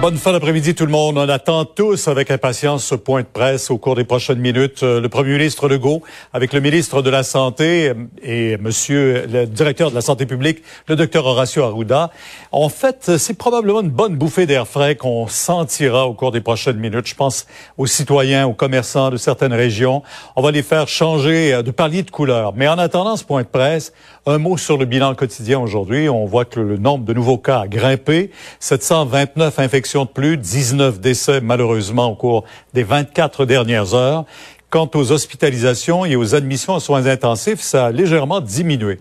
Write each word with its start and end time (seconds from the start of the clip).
Bonne 0.00 0.16
fin 0.16 0.30
d'après-midi 0.30 0.76
tout 0.76 0.86
le 0.86 0.92
monde. 0.92 1.18
On 1.18 1.28
attend 1.28 1.64
tous 1.64 2.06
avec 2.06 2.30
impatience 2.30 2.84
ce 2.84 2.94
point 2.94 3.22
de 3.22 3.26
presse 3.26 3.68
au 3.68 3.78
cours 3.78 3.96
des 3.96 4.04
prochaines 4.04 4.38
minutes. 4.38 4.84
Euh, 4.84 5.00
le 5.00 5.08
premier 5.08 5.32
ministre 5.32 5.68
Legault 5.68 6.02
avec 6.32 6.52
le 6.52 6.60
ministre 6.60 7.02
de 7.02 7.10
la 7.10 7.24
Santé 7.24 7.88
euh, 7.88 7.94
et 8.22 8.56
monsieur 8.58 9.26
le 9.26 9.46
directeur 9.46 9.90
de 9.90 9.96
la 9.96 10.00
Santé 10.00 10.24
publique, 10.24 10.62
le 10.86 10.94
docteur 10.94 11.26
Horacio 11.26 11.64
Arruda. 11.64 12.12
En 12.52 12.68
fait, 12.68 13.16
c'est 13.18 13.36
probablement 13.36 13.80
une 13.80 13.90
bonne 13.90 14.14
bouffée 14.14 14.46
d'air 14.46 14.68
frais 14.68 14.94
qu'on 14.94 15.26
sentira 15.26 16.06
au 16.06 16.14
cours 16.14 16.30
des 16.30 16.40
prochaines 16.40 16.78
minutes. 16.78 17.08
Je 17.08 17.16
pense 17.16 17.48
aux 17.76 17.86
citoyens, 17.86 18.46
aux 18.46 18.54
commerçants 18.54 19.10
de 19.10 19.16
certaines 19.16 19.52
régions. 19.52 20.04
On 20.36 20.42
va 20.42 20.52
les 20.52 20.62
faire 20.62 20.86
changer 20.86 21.54
euh, 21.54 21.62
de 21.62 21.72
palier 21.72 22.04
de 22.04 22.12
couleur. 22.12 22.52
Mais 22.54 22.68
en 22.68 22.78
attendant 22.78 23.16
ce 23.16 23.24
point 23.24 23.42
de 23.42 23.48
presse, 23.48 23.92
un 24.28 24.36
mot 24.36 24.58
sur 24.58 24.76
le 24.76 24.84
bilan 24.84 25.14
quotidien 25.14 25.58
aujourd'hui. 25.58 26.10
On 26.10 26.26
voit 26.26 26.44
que 26.44 26.60
le 26.60 26.76
nombre 26.76 27.06
de 27.06 27.14
nouveaux 27.14 27.38
cas 27.38 27.60
a 27.60 27.66
grimpé. 27.66 28.30
729 28.60 29.58
infections 29.58 30.04
de 30.04 30.10
plus, 30.10 30.36
19 30.36 31.00
décès 31.00 31.40
malheureusement 31.40 32.08
au 32.08 32.14
cours 32.14 32.44
des 32.74 32.82
24 32.82 33.46
dernières 33.46 33.94
heures. 33.94 34.26
Quant 34.70 34.90
aux 34.94 35.12
hospitalisations 35.12 36.04
et 36.04 36.14
aux 36.14 36.34
admissions 36.34 36.74
en 36.74 36.80
soins 36.80 37.06
intensifs, 37.06 37.62
ça 37.62 37.86
a 37.86 37.90
légèrement 37.90 38.42
diminué. 38.42 38.98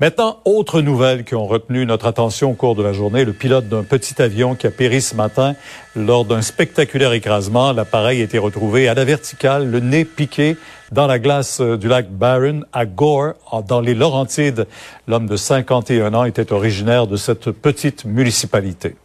Maintenant, 0.00 0.40
autre 0.44 0.80
nouvelle 0.80 1.22
qui 1.22 1.36
ont 1.36 1.46
retenu 1.46 1.86
notre 1.86 2.06
attention 2.06 2.50
au 2.50 2.54
cours 2.54 2.74
de 2.74 2.82
la 2.82 2.92
journée, 2.92 3.24
le 3.24 3.32
pilote 3.32 3.68
d'un 3.68 3.84
petit 3.84 4.20
avion 4.20 4.56
qui 4.56 4.66
a 4.66 4.72
péri 4.72 5.00
ce 5.00 5.14
matin 5.14 5.54
lors 5.94 6.24
d'un 6.24 6.42
spectaculaire 6.42 7.12
écrasement. 7.12 7.72
L'appareil 7.72 8.22
a 8.22 8.24
été 8.24 8.38
retrouvé 8.38 8.88
à 8.88 8.94
la 8.94 9.04
verticale, 9.04 9.70
le 9.70 9.78
nez 9.78 10.04
piqué 10.04 10.56
dans 10.90 11.06
la 11.06 11.20
glace 11.20 11.60
euh, 11.60 11.76
du 11.76 11.86
lac 11.86 12.10
Barron 12.10 12.62
à 12.72 12.84
Gore, 12.84 13.34
dans 13.68 13.80
les 13.80 13.94
Laurentides. 13.94 14.66
L'homme 15.06 15.28
de 15.28 15.36
51 15.36 16.12
ans 16.14 16.24
était 16.24 16.52
originaire 16.52 17.06
de 17.06 17.16
cette 17.16 17.52
petite 17.52 18.04
municipalité. 18.04 18.96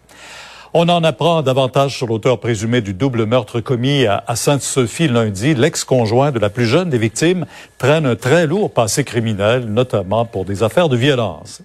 On 0.71 0.87
en 0.87 1.03
apprend 1.03 1.41
davantage 1.41 1.97
sur 1.97 2.05
l'auteur 2.05 2.39
présumé 2.39 2.81
du 2.81 2.93
double 2.93 3.25
meurtre 3.25 3.59
commis 3.59 4.05
à, 4.05 4.35
Sainte-Sophie 4.35 5.07
lundi. 5.07 5.55
L'ex-conjoint 5.55 6.31
de 6.31 6.37
la 6.37 6.51
plus 6.51 6.67
jeune 6.67 6.91
des 6.91 6.99
victimes 6.99 7.47
traîne 7.79 8.05
un 8.05 8.15
très 8.15 8.45
lourd 8.45 8.71
passé 8.71 9.03
criminel, 9.03 9.65
notamment 9.65 10.25
pour 10.25 10.45
des 10.45 10.61
affaires 10.61 10.87
de 10.87 10.95
violence. 10.95 11.63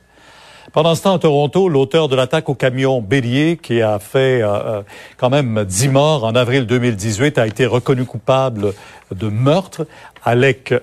Pendant 0.73 0.95
ce 0.95 1.03
temps, 1.03 1.17
à 1.17 1.19
Toronto, 1.19 1.69
l'auteur 1.69 2.09
de 2.09 2.17
l'attaque 2.17 2.49
au 2.49 2.55
camion 2.55 3.03
Bélier, 3.03 3.59
qui 3.63 3.83
a 3.83 3.99
fait 3.99 4.41
euh, 4.41 4.49
euh, 4.49 4.83
quand 5.19 5.29
même 5.29 5.67
dix 5.67 5.89
morts 5.89 6.25
en 6.25 6.35
avril 6.35 6.65
2018, 6.65 7.37
a 7.37 7.47
été 7.47 7.67
reconnu 7.67 8.07
coupable 8.07 8.73
de 9.15 9.29
meurtre. 9.29 9.87
Euh, 10.27 10.81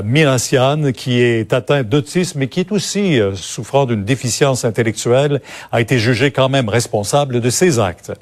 Mirassian, 0.00 0.92
qui 0.92 1.20
est 1.20 1.52
atteint 1.52 1.82
d'autisme 1.82 2.40
et 2.42 2.48
qui 2.48 2.60
est 2.60 2.72
aussi 2.72 3.20
euh, 3.20 3.34
souffrant 3.34 3.84
d'une 3.84 4.04
déficience 4.04 4.64
intellectuelle, 4.64 5.42
a 5.70 5.82
été 5.82 5.98
jugé 5.98 6.30
quand 6.30 6.48
même 6.48 6.70
responsable 6.70 7.40
de 7.42 7.50
ses 7.50 7.78
actes. 7.78 8.12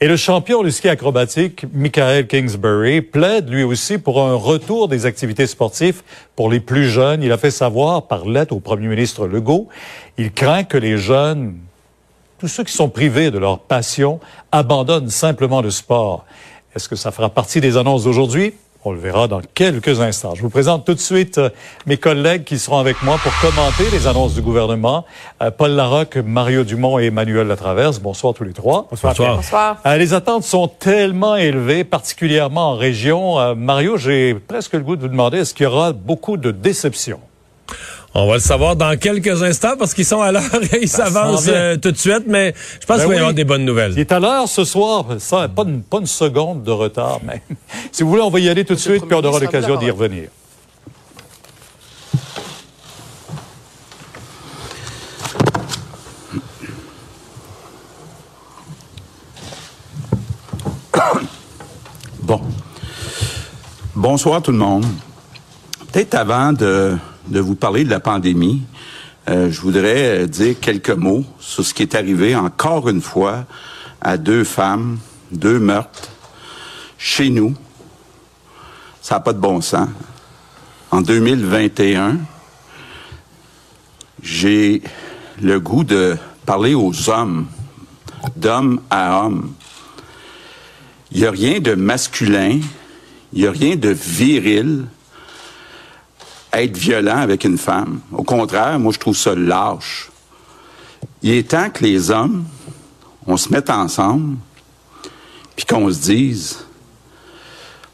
Et 0.00 0.06
le 0.06 0.16
champion 0.16 0.62
du 0.62 0.70
ski 0.70 0.88
acrobatique, 0.88 1.66
Michael 1.72 2.28
Kingsbury, 2.28 3.02
plaide 3.02 3.48
lui 3.48 3.64
aussi 3.64 3.98
pour 3.98 4.22
un 4.22 4.34
retour 4.34 4.86
des 4.86 5.06
activités 5.06 5.48
sportives 5.48 6.02
pour 6.36 6.50
les 6.50 6.60
plus 6.60 6.88
jeunes. 6.88 7.22
Il 7.22 7.32
a 7.32 7.36
fait 7.36 7.50
savoir 7.50 8.06
par 8.06 8.24
lettre 8.24 8.54
au 8.54 8.60
premier 8.60 8.86
ministre 8.86 9.26
Legault, 9.26 9.68
il 10.16 10.32
craint 10.32 10.62
que 10.62 10.78
les 10.78 10.98
jeunes, 10.98 11.58
tous 12.38 12.46
ceux 12.46 12.62
qui 12.62 12.72
sont 12.72 12.88
privés 12.88 13.32
de 13.32 13.38
leur 13.38 13.58
passion, 13.58 14.20
abandonnent 14.52 15.10
simplement 15.10 15.62
le 15.62 15.70
sport. 15.70 16.24
Est-ce 16.76 16.88
que 16.88 16.94
ça 16.94 17.10
fera 17.10 17.28
partie 17.28 17.60
des 17.60 17.76
annonces 17.76 18.04
d'aujourd'hui? 18.04 18.54
On 18.84 18.92
le 18.92 19.00
verra 19.00 19.26
dans 19.26 19.40
quelques 19.54 20.00
instants. 20.00 20.36
Je 20.36 20.42
vous 20.42 20.50
présente 20.50 20.86
tout 20.86 20.94
de 20.94 21.00
suite 21.00 21.38
euh, 21.38 21.50
mes 21.86 21.96
collègues 21.96 22.44
qui 22.44 22.60
seront 22.60 22.78
avec 22.78 23.02
moi 23.02 23.18
pour 23.20 23.32
commenter 23.40 23.90
les 23.90 24.06
annonces 24.06 24.34
du 24.34 24.40
gouvernement. 24.40 25.04
Euh, 25.42 25.50
Paul 25.50 25.72
Larocque, 25.72 26.16
Mario 26.16 26.62
Dumont 26.62 27.00
et 27.00 27.06
Emmanuel 27.06 27.48
Latraverse. 27.48 27.98
Bonsoir 27.98 28.34
tous 28.34 28.44
les 28.44 28.52
trois. 28.52 28.86
Bonsoir. 28.88 29.14
Bonsoir. 29.16 29.78
Euh, 29.84 29.96
les 29.96 30.14
attentes 30.14 30.44
sont 30.44 30.68
tellement 30.68 31.34
élevées, 31.34 31.82
particulièrement 31.82 32.70
en 32.70 32.76
région. 32.76 33.56
Mario, 33.56 33.96
j'ai 33.96 34.34
presque 34.34 34.74
le 34.74 34.80
goût 34.80 34.94
de 34.94 35.02
vous 35.02 35.08
demander, 35.08 35.38
est-ce 35.38 35.54
qu'il 35.54 35.64
y 35.64 35.66
aura 35.66 35.92
beaucoup 35.92 36.36
de 36.36 36.52
déceptions? 36.52 37.20
On 38.14 38.26
va 38.26 38.34
le 38.34 38.40
savoir 38.40 38.74
dans 38.74 38.96
quelques 38.98 39.42
instants 39.42 39.76
parce 39.78 39.92
qu'ils 39.92 40.06
sont 40.06 40.20
à 40.22 40.32
l'heure 40.32 40.42
et 40.72 40.82
ils 40.82 40.88
s'avancent 40.88 41.46
euh, 41.48 41.76
tout 41.76 41.92
de 41.92 41.96
suite, 41.96 42.24
mais 42.26 42.54
je 42.80 42.86
pense 42.86 42.98
ben 42.98 43.02
qu'il 43.02 43.08
va 43.10 43.14
y 43.14 43.18
avoir 43.18 43.34
des 43.34 43.44
bonnes 43.44 43.64
nouvelles. 43.64 43.92
Il 43.92 44.00
est 44.00 44.12
à 44.12 44.18
l'heure 44.18 44.48
ce 44.48 44.64
soir, 44.64 45.04
ça, 45.18 45.46
pas, 45.48 45.62
une, 45.62 45.82
pas 45.82 45.98
une 45.98 46.06
seconde 46.06 46.62
de 46.62 46.70
retard, 46.70 47.20
mais 47.22 47.42
si 47.92 48.02
vous 48.02 48.08
voulez, 48.08 48.22
on 48.22 48.30
va 48.30 48.40
y 48.40 48.48
aller 48.48 48.64
tout 48.64 48.74
de 48.74 48.78
suite, 48.78 49.04
puis 49.04 49.14
on 49.14 49.24
aura 49.24 49.38
l'occasion 49.38 49.76
d'y 49.76 49.90
revenir. 49.90 50.28
Bon. 62.22 62.40
Bonsoir 63.94 64.42
tout 64.42 64.52
le 64.52 64.58
monde. 64.58 64.84
Peut-être 65.92 66.14
avant 66.14 66.52
de 66.52 66.96
de 67.28 67.40
vous 67.40 67.54
parler 67.54 67.84
de 67.84 67.90
la 67.90 68.00
pandémie, 68.00 68.62
euh, 69.28 69.50
je 69.50 69.60
voudrais 69.60 70.22
euh, 70.22 70.26
dire 70.26 70.58
quelques 70.60 70.90
mots 70.90 71.24
sur 71.38 71.64
ce 71.64 71.74
qui 71.74 71.82
est 71.82 71.94
arrivé 71.94 72.34
encore 72.34 72.88
une 72.88 73.02
fois 73.02 73.44
à 74.00 74.16
deux 74.16 74.44
femmes, 74.44 74.98
deux 75.30 75.58
meurtres, 75.58 76.08
chez 76.96 77.28
nous. 77.28 77.54
Ça 79.02 79.16
n'a 79.16 79.20
pas 79.20 79.32
de 79.32 79.38
bon 79.38 79.60
sens. 79.60 79.88
En 80.90 81.02
2021, 81.02 82.16
j'ai 84.22 84.82
le 85.42 85.60
goût 85.60 85.84
de 85.84 86.16
parler 86.46 86.74
aux 86.74 87.10
hommes, 87.10 87.46
d'homme 88.36 88.80
à 88.88 89.20
homme. 89.24 89.52
Il 91.12 91.20
n'y 91.20 91.26
a 91.26 91.30
rien 91.30 91.60
de 91.60 91.74
masculin, 91.74 92.60
il 93.32 93.40
n'y 93.40 93.46
a 93.46 93.50
rien 93.50 93.76
de 93.76 93.90
viril 93.90 94.86
être 96.52 96.76
violent 96.76 97.18
avec 97.18 97.44
une 97.44 97.58
femme. 97.58 98.00
Au 98.12 98.22
contraire, 98.22 98.78
moi, 98.78 98.92
je 98.92 98.98
trouve 98.98 99.16
ça 99.16 99.34
lâche. 99.34 100.10
Il 101.22 101.30
est 101.32 101.50
temps 101.50 101.70
que 101.70 101.84
les 101.84 102.10
hommes, 102.10 102.44
on 103.26 103.36
se 103.36 103.52
mette 103.52 103.70
ensemble, 103.70 104.36
puis 105.56 105.66
qu'on 105.66 105.90
se 105.90 106.00
dise, 106.00 106.64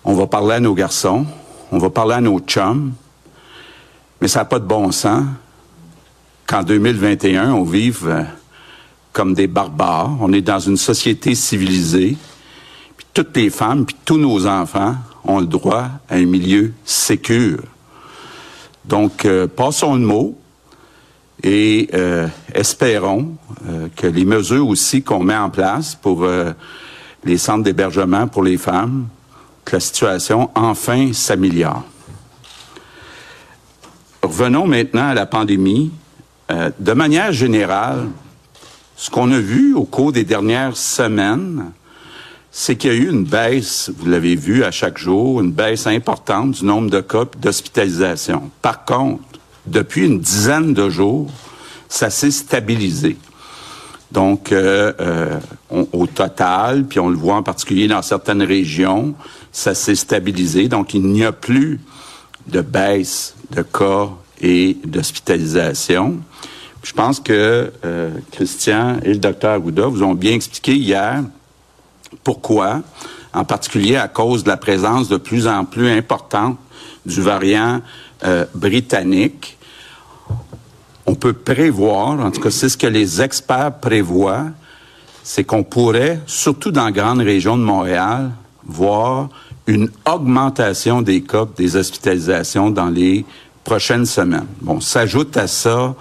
on 0.04 0.15
va 0.15 0.26
parler 0.26 0.54
à 0.54 0.60
nos 0.60 0.75
garçons, 0.75 1.26
on 1.72 1.78
va 1.78 1.91
parler 1.91 2.15
à 2.15 2.20
nos 2.20 2.38
chums, 2.41 2.92
mais 4.20 4.28
ça 4.28 4.41
n'a 4.41 4.44
pas 4.44 4.59
de 4.59 4.66
bon 4.66 4.92
sens 4.92 5.25
qu'en 6.47 6.62
2021, 6.62 7.53
on 7.53 7.65
vive 7.65 8.06
euh, 8.06 8.22
comme 9.12 9.34
des 9.34 9.47
barbares. 9.47 10.16
On 10.21 10.33
est 10.33 10.42
dans 10.42 10.59
une 10.59 10.77
société 10.77 11.34
civilisée, 11.34 12.16
puis 12.97 13.06
toutes 13.15 13.36
les 13.36 13.51
femmes, 13.51 13.86
puis 13.86 13.97
tous 14.04 14.18
nos 14.18 14.47
enfants 14.47 14.97
ont 15.24 15.41
le 15.41 15.47
droit 15.47 15.89
à 16.09 16.16
un 16.16 16.27
milieu 16.27 16.72
sécure. 16.84 17.62
Donc, 18.84 19.25
euh, 19.25 19.47
passons 19.47 19.95
le 19.95 20.01
mot 20.01 20.39
et 21.42 21.89
euh, 21.95 22.28
espérons 22.54 23.36
euh, 23.66 23.89
que 23.97 24.07
les 24.07 24.25
mesures 24.25 24.69
aussi 24.69 25.03
qu'on 25.03 25.22
met 25.22 25.36
en 25.36 25.51
place 25.51 25.95
pour 25.95 26.27
les 27.25 27.39
centres 27.39 27.63
d'hébergement 27.63 28.27
pour 28.28 28.42
les 28.42 28.59
femmes, 28.59 29.09
que 29.65 29.77
la 29.77 29.81
situation 29.81 30.51
enfin 30.54 31.13
s'améliore. 31.13 31.83
Revenons 34.22 34.66
maintenant 34.66 35.09
à 35.09 35.15
la 35.15 35.27
pandémie. 35.27 35.91
de 36.48 36.92
manière 36.92 37.33
générale, 37.33 38.09
ce 38.97 39.10
qu'on 39.10 39.30
a 39.33 39.39
vu 39.39 39.75
au 39.75 39.84
cours 39.84 40.13
des 40.13 40.25
dernières 40.25 40.77
semaines, 40.77 41.72
c'est 42.56 42.77
qu'il 42.77 42.92
y 42.92 42.95
a 42.95 42.97
eu 42.97 43.10
une 43.10 43.24
baisse, 43.24 43.91
vous 43.98 44.09
l'avez 44.09 44.36
vu 44.36 44.62
à 44.62 44.71
chaque 44.71 44.97
jour, 44.97 45.41
une 45.41 45.51
baisse 45.51 45.89
importante 45.89 46.53
du 46.53 46.65
nombre 46.65 46.89
de 46.89 47.01
cas 47.01 47.24
d'hospitalisation. 47.41 48.48
Par 48.62 48.84
contre, 48.84 49.24
depuis 49.66 50.06
une 50.06 50.21
dizaine 50.21 50.72
de 50.72 50.89
jours, 50.89 51.28
ça 51.89 52.10
s'est 52.10 52.30
stabilisé. 52.30 53.16
Donc, 54.12 54.53
euh, 54.53 54.92
euh, 55.01 55.41
au 55.92 56.06
total, 56.06 56.84
puis 56.84 57.01
on 57.01 57.09
le 57.09 57.16
voit 57.16 57.34
en 57.34 57.42
particulier 57.42 57.89
dans 57.89 58.03
certaines 58.03 58.45
régions, 58.45 59.16
ça 59.51 59.74
s'est 59.74 59.97
stabilisé. 59.97 60.68
Donc, 60.68 60.95
il 60.95 61.03
n'y 61.03 61.24
a 61.24 61.33
plus 61.33 61.80
de 62.47 62.60
baisse 62.60 63.34
de 63.51 63.62
cas 63.62 64.10
et 64.41 64.77
d'hospitalisation. 64.84 66.21
Je 66.84 66.92
pense 66.92 67.18
que 67.18 67.72
euh, 67.84 68.10
Christian 68.30 68.98
et 69.03 69.09
le 69.09 69.18
docteur 69.18 69.54
Agouda 69.54 69.89
vous 69.89 70.04
ont 70.04 70.15
bien 70.15 70.34
expliqué 70.34 70.77
hier 70.77 71.24
pourquoi, 72.22 72.83
en 73.33 73.45
particulier 73.45 73.97
à 73.97 74.09
cause 74.09 74.45
de 74.45 74.49
la 74.49 74.57
présence 74.57 75.09
de 75.09 75.16
plus 75.16 75.47
en 75.47 75.65
plus 75.65 75.89
importante 75.89 76.59
du 77.05 77.21
variant 77.21 77.81
euh, 78.25 78.45
britannique. 78.55 79.59
On 81.07 81.15
peut 81.15 81.33
prévoir, 81.33 82.21
en 82.21 82.31
tout 82.31 82.41
cas 82.41 82.51
c'est 82.51 82.69
ce 82.69 82.77
que 82.77 82.87
les 82.87 83.21
experts 83.21 83.78
prévoient, 83.81 84.47
c'est 85.22 85.45
qu'on 85.45 85.65
pourrait, 85.65 86.21
surtout 86.27 86.71
dans 86.71 86.84
la 86.84 86.93
grande 86.93 87.21
région 87.21 87.57
de 87.57 87.63
Montréal, 87.63 88.31
voir 88.66 89.28
une 89.66 89.91
augmentation 90.07 91.03
des 91.03 91.22
cas 91.22 91.47
des 91.57 91.77
hospitalisations 91.77 92.71
dans 92.71 92.89
les 92.89 93.25
prochaines 93.65 94.07
semaines. 94.07 94.47
Bon, 94.61 94.81
s'ajoute 94.81 95.37
à 95.37 95.47
ça 95.47 95.95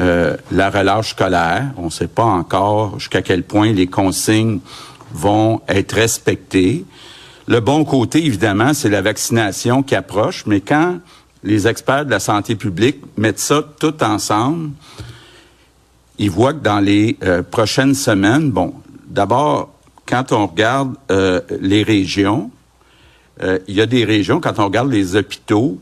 euh, 0.00 0.36
la 0.50 0.70
relâche 0.70 1.10
scolaire. 1.10 1.70
On 1.76 1.86
ne 1.86 1.90
sait 1.90 2.08
pas 2.08 2.24
encore 2.24 2.98
jusqu'à 2.98 3.20
quel 3.20 3.42
point 3.42 3.72
les 3.72 3.86
consignes 3.86 4.60
vont 5.12 5.60
être 5.68 5.92
respectées. 5.92 6.84
Le 7.48 7.60
bon 7.60 7.84
côté, 7.84 8.24
évidemment, 8.24 8.74
c'est 8.74 8.88
la 8.88 9.02
vaccination 9.02 9.82
qui 9.82 9.94
approche, 9.94 10.46
mais 10.46 10.60
quand 10.60 10.98
les 11.42 11.66
experts 11.66 12.06
de 12.06 12.10
la 12.10 12.20
santé 12.20 12.54
publique 12.54 12.98
mettent 13.16 13.40
ça 13.40 13.64
tout 13.80 14.02
ensemble, 14.02 14.70
ils 16.18 16.30
voient 16.30 16.52
que 16.52 16.62
dans 16.62 16.78
les 16.78 17.16
euh, 17.24 17.42
prochaines 17.42 17.94
semaines, 17.94 18.50
bon, 18.50 18.74
d'abord, 19.06 19.74
quand 20.06 20.32
on 20.32 20.46
regarde 20.46 20.94
euh, 21.10 21.40
les 21.60 21.82
régions, 21.82 22.50
euh, 23.42 23.58
il 23.66 23.74
y 23.74 23.80
a 23.80 23.86
des 23.86 24.04
régions, 24.04 24.40
quand 24.40 24.58
on 24.58 24.66
regarde 24.66 24.90
les 24.90 25.16
hôpitaux, 25.16 25.78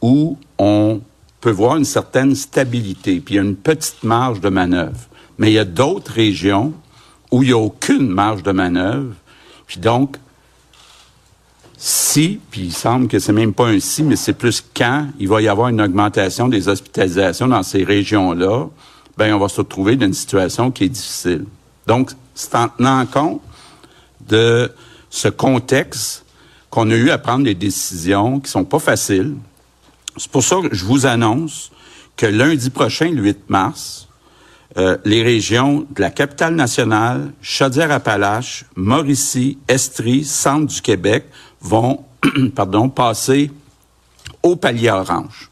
où 0.00 0.38
on 0.58 1.00
peut 1.40 1.50
voir 1.50 1.76
une 1.76 1.84
certaine 1.84 2.34
stabilité, 2.34 3.20
puis 3.20 3.34
il 3.34 3.36
y 3.36 3.40
a 3.40 3.42
une 3.42 3.56
petite 3.56 4.02
marge 4.02 4.40
de 4.40 4.48
manœuvre. 4.48 4.98
Mais 5.38 5.50
il 5.50 5.54
y 5.54 5.58
a 5.58 5.64
d'autres 5.64 6.12
régions 6.12 6.72
où 7.34 7.42
il 7.42 7.48
n'y 7.48 7.52
a 7.52 7.58
aucune 7.58 8.06
marge 8.06 8.44
de 8.44 8.52
manœuvre. 8.52 9.12
Puis 9.66 9.80
donc, 9.80 10.18
si, 11.76 12.38
puis 12.52 12.60
il 12.60 12.72
semble 12.72 13.08
que 13.08 13.18
c'est 13.18 13.32
même 13.32 13.52
pas 13.52 13.66
un 13.66 13.80
si, 13.80 14.04
mais 14.04 14.14
c'est 14.14 14.34
plus 14.34 14.64
quand 14.74 15.08
il 15.18 15.26
va 15.26 15.42
y 15.42 15.48
avoir 15.48 15.66
une 15.66 15.80
augmentation 15.80 16.46
des 16.46 16.68
hospitalisations 16.68 17.48
dans 17.48 17.64
ces 17.64 17.82
régions-là, 17.82 18.68
ben 19.18 19.34
on 19.34 19.40
va 19.40 19.48
se 19.48 19.56
retrouver 19.56 19.96
dans 19.96 20.06
une 20.06 20.14
situation 20.14 20.70
qui 20.70 20.84
est 20.84 20.88
difficile. 20.88 21.44
Donc, 21.88 22.12
c'est 22.36 22.54
en 22.54 22.68
tenant 22.68 23.04
compte 23.04 23.42
de 24.28 24.70
ce 25.10 25.26
contexte 25.26 26.24
qu'on 26.70 26.88
a 26.88 26.94
eu 26.94 27.10
à 27.10 27.18
prendre 27.18 27.42
des 27.42 27.56
décisions 27.56 28.38
qui 28.38 28.48
sont 28.48 28.64
pas 28.64 28.78
faciles. 28.78 29.34
C'est 30.16 30.30
pour 30.30 30.44
ça 30.44 30.60
que 30.62 30.72
je 30.72 30.84
vous 30.84 31.04
annonce 31.04 31.72
que 32.16 32.26
lundi 32.26 32.70
prochain, 32.70 33.10
le 33.10 33.22
8 33.22 33.50
mars, 33.50 34.03
euh, 34.76 34.96
les 35.04 35.22
régions 35.22 35.86
de 35.94 36.00
la 36.00 36.10
capitale 36.10 36.54
nationale, 36.54 37.32
Chaudière-Appalaches, 37.42 38.64
Mauricie, 38.74 39.58
Estrie, 39.68 40.24
Centre 40.24 40.66
du 40.66 40.80
Québec 40.80 41.26
vont 41.60 42.04
pardon, 42.54 42.88
passer 42.88 43.50
au 44.42 44.56
palier 44.56 44.90
orange. 44.90 45.50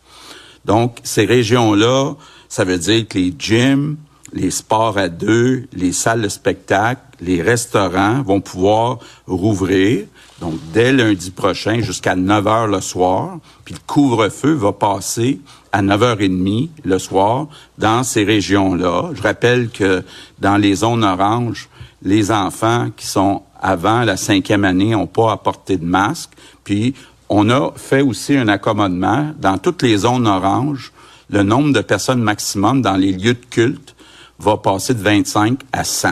Donc, 0.65 0.99
ces 1.03 1.25
régions-là, 1.25 2.15
ça 2.49 2.65
veut 2.65 2.79
dire 2.79 3.07
que 3.09 3.19
les 3.19 3.35
gyms, 3.39 3.97
les 4.33 4.51
sports 4.51 4.99
à 4.99 5.09
deux, 5.09 5.65
les 5.73 5.93
salles 5.93 6.23
de 6.23 6.29
spectacle, 6.29 7.03
les 7.21 7.43
restaurants 7.43 8.23
vont 8.23 8.41
pouvoir 8.41 8.99
rouvrir. 9.27 10.07
Donc, 10.41 10.55
dès 10.73 10.93
lundi 10.93 11.31
prochain 11.31 11.81
jusqu'à 11.81 12.17
9 12.17 12.47
heures 12.47 12.67
le 12.67 12.81
soir. 12.81 13.39
Puis 13.65 13.75
le 13.75 13.81
couvre-feu 13.87 14.53
va 14.53 14.73
passer 14.73 15.41
à 15.73 15.83
9h30 15.83 16.69
le 16.85 16.99
soir 16.99 17.49
dans 17.79 18.03
ces 18.03 18.25
régions-là. 18.25 19.11
Je 19.15 19.23
rappelle 19.23 19.71
que 19.71 20.03
dans 20.39 20.57
les 20.57 20.77
zones 20.77 21.05
oranges, 21.05 21.69
les 22.03 22.31
enfants 22.31 22.89
qui 22.97 23.07
sont 23.07 23.43
avant 23.61 24.03
la 24.03 24.17
cinquième 24.17 24.65
année 24.65 24.91
n'ont 24.91 25.07
pas 25.07 25.33
apporté 25.33 25.77
de 25.77 25.85
masque. 25.85 26.31
Puis, 26.65 26.95
on 27.29 27.49
a 27.49 27.73
fait 27.77 28.03
aussi 28.03 28.37
un 28.37 28.49
accommodement 28.49 29.33
dans 29.39 29.57
toutes 29.57 29.83
les 29.83 29.99
zones 29.99 30.27
oranges. 30.27 30.93
Le 31.31 31.43
nombre 31.43 31.73
de 31.73 31.81
personnes 31.81 32.21
maximum 32.21 32.83
dans 32.83 32.97
les 32.97 33.13
lieux 33.13 33.35
de 33.35 33.45
culte 33.49 33.95
va 34.39 34.57
passer 34.57 34.95
de 34.95 35.01
25 35.01 35.61
à 35.73 35.85
100. 35.85 36.11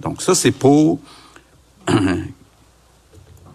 Donc 0.00 0.22
ça, 0.22 0.34
c'est 0.34 0.52
pour 0.52 1.00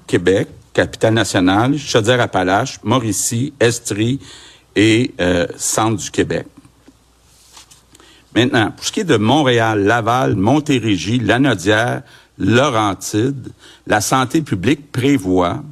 Québec, 0.08 0.50
capitale 0.74 1.14
nationale, 1.14 1.78
Chaudière-Appalaches, 1.78 2.80
Mauricie, 2.84 3.54
Estrie 3.60 4.20
et 4.76 5.14
euh, 5.20 5.48
Centre 5.58 5.98
du 5.98 6.12
Québec. 6.12 6.48
Maintenant, 8.36 8.72
pour 8.72 8.86
ce 8.86 8.92
qui 8.92 9.00
est 9.00 9.06
de 9.06 9.18
Montréal, 9.18 9.84
Laval, 9.84 10.36
Montérégie, 10.36 11.20
Lanaudière, 11.20 12.02
Laurentide, 12.38 13.54
la 13.88 14.02
santé 14.02 14.42
publique 14.42 14.92
prévoit 14.92 15.64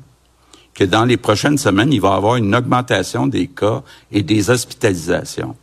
que 0.74 0.86
dans 0.86 1.04
les 1.04 1.18
prochaines 1.18 1.58
semaines, 1.58 1.92
il 1.92 2.00
va 2.00 2.12
y 2.12 2.14
avoir 2.14 2.38
une 2.38 2.56
augmentation 2.56 3.28
des 3.28 3.48
cas 3.48 3.84
et 4.12 4.24
des 4.24 4.50
hospitalisations. 4.50 5.56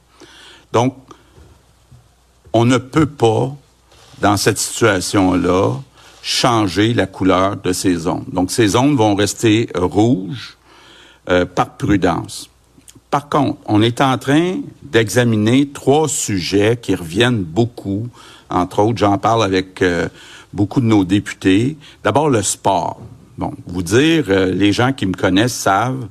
Donc, 0.72 0.94
on 2.52 2.64
ne 2.64 2.78
peut 2.78 3.06
pas, 3.06 3.54
dans 4.20 4.36
cette 4.36 4.58
situation-là, 4.58 5.76
changer 6.22 6.93
la 6.93 7.06
couleur 7.06 7.56
de 7.56 7.72
ces 7.72 7.94
zones. 7.96 8.25
Donc, 8.31 8.50
ces 8.50 8.69
zones 8.69 8.94
vont 8.94 9.14
rester 9.14 9.70
rouges 9.75 10.58
euh, 11.28 11.46
par 11.46 11.76
prudence. 11.76 12.50
Par 13.10 13.28
contre, 13.28 13.58
on 13.66 13.82
est 13.82 14.00
en 14.00 14.16
train 14.18 14.60
d'examiner 14.82 15.68
trois 15.68 16.08
sujets 16.08 16.78
qui 16.80 16.94
reviennent 16.94 17.42
beaucoup. 17.42 18.08
Entre 18.48 18.80
autres, 18.80 18.98
j'en 18.98 19.18
parle 19.18 19.42
avec 19.42 19.82
euh, 19.82 20.08
beaucoup 20.52 20.80
de 20.80 20.86
nos 20.86 21.04
députés. 21.04 21.76
D'abord, 22.04 22.30
le 22.30 22.42
sport. 22.42 23.00
Bon, 23.36 23.52
vous 23.66 23.82
dire, 23.82 24.24
euh, 24.28 24.52
les 24.52 24.72
gens 24.72 24.92
qui 24.92 25.06
me 25.06 25.14
connaissent 25.14 25.54
savent, 25.54 26.08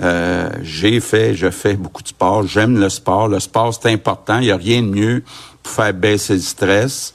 euh, 0.00 0.50
j'ai 0.62 1.00
fait, 1.00 1.34
je 1.34 1.50
fais 1.50 1.74
beaucoup 1.74 2.02
de 2.02 2.08
sport, 2.08 2.46
j'aime 2.46 2.78
le 2.78 2.88
sport. 2.88 3.28
Le 3.28 3.40
sport, 3.40 3.74
c'est 3.74 3.92
important. 3.92 4.38
Il 4.38 4.44
n'y 4.44 4.50
a 4.50 4.56
rien 4.56 4.82
de 4.82 4.88
mieux 4.88 5.24
pour 5.62 5.72
faire 5.72 5.92
baisser 5.92 6.34
le 6.34 6.40
stress. 6.40 7.14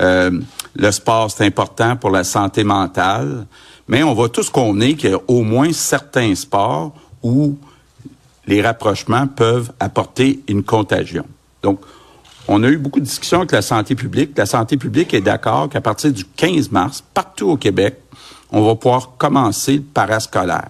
Euh, 0.00 0.40
le 0.76 0.90
sport, 0.92 1.30
c'est 1.30 1.44
important 1.44 1.96
pour 1.96 2.10
la 2.10 2.24
santé 2.24 2.62
mentale. 2.62 3.46
Mais 3.88 4.02
on 4.04 4.14
va 4.14 4.28
tous 4.28 4.48
convenir 4.50 4.96
qu'il 4.96 5.10
y 5.10 5.14
a 5.14 5.20
au 5.26 5.42
moins 5.42 5.72
certains 5.72 6.34
sports 6.34 6.94
où 7.22 7.58
les 8.46 8.62
rapprochements 8.62 9.26
peuvent 9.26 9.72
apporter 9.80 10.40
une 10.48 10.62
contagion. 10.62 11.24
Donc, 11.62 11.80
on 12.48 12.62
a 12.62 12.68
eu 12.68 12.78
beaucoup 12.78 13.00
de 13.00 13.04
discussions 13.04 13.38
avec 13.38 13.52
la 13.52 13.62
santé 13.62 13.94
publique. 13.94 14.36
La 14.36 14.46
santé 14.46 14.76
publique 14.76 15.14
est 15.14 15.20
d'accord 15.20 15.68
qu'à 15.68 15.80
partir 15.80 16.12
du 16.12 16.24
15 16.24 16.70
mars, 16.70 17.04
partout 17.14 17.50
au 17.50 17.56
Québec, 17.56 17.98
on 18.50 18.62
va 18.62 18.74
pouvoir 18.74 19.12
commencer 19.16 19.74
le 19.74 19.82
parascolaire. 19.82 20.68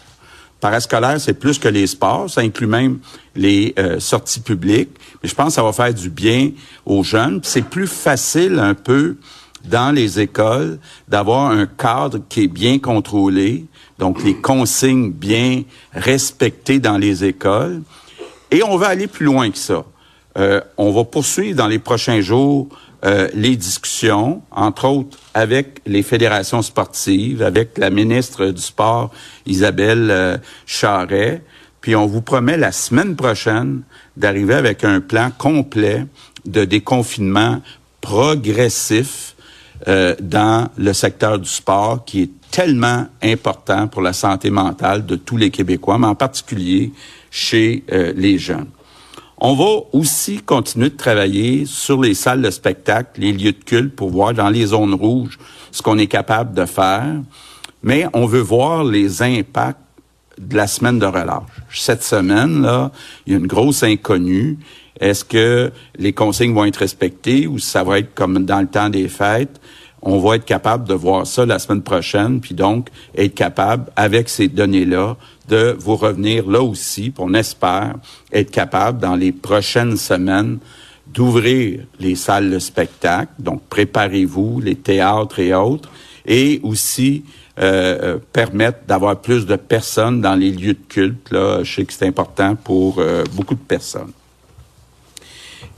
Parascolaire, 0.60 1.18
c'est 1.18 1.32
plus 1.32 1.58
que 1.58 1.68
les 1.68 1.86
sports, 1.86 2.28
ça 2.28 2.42
inclut 2.42 2.66
même 2.66 2.98
les 3.34 3.72
euh, 3.78 3.98
sorties 3.98 4.40
publiques. 4.40 4.90
Mais 5.22 5.28
je 5.28 5.34
pense 5.34 5.48
que 5.48 5.52
ça 5.54 5.62
va 5.62 5.72
faire 5.72 5.94
du 5.94 6.10
bien 6.10 6.50
aux 6.84 7.02
jeunes. 7.02 7.40
C'est 7.42 7.64
plus 7.64 7.86
facile 7.86 8.58
un 8.58 8.74
peu 8.74 9.16
dans 9.64 9.94
les 9.94 10.20
écoles 10.20 10.78
d'avoir 11.08 11.50
un 11.50 11.66
cadre 11.66 12.20
qui 12.28 12.44
est 12.44 12.48
bien 12.48 12.78
contrôlé, 12.78 13.66
donc 14.00 14.24
les 14.24 14.34
consignes 14.34 15.12
bien 15.12 15.62
respectées 15.92 16.80
dans 16.80 16.98
les 16.98 17.24
écoles. 17.24 17.82
Et 18.50 18.64
on 18.64 18.76
va 18.76 18.88
aller 18.88 19.06
plus 19.06 19.26
loin 19.26 19.50
que 19.50 19.58
ça. 19.58 19.84
Euh, 20.38 20.60
on 20.76 20.90
va 20.90 21.04
poursuivre 21.04 21.56
dans 21.56 21.68
les 21.68 21.78
prochains 21.78 22.20
jours 22.20 22.68
euh, 23.04 23.28
les 23.34 23.56
discussions, 23.56 24.42
entre 24.50 24.86
autres 24.86 25.18
avec 25.34 25.80
les 25.86 26.02
fédérations 26.02 26.62
sportives, 26.62 27.42
avec 27.42 27.78
la 27.78 27.90
ministre 27.90 28.46
du 28.46 28.60
Sport, 28.60 29.10
Isabelle 29.46 30.08
euh, 30.10 30.38
Charret. 30.66 31.42
Puis 31.80 31.94
on 31.94 32.06
vous 32.06 32.22
promet 32.22 32.56
la 32.56 32.72
semaine 32.72 33.16
prochaine 33.16 33.82
d'arriver 34.16 34.54
avec 34.54 34.84
un 34.84 35.00
plan 35.00 35.30
complet 35.36 36.06
de 36.46 36.64
déconfinement 36.64 37.60
progressif 38.00 39.29
euh, 39.88 40.14
dans 40.20 40.68
le 40.76 40.92
secteur 40.92 41.38
du 41.38 41.48
sport 41.48 42.04
qui 42.04 42.22
est 42.22 42.30
tellement 42.50 43.06
important 43.22 43.88
pour 43.88 44.02
la 44.02 44.12
santé 44.12 44.50
mentale 44.50 45.06
de 45.06 45.16
tous 45.16 45.36
les 45.36 45.50
Québécois, 45.50 45.98
mais 45.98 46.08
en 46.08 46.14
particulier 46.14 46.92
chez 47.30 47.84
les 47.88 48.38
jeunes. 48.38 48.66
On 49.38 49.54
va 49.54 49.84
aussi 49.92 50.42
continuer 50.42 50.90
de 50.90 50.96
travailler 50.96 51.64
sur 51.64 52.00
les 52.02 52.12
salles 52.12 52.42
de 52.42 52.50
spectacle, 52.50 53.20
les 53.20 53.32
lieux 53.32 53.52
de 53.52 53.64
culte 53.64 53.96
pour 53.96 54.10
voir 54.10 54.34
dans 54.34 54.50
les 54.50 54.66
zones 54.66 54.92
rouges 54.92 55.38
ce 55.72 55.80
qu'on 55.80 55.96
est 55.96 56.08
capable 56.08 56.52
de 56.54 56.66
faire. 56.66 57.22
Mais 57.82 58.06
on 58.12 58.26
veut 58.26 58.40
voir 58.40 58.84
les 58.84 59.22
impacts 59.22 59.78
de 60.38 60.56
la 60.56 60.66
semaine 60.66 60.98
de 60.98 61.06
relâche. 61.06 61.62
Cette 61.72 62.02
semaine, 62.02 62.60
là, 62.62 62.90
il 63.26 63.32
y 63.32 63.36
a 63.36 63.38
une 63.38 63.46
grosse 63.46 63.82
inconnue. 63.82 64.58
Est-ce 65.00 65.24
que 65.24 65.72
les 65.96 66.12
consignes 66.12 66.54
vont 66.54 66.66
être 66.66 66.76
respectées 66.76 67.46
ou 67.46 67.58
ça 67.58 67.82
va 67.82 67.98
être 67.98 68.14
comme 68.14 68.44
dans 68.44 68.60
le 68.60 68.66
temps 68.66 68.90
des 68.90 69.08
fêtes? 69.08 69.60
On 70.02 70.18
va 70.18 70.36
être 70.36 70.44
capable 70.44 70.88
de 70.88 70.94
voir 70.94 71.26
ça 71.26 71.44
la 71.44 71.58
semaine 71.58 71.82
prochaine, 71.82 72.40
puis 72.40 72.54
donc 72.54 72.88
être 73.16 73.34
capable, 73.34 73.90
avec 73.96 74.28
ces 74.28 74.48
données-là, 74.48 75.16
de 75.48 75.76
vous 75.78 75.96
revenir 75.96 76.48
là 76.48 76.62
aussi, 76.62 77.10
puis 77.10 77.24
on 77.26 77.34
espère 77.34 77.96
être 78.32 78.50
capable 78.50 78.98
dans 78.98 79.16
les 79.16 79.32
prochaines 79.32 79.96
semaines 79.96 80.58
d'ouvrir 81.12 81.80
les 81.98 82.14
salles 82.14 82.50
de 82.50 82.58
spectacle. 82.58 83.32
Donc, 83.38 83.62
préparez-vous, 83.68 84.60
les 84.60 84.76
théâtres 84.76 85.40
et 85.40 85.52
autres, 85.52 85.90
et 86.24 86.60
aussi 86.62 87.24
euh, 87.58 87.98
euh, 88.02 88.18
permettre 88.32 88.86
d'avoir 88.86 89.20
plus 89.20 89.44
de 89.44 89.56
personnes 89.56 90.20
dans 90.20 90.34
les 90.34 90.52
lieux 90.52 90.74
de 90.74 90.86
culte. 90.88 91.30
Là, 91.30 91.62
je 91.62 91.74
sais 91.74 91.84
que 91.84 91.92
c'est 91.92 92.06
important 92.06 92.54
pour 92.54 92.98
euh, 92.98 93.24
beaucoup 93.34 93.54
de 93.54 93.60
personnes. 93.60 94.12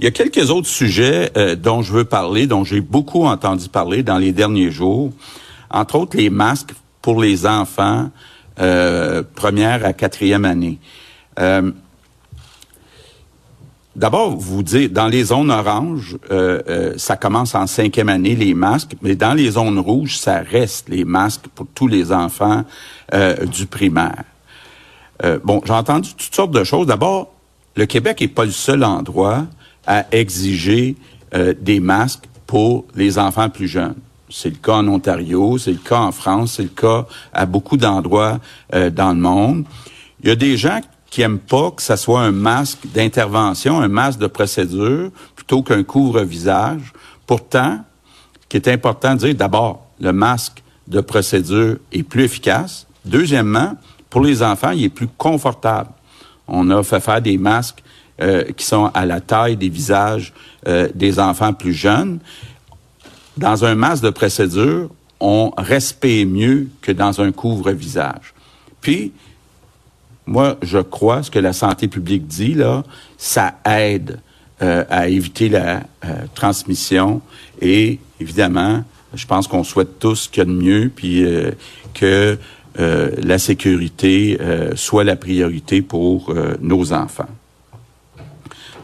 Il 0.02 0.06
y 0.06 0.08
a 0.08 0.10
quelques 0.10 0.50
autres 0.50 0.66
sujets 0.66 1.30
dont 1.62 1.80
je 1.82 1.92
veux 1.92 2.04
parler, 2.04 2.48
dont 2.48 2.64
j'ai 2.64 2.80
beaucoup 2.80 3.24
entendu 3.24 3.68
parler 3.68 4.02
dans 4.02 4.18
les 4.18 4.32
derniers 4.32 4.72
jours. 4.72 5.12
Entre 5.70 5.94
autres, 5.94 6.16
les 6.16 6.28
masques 6.28 6.74
pour 7.00 7.22
les 7.22 7.46
enfants 7.46 8.10
première 8.56 9.86
à 9.86 9.92
quatrième 9.92 10.44
année. 10.44 10.80
D'abord, 13.94 14.36
vous 14.36 14.62
dites, 14.62 14.94
dans 14.94 15.08
les 15.08 15.24
zones 15.24 15.50
oranges, 15.50 16.16
euh, 16.30 16.62
euh, 16.68 16.94
ça 16.96 17.16
commence 17.16 17.54
en 17.54 17.66
cinquième 17.66 18.08
année, 18.08 18.34
les 18.34 18.54
masques, 18.54 18.96
mais 19.02 19.16
dans 19.16 19.34
les 19.34 19.50
zones 19.50 19.78
rouges, 19.78 20.16
ça 20.16 20.38
reste 20.38 20.88
les 20.88 21.04
masques 21.04 21.46
pour 21.54 21.66
tous 21.74 21.88
les 21.88 22.10
enfants 22.10 22.64
euh, 23.12 23.44
du 23.44 23.66
primaire. 23.66 24.24
bon, 25.44 25.60
j'ai 25.64 25.72
entendu 25.72 26.14
toutes 26.14 26.34
sortes 26.34 26.50
de 26.50 26.64
choses. 26.64 26.86
D'abord, 26.86 27.32
le 27.76 27.84
Québec 27.84 28.22
n'est 28.22 28.28
pas 28.28 28.44
le 28.44 28.50
seul 28.50 28.82
endroit 28.82 29.44
à 29.86 30.06
exiger 30.12 30.96
des 31.60 31.80
masques 31.80 32.24
pour 32.46 32.84
les 32.94 33.18
enfants 33.18 33.48
plus 33.48 33.68
jeunes. 33.68 33.96
C'est 34.28 34.50
le 34.50 34.56
cas 34.56 34.74
en 34.74 34.88
Ontario, 34.88 35.58
c'est 35.58 35.72
le 35.72 35.78
cas 35.78 35.98
en 35.98 36.12
France, 36.12 36.54
c'est 36.56 36.62
le 36.62 36.68
cas 36.68 37.06
à 37.32 37.46
beaucoup 37.46 37.76
d'endroits 37.76 38.40
dans 38.70 39.12
le 39.12 39.20
monde. 39.20 39.64
Il 40.22 40.28
y 40.28 40.32
a 40.32 40.36
des 40.36 40.56
gens 40.56 40.80
qui 41.10 41.20
aiment 41.20 41.38
pas 41.38 41.70
que 41.72 41.82
ça 41.82 41.98
soit 41.98 42.20
un 42.20 42.32
masque 42.32 42.86
d'intervention, 42.94 43.80
un 43.80 43.88
masque 43.88 44.18
de 44.18 44.26
procédure, 44.26 45.10
plutôt 45.36 45.62
qu'un 45.62 45.82
couvre-visage. 45.82 46.92
Pourtant, 47.26 47.84
ce 48.40 48.46
qui 48.48 48.56
est 48.56 48.68
important 48.68 49.14
de 49.14 49.18
dire, 49.18 49.34
d'abord, 49.34 49.86
le 50.00 50.12
masque 50.12 50.62
de 50.88 51.00
procédure 51.00 51.76
est 51.92 52.02
plus 52.02 52.24
efficace. 52.24 52.86
Deuxièmement, 53.04 53.76
pour 54.08 54.22
les 54.22 54.42
enfants, 54.42 54.70
il 54.70 54.84
est 54.84 54.88
plus 54.88 55.08
confortable. 55.08 55.90
On 56.48 56.70
a 56.70 56.82
fait 56.82 57.00
faire 57.00 57.20
des 57.20 57.36
masques 57.36 57.82
euh, 58.20 58.44
qui 58.56 58.64
sont 58.64 58.90
à 58.94 59.06
la 59.06 59.20
taille 59.20 59.56
des 59.56 59.68
visages 59.68 60.32
euh, 60.68 60.88
des 60.94 61.18
enfants 61.18 61.52
plus 61.52 61.72
jeunes. 61.72 62.18
Dans 63.36 63.64
un 63.64 63.74
masque 63.74 64.04
de 64.04 64.10
procédure, 64.10 64.90
on 65.20 65.52
respire 65.56 66.26
mieux 66.26 66.68
que 66.82 66.92
dans 66.92 67.20
un 67.20 67.32
couvre-visage. 67.32 68.34
Puis, 68.80 69.12
moi, 70.26 70.56
je 70.62 70.78
crois, 70.78 71.22
ce 71.22 71.30
que 71.30 71.38
la 71.38 71.52
santé 71.52 71.88
publique 71.88 72.26
dit, 72.26 72.54
là, 72.54 72.84
ça 73.16 73.54
aide 73.64 74.20
euh, 74.62 74.84
à 74.90 75.08
éviter 75.08 75.48
la 75.48 75.82
euh, 76.04 76.26
transmission 76.34 77.20
et, 77.60 77.98
évidemment, 78.20 78.84
je 79.12 79.26
pense 79.26 79.48
qu'on 79.48 79.64
souhaite 79.64 79.98
tous 79.98 80.28
qu'il 80.28 80.38
y 80.38 80.42
a 80.42 80.44
de 80.44 80.52
mieux, 80.52 80.90
puis 80.94 81.24
euh, 81.24 81.50
que 81.94 82.38
la 82.78 83.38
sécurité 83.38 84.38
soit 84.76 85.04
la 85.04 85.14
priorité 85.14 85.82
pour 85.82 86.34
nos 86.62 86.94
enfants. 86.94 87.28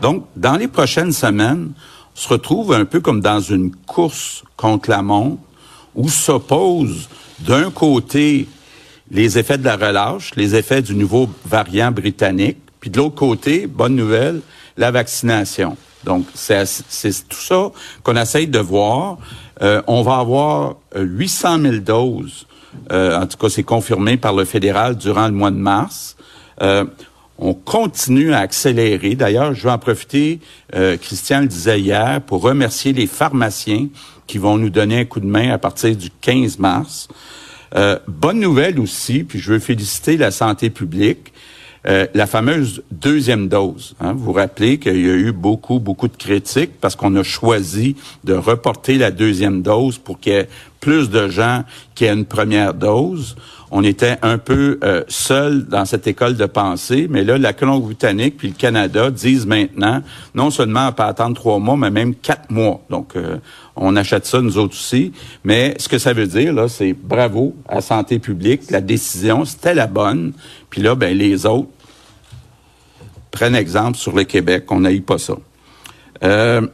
Donc, 0.00 0.26
dans 0.36 0.56
les 0.56 0.68
prochaines 0.68 1.12
semaines, 1.12 1.72
on 2.14 2.18
se 2.18 2.28
retrouve 2.28 2.72
un 2.72 2.84
peu 2.84 3.00
comme 3.00 3.20
dans 3.20 3.40
une 3.40 3.74
course 3.74 4.44
contre 4.56 4.90
la 4.90 5.02
montre 5.02 5.42
où 5.94 6.08
s'opposent 6.08 7.08
d'un 7.40 7.70
côté 7.70 8.48
les 9.10 9.38
effets 9.38 9.58
de 9.58 9.64
la 9.64 9.76
relâche, 9.76 10.32
les 10.36 10.54
effets 10.54 10.82
du 10.82 10.94
nouveau 10.94 11.28
variant 11.44 11.90
britannique, 11.90 12.58
puis 12.80 12.90
de 12.90 12.98
l'autre 12.98 13.14
côté, 13.14 13.66
bonne 13.66 13.96
nouvelle, 13.96 14.40
la 14.76 14.90
vaccination. 14.90 15.76
Donc, 16.04 16.26
c'est 16.34 16.64
tout 17.28 17.38
ça 17.38 17.70
qu'on 18.02 18.16
essaye 18.16 18.46
de 18.46 18.58
voir. 18.58 19.18
Euh, 19.62 19.82
on 19.86 20.02
va 20.02 20.18
avoir 20.18 20.76
800 20.94 21.58
000 21.60 21.76
doses, 21.78 22.46
euh, 22.92 23.20
en 23.20 23.26
tout 23.26 23.36
cas 23.36 23.48
c'est 23.48 23.64
confirmé 23.64 24.16
par 24.16 24.32
le 24.32 24.44
fédéral 24.44 24.96
durant 24.96 25.26
le 25.26 25.32
mois 25.32 25.50
de 25.50 25.56
mars. 25.56 26.16
Euh, 26.62 26.84
on 27.38 27.54
continue 27.54 28.32
à 28.32 28.40
accélérer. 28.40 29.14
D'ailleurs, 29.14 29.54
je 29.54 29.62
vais 29.62 29.70
en 29.70 29.78
profiter, 29.78 30.40
Christian 30.72 31.42
le 31.42 31.46
disait 31.46 31.80
hier, 31.80 32.20
pour 32.20 32.42
remercier 32.42 32.92
les 32.92 33.06
pharmaciens 33.06 33.88
qui 34.28 34.38
vont 34.38 34.58
nous 34.58 34.70
donner 34.70 35.00
un 35.00 35.04
coup 35.04 35.18
de 35.18 35.26
main 35.26 35.50
à 35.50 35.58
partir 35.58 35.96
du 35.96 36.10
15 36.20 36.58
mars. 36.58 37.08
Euh, 37.74 37.98
bonne 38.06 38.38
nouvelle 38.40 38.78
aussi, 38.78 39.24
puis 39.24 39.40
je 39.40 39.52
veux 39.52 39.58
féliciter 39.58 40.16
la 40.16 40.30
santé 40.30 40.70
publique. 40.70 41.32
Euh, 41.86 42.06
la 42.12 42.26
fameuse 42.26 42.82
deuxième 42.90 43.48
dose. 43.48 43.94
Hein. 44.00 44.12
Vous 44.12 44.24
vous 44.24 44.32
rappelez 44.32 44.78
qu'il 44.78 45.00
y 45.00 45.10
a 45.10 45.14
eu 45.14 45.32
beaucoup, 45.32 45.78
beaucoup 45.78 46.08
de 46.08 46.16
critiques 46.16 46.72
parce 46.80 46.96
qu'on 46.96 47.14
a 47.14 47.22
choisi 47.22 47.94
de 48.24 48.34
reporter 48.34 48.98
la 48.98 49.10
deuxième 49.10 49.62
dose 49.62 49.96
pour 49.96 50.18
qu'il 50.18 50.46
plus 50.80 51.10
de 51.10 51.28
gens 51.28 51.64
qui 51.94 52.04
aient 52.04 52.12
une 52.12 52.24
première 52.24 52.74
dose. 52.74 53.36
On 53.70 53.84
était 53.84 54.16
un 54.22 54.38
peu 54.38 54.78
euh, 54.82 55.02
seul 55.08 55.66
dans 55.66 55.84
cette 55.84 56.06
école 56.06 56.36
de 56.36 56.46
pensée, 56.46 57.06
mais 57.10 57.22
là, 57.22 57.36
la 57.36 57.52
Colombie-Britannique 57.52 58.36
puis 58.38 58.48
le 58.48 58.54
Canada 58.54 59.10
disent 59.10 59.46
maintenant, 59.46 60.02
non 60.34 60.50
seulement 60.50 60.88
on 60.88 60.92
peut 60.92 61.02
attendre 61.02 61.34
trois 61.34 61.58
mois, 61.58 61.76
mais 61.76 61.90
même 61.90 62.14
quatre 62.14 62.50
mois. 62.50 62.80
Donc, 62.88 63.14
euh, 63.16 63.36
on 63.76 63.94
achète 63.96 64.24
ça 64.24 64.40
nous 64.40 64.56
autres 64.56 64.74
aussi. 64.74 65.12
Mais 65.44 65.74
ce 65.78 65.88
que 65.88 65.98
ça 65.98 66.12
veut 66.12 66.26
dire, 66.26 66.52
là, 66.54 66.68
c'est 66.68 66.94
bravo 66.94 67.54
à 67.68 67.80
Santé 67.80 68.18
publique. 68.18 68.70
La 68.70 68.80
décision, 68.80 69.44
c'était 69.44 69.74
la 69.74 69.86
bonne. 69.86 70.32
Puis 70.70 70.80
là, 70.80 70.94
ben, 70.94 71.16
les 71.16 71.44
autres 71.44 71.68
prennent 73.30 73.54
exemple 73.54 73.98
sur 73.98 74.14
le 74.16 74.24
Québec. 74.24 74.64
On 74.70 74.80
n'a 74.80 74.92
eu 74.92 75.02
pas 75.02 75.18
ça. 75.18 75.34
Euh, 76.24 76.66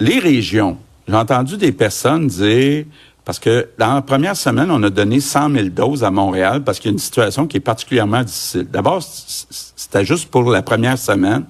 les 0.00 0.18
régions. 0.18 0.78
J'ai 1.06 1.14
entendu 1.14 1.56
des 1.56 1.72
personnes 1.72 2.26
dire, 2.28 2.84
parce 3.24 3.38
que 3.38 3.68
dans 3.78 3.94
la 3.94 4.02
première 4.02 4.36
semaine, 4.36 4.70
on 4.70 4.82
a 4.82 4.90
donné 4.90 5.20
100 5.20 5.50
000 5.50 5.68
doses 5.68 6.04
à 6.04 6.10
Montréal 6.10 6.62
parce 6.62 6.78
qu'il 6.78 6.90
y 6.90 6.92
a 6.92 6.94
une 6.94 6.98
situation 6.98 7.46
qui 7.46 7.56
est 7.56 7.60
particulièrement 7.60 8.22
difficile. 8.22 8.66
D'abord, 8.70 9.02
c'était 9.02 10.04
juste 10.04 10.30
pour 10.30 10.50
la 10.50 10.62
première 10.62 10.98
semaine. 10.98 11.44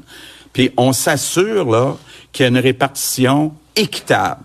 Puis 0.53 0.71
on 0.77 0.93
s'assure 0.93 1.71
là 1.71 1.97
qu'il 2.33 2.45
y 2.45 2.47
a 2.47 2.49
une 2.49 2.59
répartition 2.59 3.53
équitable. 3.75 4.41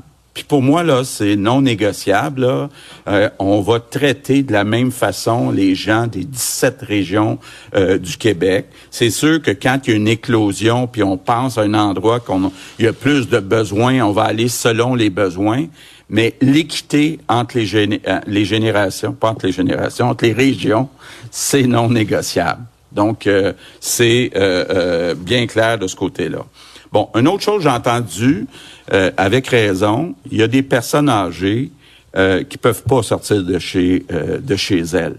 Pour 0.48 0.62
moi, 0.62 0.84
là, 0.84 1.04
c'est 1.04 1.36
non 1.36 1.62
négociable. 1.62 2.42
Là. 2.42 2.70
Euh, 3.08 3.30
on 3.40 3.62
va 3.62 3.80
traiter 3.80 4.44
de 4.44 4.52
la 4.52 4.64
même 4.64 4.92
façon 4.92 5.52
les 5.52 5.76
gens 5.76 6.08
des 6.08 6.24
17 6.24 6.82
régions 6.82 7.40
euh, 7.76 7.98
du 7.98 8.18
Québec. 8.18 8.68
C'est 8.92 9.10
sûr 9.10 9.42
que 9.42 9.52
quand 9.52 9.80
il 9.86 9.90
y 9.92 9.94
a 9.94 9.98
une 9.98 10.08
éclosion, 10.08 10.88
puis 10.88 11.04
on 11.04 11.18
pense 11.18 11.58
à 11.58 11.62
un 11.62 11.74
endroit 11.74 12.20
qu'on 12.20 12.52
il 12.78 12.86
y 12.86 12.88
a 12.88 12.94
plus 12.94 13.28
de 13.30 13.40
besoins, 13.40 14.02
on 14.02 14.12
va 14.12 14.24
aller 14.24 14.48
selon 14.48 14.96
les 14.96 15.10
besoins. 15.10 15.66
Mais 16.10 16.36
l'équité 16.42 17.20
entre 17.28 17.58
les, 17.58 18.00
euh, 18.08 18.20
les 18.26 18.46
générations, 18.46 19.14
pas 19.14 19.30
entre 19.30 19.46
les 19.46 19.52
générations, 19.52 20.10
entre 20.10 20.26
les 20.26 20.34
régions, 20.34 20.90
c'est 21.30 21.68
non 21.68 21.90
négociable. 21.90 22.64
Donc, 22.92 23.30
c'est 23.80 24.32
bien 25.16 25.46
clair 25.46 25.78
de 25.78 25.86
ce 25.86 25.96
côté-là. 25.96 26.44
Bon, 26.92 27.10
une 27.16 27.28
autre 27.28 27.44
chose 27.44 27.62
j'ai 27.62 27.70
entendu, 27.70 28.48
euh, 28.92 29.12
avec 29.18 29.48
raison, 29.48 30.16
il 30.32 30.38
y 30.38 30.44
a 30.44 30.48
des 30.48 30.64
personnes 30.64 31.10
âgées 31.10 31.72
euh, 32.18 32.44
qui 32.44 32.58
peuvent 32.58 32.84
pas 32.84 33.04
sortir 33.04 33.44
de 33.44 33.60
chez 33.60 34.04
euh, 34.12 34.40
de 34.40 34.56
chez 34.56 34.80
elles. 34.80 35.18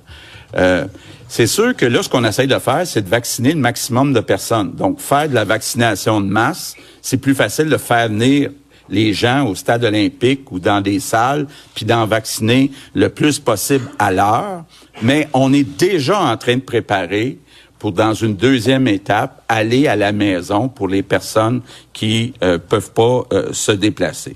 Euh, 0.56 0.86
c'est 1.28 1.46
sûr 1.46 1.76
que 1.76 1.86
là, 1.86 2.02
ce 2.02 2.08
qu'on 2.08 2.24
essaye 2.24 2.48
de 2.48 2.58
faire, 2.58 2.84
c'est 2.84 3.02
de 3.02 3.08
vacciner 3.08 3.52
le 3.52 3.60
maximum 3.60 4.12
de 4.12 4.18
personnes. 4.18 4.72
Donc, 4.72 5.00
faire 5.00 5.28
de 5.28 5.34
la 5.34 5.44
vaccination 5.44 6.20
de 6.20 6.26
masse, 6.26 6.74
c'est 7.00 7.18
plus 7.18 7.36
facile 7.36 7.68
de 7.68 7.76
faire 7.76 8.08
venir 8.08 8.50
les 8.88 9.12
gens 9.12 9.46
au 9.46 9.54
stade 9.54 9.84
olympique 9.84 10.50
ou 10.50 10.58
dans 10.58 10.80
des 10.80 10.98
salles, 10.98 11.46
puis 11.76 11.84
d'en 11.84 12.06
vacciner 12.06 12.72
le 12.94 13.08
plus 13.08 13.38
possible 13.38 13.88
à 14.00 14.10
l'heure. 14.10 14.64
Mais 15.02 15.28
on 15.32 15.52
est 15.52 15.62
déjà 15.78 16.18
en 16.20 16.36
train 16.36 16.56
de 16.56 16.62
préparer 16.62 17.38
pour, 17.80 17.92
dans 17.92 18.12
une 18.12 18.36
deuxième 18.36 18.86
étape, 18.86 19.42
aller 19.48 19.88
à 19.88 19.96
la 19.96 20.12
maison 20.12 20.68
pour 20.68 20.86
les 20.86 21.02
personnes 21.02 21.62
qui 21.94 22.34
euh, 22.44 22.58
peuvent 22.58 22.92
pas 22.92 23.24
euh, 23.32 23.52
se 23.52 23.72
déplacer. 23.72 24.34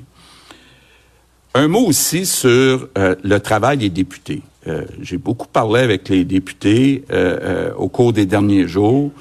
Un 1.52 1.68
mot 1.68 1.86
aussi 1.86 2.26
sur 2.26 2.88
euh, 2.98 3.14
le 3.22 3.38
travail 3.38 3.76
des 3.76 3.90
députés. 3.90 4.42
Euh, 4.66 4.86
j'ai 5.00 5.18
beaucoup 5.18 5.46
parlé 5.46 5.82
avec 5.82 6.08
les 6.08 6.24
députés 6.24 7.04
au 7.76 7.88
cours 7.88 8.12
des 8.12 8.26
derniers 8.26 8.66
jours. 8.66 9.12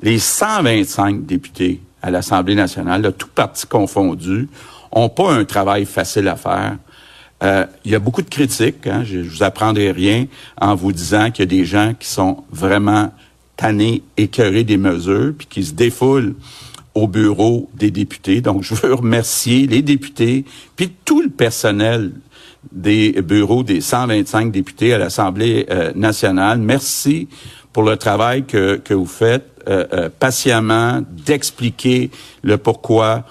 Les 0.00 0.18
125 0.18 1.26
députés 1.26 1.80
à 2.00 2.10
l'Assemblée 2.10 2.54
nationale, 2.54 3.02
là, 3.02 3.12
tout 3.12 3.28
parti 3.34 3.66
confondu, 3.66 4.48
ont 4.92 5.08
pas 5.08 5.32
un 5.32 5.44
travail 5.44 5.86
facile 5.86 6.28
à 6.28 6.36
faire. 6.36 6.76
il 7.84 7.90
y 7.90 7.94
a 7.96 7.98
beaucoup 7.98 8.22
de 8.22 8.28
critiques. 8.28 8.86
Hein, 8.86 9.02
je, 9.04 9.24
je 9.24 9.28
vous 9.28 9.42
apprendrai 9.42 9.90
rien 9.90 10.26
en 10.60 10.76
vous 10.76 10.92
disant 10.92 11.32
qu'il 11.32 11.44
y 11.44 11.48
a 11.48 11.58
des 11.58 11.64
gens 11.64 11.94
qui 11.98 12.08
sont 12.08 12.44
vraiment 12.52 13.10
tannés, 13.56 14.02
écœurés 14.16 14.64
des 14.64 14.76
mesures, 14.76 15.32
puis 15.36 15.46
qui 15.48 15.64
se 15.64 15.72
défoulent 15.72 16.34
au 16.94 17.06
bureau 17.08 17.70
des 17.74 17.90
députés. 17.90 18.40
Donc, 18.40 18.62
je 18.62 18.74
veux 18.74 18.94
remercier 18.94 19.66
les 19.66 19.82
députés, 19.82 20.44
puis 20.76 20.92
tout 21.04 21.22
le 21.22 21.30
personnel 21.30 22.12
des 22.70 23.12
bureaux 23.22 23.62
des 23.62 23.80
125 23.80 24.52
députés 24.52 24.94
à 24.94 24.98
l'Assemblée 24.98 25.66
euh, 25.70 25.92
nationale. 25.94 26.58
Merci 26.58 27.28
pour 27.72 27.82
le 27.82 27.96
travail 27.96 28.44
que, 28.44 28.76
que 28.76 28.94
vous 28.94 29.06
faites 29.06 29.46
euh, 29.68 29.86
euh, 29.92 30.08
patiemment, 30.16 31.02
d'expliquer 31.10 32.10
le 32.42 32.58
pourquoi 32.58 33.24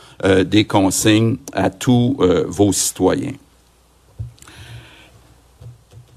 des 0.46 0.66
consignes 0.66 1.38
à 1.52 1.72
tous 1.72 2.16
vos 2.48 2.72
citoyens. 2.72 3.34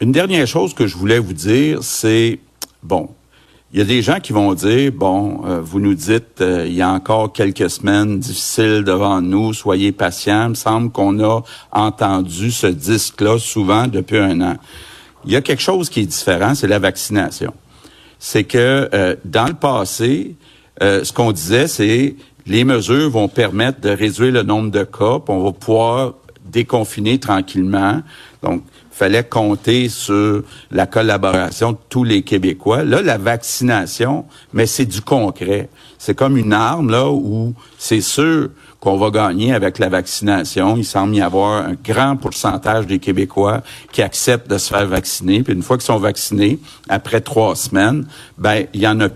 Une 0.01 0.13
dernière 0.13 0.47
chose 0.47 0.75
que 0.75 0.87
je 0.87 0.95
voulais 0.95 1.19
vous 1.19 1.33
dire, 1.33 1.83
c'est, 1.83 2.39
bon, 2.83 3.09
il 3.75 3.79
y 3.79 3.81
a 3.81 3.87
des 3.87 4.03
gens 4.03 4.21
qui 4.21 4.33
vont 4.33 4.55
dire, 4.55 4.93
bon, 4.93 5.41
euh, 5.47 5.61
vous 5.61 5.81
nous 5.81 5.95
dites, 5.95 6.41
euh, 6.41 6.65
il 6.65 6.75
y 6.75 6.81
a 6.81 6.91
encore 6.91 7.33
quelques 7.33 7.69
semaines 7.69 8.21
difficiles 8.21 8.85
devant 8.85 9.21
nous, 9.21 9.53
soyez 9.53 9.91
patients. 9.91 10.45
Il 10.45 10.51
me 10.51 10.55
semble 10.55 10.93
qu'on 10.93 11.19
a 11.19 11.43
entendu 11.73 12.53
ce 12.53 12.69
disque-là 12.69 13.37
souvent 13.41 13.89
depuis 13.89 14.19
un 14.19 14.41
an. 14.43 14.57
Il 15.25 15.33
y 15.33 15.37
a 15.37 15.41
quelque 15.41 15.61
chose 15.61 15.91
qui 15.91 16.03
est 16.03 16.07
différent, 16.07 16.55
c'est 16.55 16.69
la 16.69 16.79
vaccination. 16.79 17.53
C'est 18.21 18.45
que 18.45 18.89
euh, 18.95 19.17
dans 19.25 19.49
le 19.49 19.55
passé, 19.55 20.37
ce 20.81 21.13
qu'on 21.13 21.33
disait, 21.33 21.67
c'est 21.67 22.15
les 22.47 22.63
mesures 22.63 23.11
vont 23.11 23.27
permettre 23.27 23.81
de 23.81 23.91
réduire 23.91 24.31
le 24.31 24.45
nombre 24.45 24.71
de 24.71 24.85
cas, 24.85 25.19
puis 25.19 25.35
on 25.35 25.43
va 25.43 25.51
pouvoir 25.51 26.15
déconfiner 26.45 27.19
tranquillement. 27.19 28.03
Donc, 28.41 28.63
fallait 28.95 29.25
compter 29.25 29.89
sur 29.89 30.45
la 30.71 30.87
collaboration 30.87 31.73
de 31.73 31.79
tous 31.89 32.05
les 32.05 32.23
Québécois. 32.23 32.85
Là, 32.85 33.03
la 33.03 33.19
vaccination, 33.19 34.25
mais 34.53 34.67
c'est 34.67 34.87
du 34.87 35.01
concret. 35.01 35.69
C'est 35.99 36.15
comme 36.15 36.37
une 36.37 36.53
arme 36.53 36.91
là 36.91 37.11
où 37.11 37.55
c'est 37.77 38.01
sûr 38.01 38.51
qu'on 38.79 38.97
va 38.97 39.11
gagner 39.11 39.53
avec 39.53 39.81
la 39.81 39.89
vaccination. 39.89 40.77
Il 40.77 40.85
semble 40.85 41.17
y 41.17 41.21
avoir 41.21 41.65
un 41.67 41.75
grand 41.75 42.17
pourcentage 42.17 42.87
des 42.87 43.01
Québécois 43.01 43.63
qui 43.91 44.01
acceptent 44.01 44.49
de 44.49 44.59
se 44.59 44.69
faire 44.69 44.87
vacciner. 44.87 45.43
Puis 45.43 45.55
une 45.55 45.63
fois 45.63 45.77
qu'ils 45.77 45.87
sont 45.87 45.99
vaccinés, 45.99 46.61
après 46.89 47.21
trois 47.21 47.57
semaines, 47.57 48.07
ben 48.39 48.67
il 48.75 48.81
y 48.81 48.87
en 48.87 49.01
a 49.01 49.09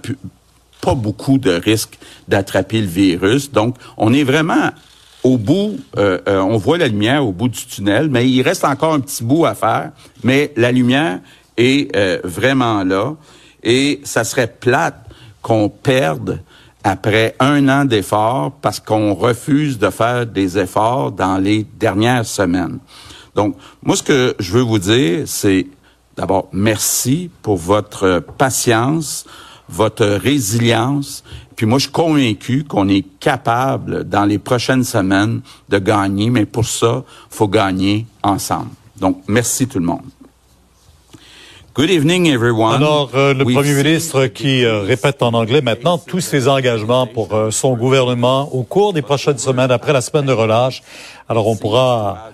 pas 0.80 0.94
beaucoup 0.94 1.38
de 1.38 1.52
risques 1.52 1.98
d'attraper 2.26 2.80
le 2.80 2.86
virus. 2.86 3.52
Donc, 3.52 3.76
on 3.96 4.12
est 4.12 4.24
vraiment 4.24 4.70
au 5.28 5.36
bout, 5.36 5.76
euh, 5.98 6.18
euh, 6.26 6.40
on 6.40 6.56
voit 6.56 6.78
la 6.78 6.88
lumière 6.88 7.26
au 7.26 7.32
bout 7.32 7.48
du 7.48 7.66
tunnel, 7.66 8.08
mais 8.08 8.28
il 8.28 8.40
reste 8.40 8.64
encore 8.64 8.94
un 8.94 9.00
petit 9.00 9.22
bout 9.22 9.44
à 9.44 9.54
faire. 9.54 9.90
Mais 10.24 10.52
la 10.56 10.72
lumière 10.72 11.20
est 11.58 11.94
euh, 11.94 12.18
vraiment 12.24 12.82
là. 12.82 13.14
Et 13.62 14.00
ça 14.04 14.24
serait 14.24 14.46
plate 14.46 15.04
qu'on 15.42 15.68
perde 15.68 16.40
après 16.82 17.34
un 17.40 17.68
an 17.68 17.84
d'efforts 17.84 18.52
parce 18.62 18.80
qu'on 18.80 19.12
refuse 19.12 19.78
de 19.78 19.90
faire 19.90 20.24
des 20.24 20.56
efforts 20.56 21.12
dans 21.12 21.36
les 21.36 21.66
dernières 21.78 22.24
semaines. 22.24 22.78
Donc, 23.34 23.56
moi, 23.82 23.96
ce 23.96 24.02
que 24.02 24.34
je 24.38 24.52
veux 24.52 24.62
vous 24.62 24.78
dire, 24.78 25.24
c'est 25.26 25.66
d'abord 26.16 26.48
merci 26.52 27.30
pour 27.42 27.58
votre 27.58 28.24
patience, 28.38 29.26
votre 29.68 30.04
résilience 30.04 31.22
puis 31.58 31.66
moi, 31.66 31.78
je 31.78 31.86
suis 31.86 31.92
convaincu 31.92 32.62
qu'on 32.62 32.88
est 32.88 33.04
capable, 33.18 34.04
dans 34.04 34.24
les 34.24 34.38
prochaines 34.38 34.84
semaines, 34.84 35.40
de 35.68 35.78
gagner, 35.80 36.30
mais 36.30 36.46
pour 36.46 36.64
ça, 36.64 37.02
faut 37.30 37.48
gagner 37.48 38.06
ensemble. 38.22 38.70
Donc, 39.00 39.24
merci 39.26 39.66
tout 39.66 39.80
le 39.80 39.84
monde. 39.84 40.04
Good 41.74 41.90
evening, 41.90 42.26
everyone. 42.28 42.76
Alors, 42.76 43.10
euh, 43.14 43.34
le 43.34 43.44
premier 43.44 43.74
ministre 43.74 44.26
qui 44.26 44.64
euh, 44.64 44.82
répète 44.82 45.20
en 45.20 45.34
anglais 45.34 45.60
maintenant 45.60 45.98
tous 45.98 46.20
ses 46.20 46.46
engagements 46.46 47.08
pour 47.08 47.34
euh, 47.34 47.50
son 47.50 47.76
gouvernement 47.76 48.54
au 48.54 48.62
cours 48.62 48.92
des 48.92 49.02
prochaines 49.02 49.38
semaines, 49.38 49.72
après 49.72 49.92
la 49.92 50.00
semaine 50.00 50.26
de 50.26 50.32
relâche. 50.32 50.84
Alors, 51.28 51.46
on 51.46 51.56
pourra 51.56 52.30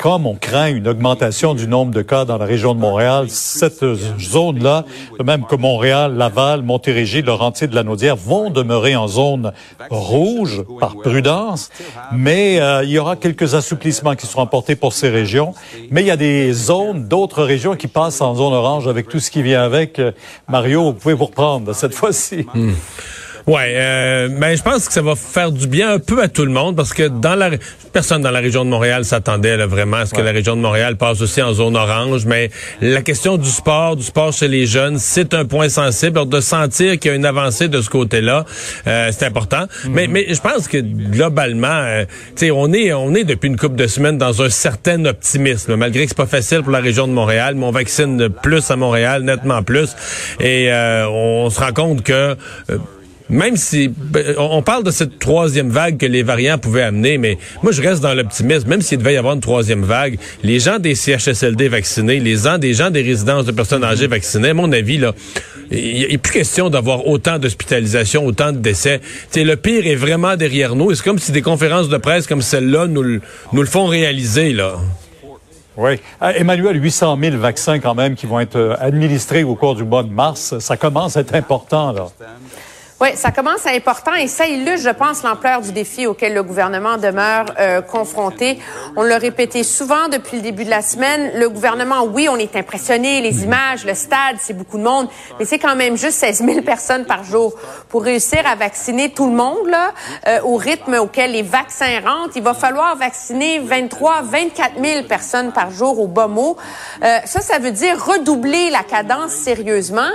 comme 0.00 0.26
on 0.26 0.34
craint 0.34 0.68
une 0.68 0.86
augmentation 0.86 1.54
du 1.54 1.66
nombre 1.66 1.92
de 1.92 2.02
cas 2.02 2.24
dans 2.24 2.38
la 2.38 2.44
région 2.44 2.74
de 2.74 2.80
Montréal, 2.80 3.26
cette 3.28 3.84
zone-là, 4.18 4.84
même 5.24 5.46
que 5.46 5.56
Montréal, 5.56 6.14
Laval, 6.14 6.62
Montérégie, 6.62 7.22
Laurentier 7.22 7.66
de 7.66 7.74
la 7.74 7.82
Naudière, 7.82 8.16
vont 8.16 8.50
demeurer 8.50 8.94
en 8.94 9.08
zone 9.08 9.52
rouge 9.90 10.62
par 10.78 10.96
prudence, 10.96 11.70
mais 12.12 12.60
euh, 12.60 12.84
il 12.84 12.90
y 12.90 12.98
aura 12.98 13.16
quelques 13.16 13.54
assouplissements 13.54 14.14
qui 14.14 14.26
seront 14.26 14.42
apportés 14.42 14.76
pour 14.76 14.92
ces 14.92 15.08
régions. 15.08 15.54
Mais 15.90 16.02
il 16.02 16.06
y 16.06 16.10
a 16.10 16.16
des 16.16 16.52
zones, 16.52 17.08
d'autres 17.08 17.42
régions 17.42 17.76
qui 17.76 17.88
passent 17.88 18.20
en 18.20 18.34
zone 18.34 18.52
orange 18.52 18.86
avec 18.88 19.08
tout 19.08 19.20
ce 19.20 19.30
qui 19.30 19.42
vient 19.42 19.62
avec. 19.62 20.00
Mario, 20.48 20.84
vous 20.84 20.92
pouvez 20.92 21.14
vous 21.14 21.26
reprendre 21.26 21.72
cette 21.72 21.94
fois-ci. 21.94 22.46
Hmm. 22.54 22.72
Ouais, 23.46 23.74
euh, 23.76 24.28
ben 24.28 24.56
je 24.56 24.62
pense 24.62 24.88
que 24.88 24.92
ça 24.92 25.02
va 25.02 25.14
faire 25.14 25.52
du 25.52 25.68
bien 25.68 25.92
un 25.92 25.98
peu 26.00 26.20
à 26.20 26.26
tout 26.26 26.44
le 26.44 26.50
monde 26.50 26.74
parce 26.74 26.92
que 26.92 27.04
dans 27.06 27.36
la 27.36 27.50
personne 27.92 28.20
dans 28.20 28.32
la 28.32 28.40
région 28.40 28.64
de 28.64 28.70
Montréal 28.70 29.04
s'attendait 29.04 29.56
vraiment 29.66 29.98
à 29.98 30.06
ce 30.06 30.14
que 30.14 30.20
la 30.20 30.32
région 30.32 30.56
de 30.56 30.60
Montréal 30.60 30.96
passe 30.96 31.20
aussi 31.20 31.40
en 31.40 31.54
zone 31.54 31.76
orange, 31.76 32.26
mais 32.26 32.50
la 32.80 33.02
question 33.02 33.36
du 33.36 33.48
sport, 33.48 33.94
du 33.94 34.02
sport 34.02 34.32
chez 34.32 34.48
les 34.48 34.66
jeunes, 34.66 34.98
c'est 34.98 35.32
un 35.32 35.44
point 35.44 35.68
sensible. 35.68 36.18
Alors, 36.18 36.26
de 36.26 36.40
sentir 36.40 36.98
qu'il 36.98 37.12
y 37.12 37.14
a 37.14 37.16
une 37.16 37.24
avancée 37.24 37.68
de 37.68 37.80
ce 37.80 37.88
côté-là, 37.88 38.44
euh, 38.88 39.10
c'est 39.16 39.26
important. 39.26 39.66
Mhm. 39.84 39.92
Mais 39.92 40.06
mais 40.08 40.26
je 40.34 40.40
pense 40.40 40.66
que 40.66 40.78
globalement, 40.78 41.68
euh, 41.68 42.04
tu 42.34 42.46
sais, 42.46 42.50
on 42.50 42.72
est 42.72 42.92
on 42.92 43.14
est 43.14 43.22
depuis 43.22 43.46
une 43.46 43.56
couple 43.56 43.76
de 43.76 43.86
semaines 43.86 44.18
dans 44.18 44.42
un 44.42 44.50
certain 44.50 45.04
optimisme, 45.04 45.76
malgré 45.76 46.02
que 46.02 46.08
c'est 46.08 46.16
pas 46.16 46.26
facile 46.26 46.62
pour 46.62 46.72
la 46.72 46.80
région 46.80 47.06
de 47.06 47.12
Montréal, 47.12 47.54
mais 47.54 47.64
on 47.66 47.70
vaccine 47.70 48.28
plus 48.42 48.68
à 48.72 48.76
Montréal, 48.76 49.22
nettement 49.22 49.62
plus, 49.62 49.94
et 50.40 50.72
euh, 50.72 51.08
on 51.08 51.48
se 51.48 51.60
rend 51.60 51.72
compte 51.72 52.02
que 52.02 52.36
même 53.28 53.56
si 53.56 53.88
ben, 53.88 54.34
on 54.38 54.62
parle 54.62 54.84
de 54.84 54.90
cette 54.90 55.18
troisième 55.18 55.70
vague 55.70 55.98
que 55.98 56.06
les 56.06 56.22
variants 56.22 56.58
pouvaient 56.58 56.82
amener, 56.82 57.18
mais 57.18 57.38
moi 57.62 57.72
je 57.72 57.82
reste 57.82 58.02
dans 58.02 58.14
l'optimisme. 58.14 58.68
Même 58.68 58.82
s'il 58.82 58.98
devait 58.98 59.14
y 59.14 59.16
avoir 59.16 59.34
une 59.34 59.40
troisième 59.40 59.82
vague, 59.82 60.18
les 60.42 60.60
gens 60.60 60.78
des 60.78 60.94
CHSLD 60.94 61.68
vaccinés, 61.68 62.20
les 62.20 62.36
gens 62.36 62.58
des 62.58 62.74
gens 62.74 62.90
des 62.90 63.02
résidences 63.02 63.44
de 63.44 63.52
personnes 63.52 63.84
âgées 63.84 64.06
vaccinées, 64.06 64.50
à 64.50 64.54
mon 64.54 64.70
avis 64.72 64.98
là, 64.98 65.12
il 65.70 66.14
a 66.14 66.18
plus 66.18 66.32
question 66.32 66.70
d'avoir 66.70 67.06
autant 67.06 67.38
d'hospitalisations, 67.38 68.24
autant 68.24 68.52
de 68.52 68.58
décès. 68.58 69.00
T'sais, 69.30 69.42
le 69.42 69.56
pire 69.56 69.86
est 69.86 69.96
vraiment 69.96 70.36
derrière 70.36 70.76
nous. 70.76 70.94
C'est 70.94 71.02
comme 71.02 71.18
si 71.18 71.32
des 71.32 71.42
conférences 71.42 71.88
de 71.88 71.96
presse 71.96 72.28
comme 72.28 72.42
celle-là 72.42 72.86
nous, 72.86 73.20
nous 73.52 73.60
le 73.60 73.66
font 73.66 73.86
réaliser 73.86 74.52
là. 74.52 74.74
Oui. 75.76 76.00
Ah, 76.20 76.34
Emmanuel, 76.34 76.82
800 76.82 77.18
000 77.20 77.36
vaccins 77.36 77.78
quand 77.80 77.94
même 77.94 78.14
qui 78.14 78.24
vont 78.24 78.40
être 78.40 78.56
euh, 78.56 78.76
administrés 78.80 79.44
au 79.44 79.54
cours 79.56 79.74
du 79.74 79.84
mois 79.84 80.02
de 80.02 80.08
mars. 80.08 80.58
Ça 80.58 80.78
commence 80.78 81.18
à 81.18 81.20
être 81.20 81.34
important, 81.34 81.92
là. 81.92 82.08
Oui, 82.98 83.08
ça 83.14 83.30
commence 83.30 83.66
à 83.66 83.74
être 83.74 83.86
important 83.86 84.14
et 84.14 84.26
ça 84.26 84.46
illustre, 84.46 84.88
je 84.88 84.94
pense, 84.94 85.22
l'ampleur 85.22 85.60
du 85.60 85.70
défi 85.70 86.06
auquel 86.06 86.32
le 86.32 86.42
gouvernement 86.42 86.96
demeure 86.96 87.44
euh, 87.60 87.82
confronté. 87.82 88.58
On 88.96 89.02
l'a 89.02 89.18
répété 89.18 89.64
souvent 89.64 90.08
depuis 90.08 90.38
le 90.38 90.42
début 90.42 90.64
de 90.64 90.70
la 90.70 90.80
semaine. 90.80 91.32
Le 91.34 91.50
gouvernement, 91.50 92.04
oui, 92.04 92.26
on 92.30 92.38
est 92.38 92.56
impressionné, 92.56 93.20
les 93.20 93.44
images, 93.44 93.84
le 93.84 93.92
stade, 93.92 94.36
c'est 94.40 94.54
beaucoup 94.54 94.78
de 94.78 94.82
monde, 94.82 95.08
mais 95.38 95.44
c'est 95.44 95.58
quand 95.58 95.76
même 95.76 95.98
juste 95.98 96.20
16 96.20 96.42
000 96.42 96.62
personnes 96.62 97.04
par 97.04 97.22
jour. 97.22 97.52
Pour 97.90 98.02
réussir 98.02 98.46
à 98.46 98.54
vacciner 98.54 99.10
tout 99.10 99.26
le 99.26 99.36
monde, 99.36 99.66
là, 99.66 99.92
euh, 100.26 100.40
au 100.44 100.56
rythme 100.56 100.94
auquel 100.94 101.32
les 101.32 101.42
vaccins 101.42 102.00
rentrent, 102.02 102.36
il 102.36 102.42
va 102.42 102.54
falloir 102.54 102.96
vacciner 102.96 103.58
23, 103.58 104.22
24 104.22 104.82
000 104.82 105.02
personnes 105.04 105.52
par 105.52 105.70
jour 105.70 106.00
au 106.00 106.06
bas 106.06 106.28
mot. 106.28 106.56
Euh, 107.04 107.18
ça, 107.26 107.42
ça 107.42 107.58
veut 107.58 107.72
dire 107.72 108.02
redoubler 108.02 108.70
la 108.70 108.84
cadence 108.84 109.32
sérieusement. 109.32 110.08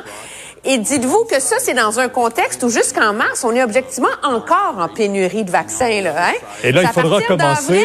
Et 0.63 0.78
dites-vous 0.78 1.26
que 1.26 1.39
ça, 1.41 1.56
c'est 1.60 1.74
dans 1.74 2.00
un 2.00 2.08
contexte 2.08 2.62
où 2.62 2.69
jusqu'en 2.69 3.13
mars, 3.13 3.43
on 3.43 3.56
est 3.56 3.63
objectivement 3.63 4.10
encore 4.21 4.76
en 4.78 4.88
pénurie 4.88 5.43
de 5.43 5.50
vaccins. 5.50 6.02
Là, 6.02 6.13
hein? 6.17 6.34
Et 6.63 6.71
là, 6.71 6.84
il 6.84 6.88
faudra 6.89 7.19
commencer. 7.21 7.84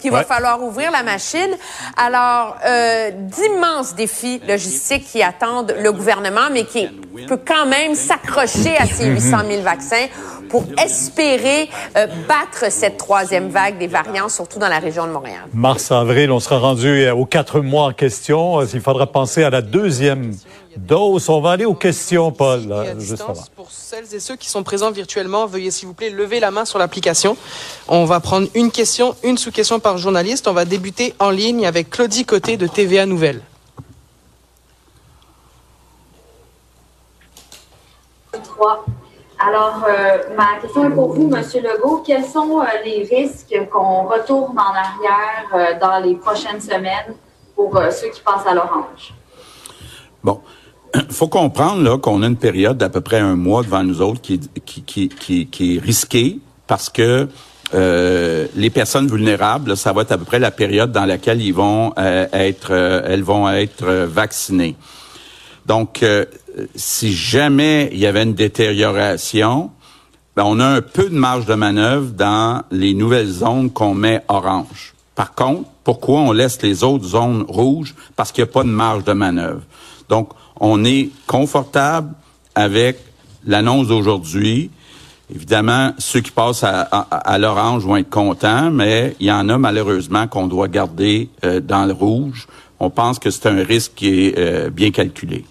qu'il 0.00 0.10
va 0.10 0.24
falloir 0.24 0.62
ouvrir 0.62 0.90
la 0.90 1.04
machine. 1.04 1.56
Alors, 1.96 2.56
euh, 2.66 3.10
d'immenses 3.14 3.94
défis 3.94 4.40
logistiques 4.48 5.04
qui 5.04 5.22
attendent 5.22 5.74
le 5.80 5.92
gouvernement, 5.92 6.50
mais 6.52 6.64
qui 6.64 6.88
peut 7.28 7.38
quand 7.46 7.66
même 7.66 7.94
s'accrocher 7.94 8.76
à 8.76 8.86
ces 8.86 9.06
800 9.06 9.38
000 9.48 9.62
vaccins 9.62 10.06
pour 10.48 10.64
espérer 10.84 11.70
euh, 11.96 12.06
battre 12.28 12.72
cette 12.72 12.96
troisième 12.96 13.50
vague 13.50 13.78
des 13.78 13.86
variants, 13.86 14.28
surtout 14.28 14.58
dans 14.58 14.68
la 14.68 14.80
région 14.80 15.06
de 15.06 15.12
Montréal. 15.12 15.42
Mars-avril, 15.54 16.32
on 16.32 16.40
sera 16.40 16.58
rendu 16.58 16.88
euh, 16.88 17.14
aux 17.14 17.24
quatre 17.24 17.60
mois 17.60 17.84
en 17.84 17.92
question. 17.92 18.62
Il 18.62 18.80
faudra 18.80 19.06
penser 19.06 19.44
à 19.44 19.50
la 19.50 19.62
deuxième 19.62 20.32
dose. 20.76 21.28
On 21.28 21.40
va 21.40 21.52
aller 21.52 21.64
aux 21.64 21.74
questions, 21.74 22.32
Paul, 22.32 22.60
juste 22.98 23.24
Pour 23.56 23.70
celles 23.70 24.14
et 24.14 24.20
ceux 24.20 24.36
qui 24.36 24.48
sont 24.48 24.62
présents 24.62 24.90
virtuellement, 24.90 25.46
veuillez 25.46 25.70
s'il 25.70 25.88
vous 25.88 25.94
plaît 25.94 26.10
lever 26.10 26.40
la 26.40 26.50
main 26.50 26.64
sur 26.64 26.78
l'application. 26.78 27.36
On 27.88 28.04
va 28.04 28.20
prendre 28.20 28.48
une 28.54 28.70
question, 28.70 29.14
une 29.22 29.38
sous-question 29.38 29.80
par 29.80 29.98
journaliste. 29.98 30.48
On 30.48 30.52
va 30.52 30.64
débuter 30.64 31.14
en 31.18 31.30
ligne 31.30 31.66
avec 31.66 31.90
Claudie 31.90 32.24
Côté 32.24 32.56
de 32.56 32.66
TVA 32.66 33.06
Nouvelle. 33.06 33.42
Alors, 39.42 39.82
euh, 39.88 40.18
ma 40.36 40.60
question 40.60 40.84
est 40.84 40.94
pour 40.94 41.14
vous, 41.14 41.26
Monsieur 41.26 41.62
Legault. 41.62 42.02
Quels 42.06 42.26
sont 42.26 42.60
euh, 42.60 42.64
les 42.84 43.04
risques 43.04 43.56
qu'on 43.72 44.02
retourne 44.02 44.58
en 44.58 44.74
arrière 44.74 45.46
euh, 45.54 45.78
dans 45.80 45.98
les 45.98 46.14
prochaines 46.14 46.60
semaines 46.60 47.14
pour 47.56 47.80
ceux 47.90 48.08
qui 48.08 48.20
passent 48.20 48.46
à 48.46 48.54
l'orange? 48.54 49.14
Bon, 50.22 50.42
faut 51.10 51.28
comprendre 51.28 51.82
là 51.82 51.98
qu'on 51.98 52.22
a 52.22 52.26
une 52.26 52.36
période 52.36 52.78
d'à 52.78 52.88
peu 52.88 53.00
près 53.00 53.18
un 53.18 53.36
mois 53.36 53.62
devant 53.62 53.82
nous 53.82 54.00
autres 54.00 54.20
qui, 54.20 54.40
qui, 54.64 54.82
qui, 54.82 55.08
qui, 55.08 55.46
qui 55.46 55.76
est 55.76 55.80
risquée 55.80 56.38
parce 56.66 56.88
que 56.88 57.28
euh, 57.72 58.46
les 58.56 58.70
personnes 58.70 59.06
vulnérables, 59.06 59.76
ça 59.76 59.92
va 59.92 60.02
être 60.02 60.12
à 60.12 60.18
peu 60.18 60.24
près 60.24 60.38
la 60.38 60.50
période 60.50 60.90
dans 60.90 61.04
laquelle 61.04 61.40
ils 61.40 61.54
vont 61.54 61.92
euh, 61.98 62.26
être, 62.32 62.72
euh, 62.72 63.02
elles 63.04 63.22
vont 63.22 63.48
être 63.48 63.86
vaccinées. 63.86 64.74
Donc, 65.66 66.04
si 66.74 67.12
jamais 67.12 67.90
il 67.92 67.98
y 67.98 68.06
avait 68.06 68.24
une 68.24 68.34
détérioration, 68.34 69.70
ben, 70.34 70.42
on 70.44 70.58
a 70.58 70.66
un 70.66 70.80
peu 70.80 71.08
de 71.08 71.14
marge 71.14 71.46
de 71.46 71.54
manœuvre 71.54 72.10
dans 72.10 72.62
les 72.72 72.94
nouvelles 72.94 73.28
zones 73.28 73.70
qu'on 73.70 73.94
met 73.94 74.22
orange. 74.26 74.94
Par 75.14 75.34
contre, 75.34 75.68
pourquoi 75.84 76.20
on 76.20 76.32
laisse 76.32 76.60
les 76.62 76.82
autres 76.82 77.04
zones 77.04 77.44
rouges? 77.46 77.94
Parce 78.16 78.32
qu'il 78.32 78.42
n'y 78.42 78.50
a 78.50 78.52
pas 78.52 78.64
de 78.64 78.68
marge 78.68 79.04
de 79.04 79.12
manœuvre. 79.12 79.60
Donc, 80.08 80.30
on 80.60 80.84
est 80.84 81.08
confortable 81.26 82.12
avec 82.54 82.98
l'annonce 83.46 83.88
d'aujourd'hui. 83.88 84.70
Évidemment, 85.34 85.92
ceux 85.98 86.20
qui 86.20 86.32
passent 86.32 86.64
à, 86.64 87.38
l'orange 87.38 87.84
vont 87.84 87.96
être 87.96 88.10
contents, 88.10 88.70
mais 88.70 89.16
il 89.20 89.26
y 89.26 89.32
en 89.32 89.48
a 89.48 89.58
malheureusement 89.58 90.26
qu'on 90.26 90.48
doit 90.48 90.68
garder 90.68 91.30
euh, 91.44 91.60
dans 91.60 91.86
le 91.86 91.92
rouge. 91.92 92.48
On 92.80 92.90
pense 92.90 93.18
que 93.18 93.30
c'est 93.30 93.46
un 93.46 93.62
risque 93.62 93.92
qui 93.94 94.26
est 94.26 94.38
euh, 94.38 94.70
bien 94.70 94.90
calculé. 94.90 95.44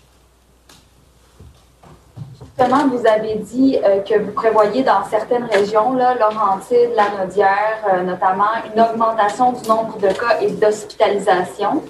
Justement, 2.41 2.89
vous 2.89 3.08
avez 3.08 3.36
dit 3.36 3.78
euh, 3.78 4.02
que 4.02 4.19
vous 4.19 4.32
prévoyez 4.32 4.84
dans 4.84 5.06
certaines 5.10 5.45
régions, 5.45 5.93
là, 5.93 6.13
Laurentide, 6.19 6.89
Lanaudière, 6.98 8.04
notamment, 8.04 8.52
une 8.76 8.82
augmentation 8.82 9.54
du 9.54 9.65
nombre 9.69 9.98
de 9.98 10.10
cas 10.10 10.41
et 10.41 10.52
d'hospitalisation. 10.52 11.84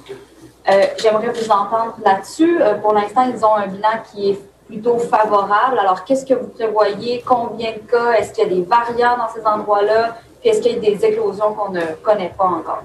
J'aimerais 1.02 1.30
vous 1.30 1.50
entendre 1.50 1.96
là-dessus. 2.06 2.60
pour 2.82 2.94
l'instant, 2.94 3.32
ils 3.34 3.44
ont 3.44 3.56
un 3.56 3.68
bilan 3.68 4.04
qui 4.12 4.32
est 4.32 4.40
plutôt 4.68 5.00
favorable. 5.00 5.80
Alors, 5.80 6.04
qu'est-ce 6.06 6.26
que 6.26 6.36
vous 6.36 6.48
prévoyez? 6.48 7.24
Combien 7.26 7.72
de 7.72 7.92
cas? 7.92 8.12
Est-ce 8.14 8.34
qu'il 8.34 8.44
y 8.44 8.48
a 8.48 8.50
des 8.56 8.62
variants 8.62 9.18
dans 9.18 9.30
ces 9.34 9.46
endroits-là? 9.46 10.18
Puis 10.40 10.50
est-ce 10.50 10.62
qu'il 10.62 10.74
y 10.74 10.78
a 10.78 10.80
des 10.80 11.06
éclosions 11.06 11.54
qu'on 11.54 11.72
ne 11.72 11.82
connaît 12.04 12.34
pas 12.38 12.46
encore? 12.46 12.84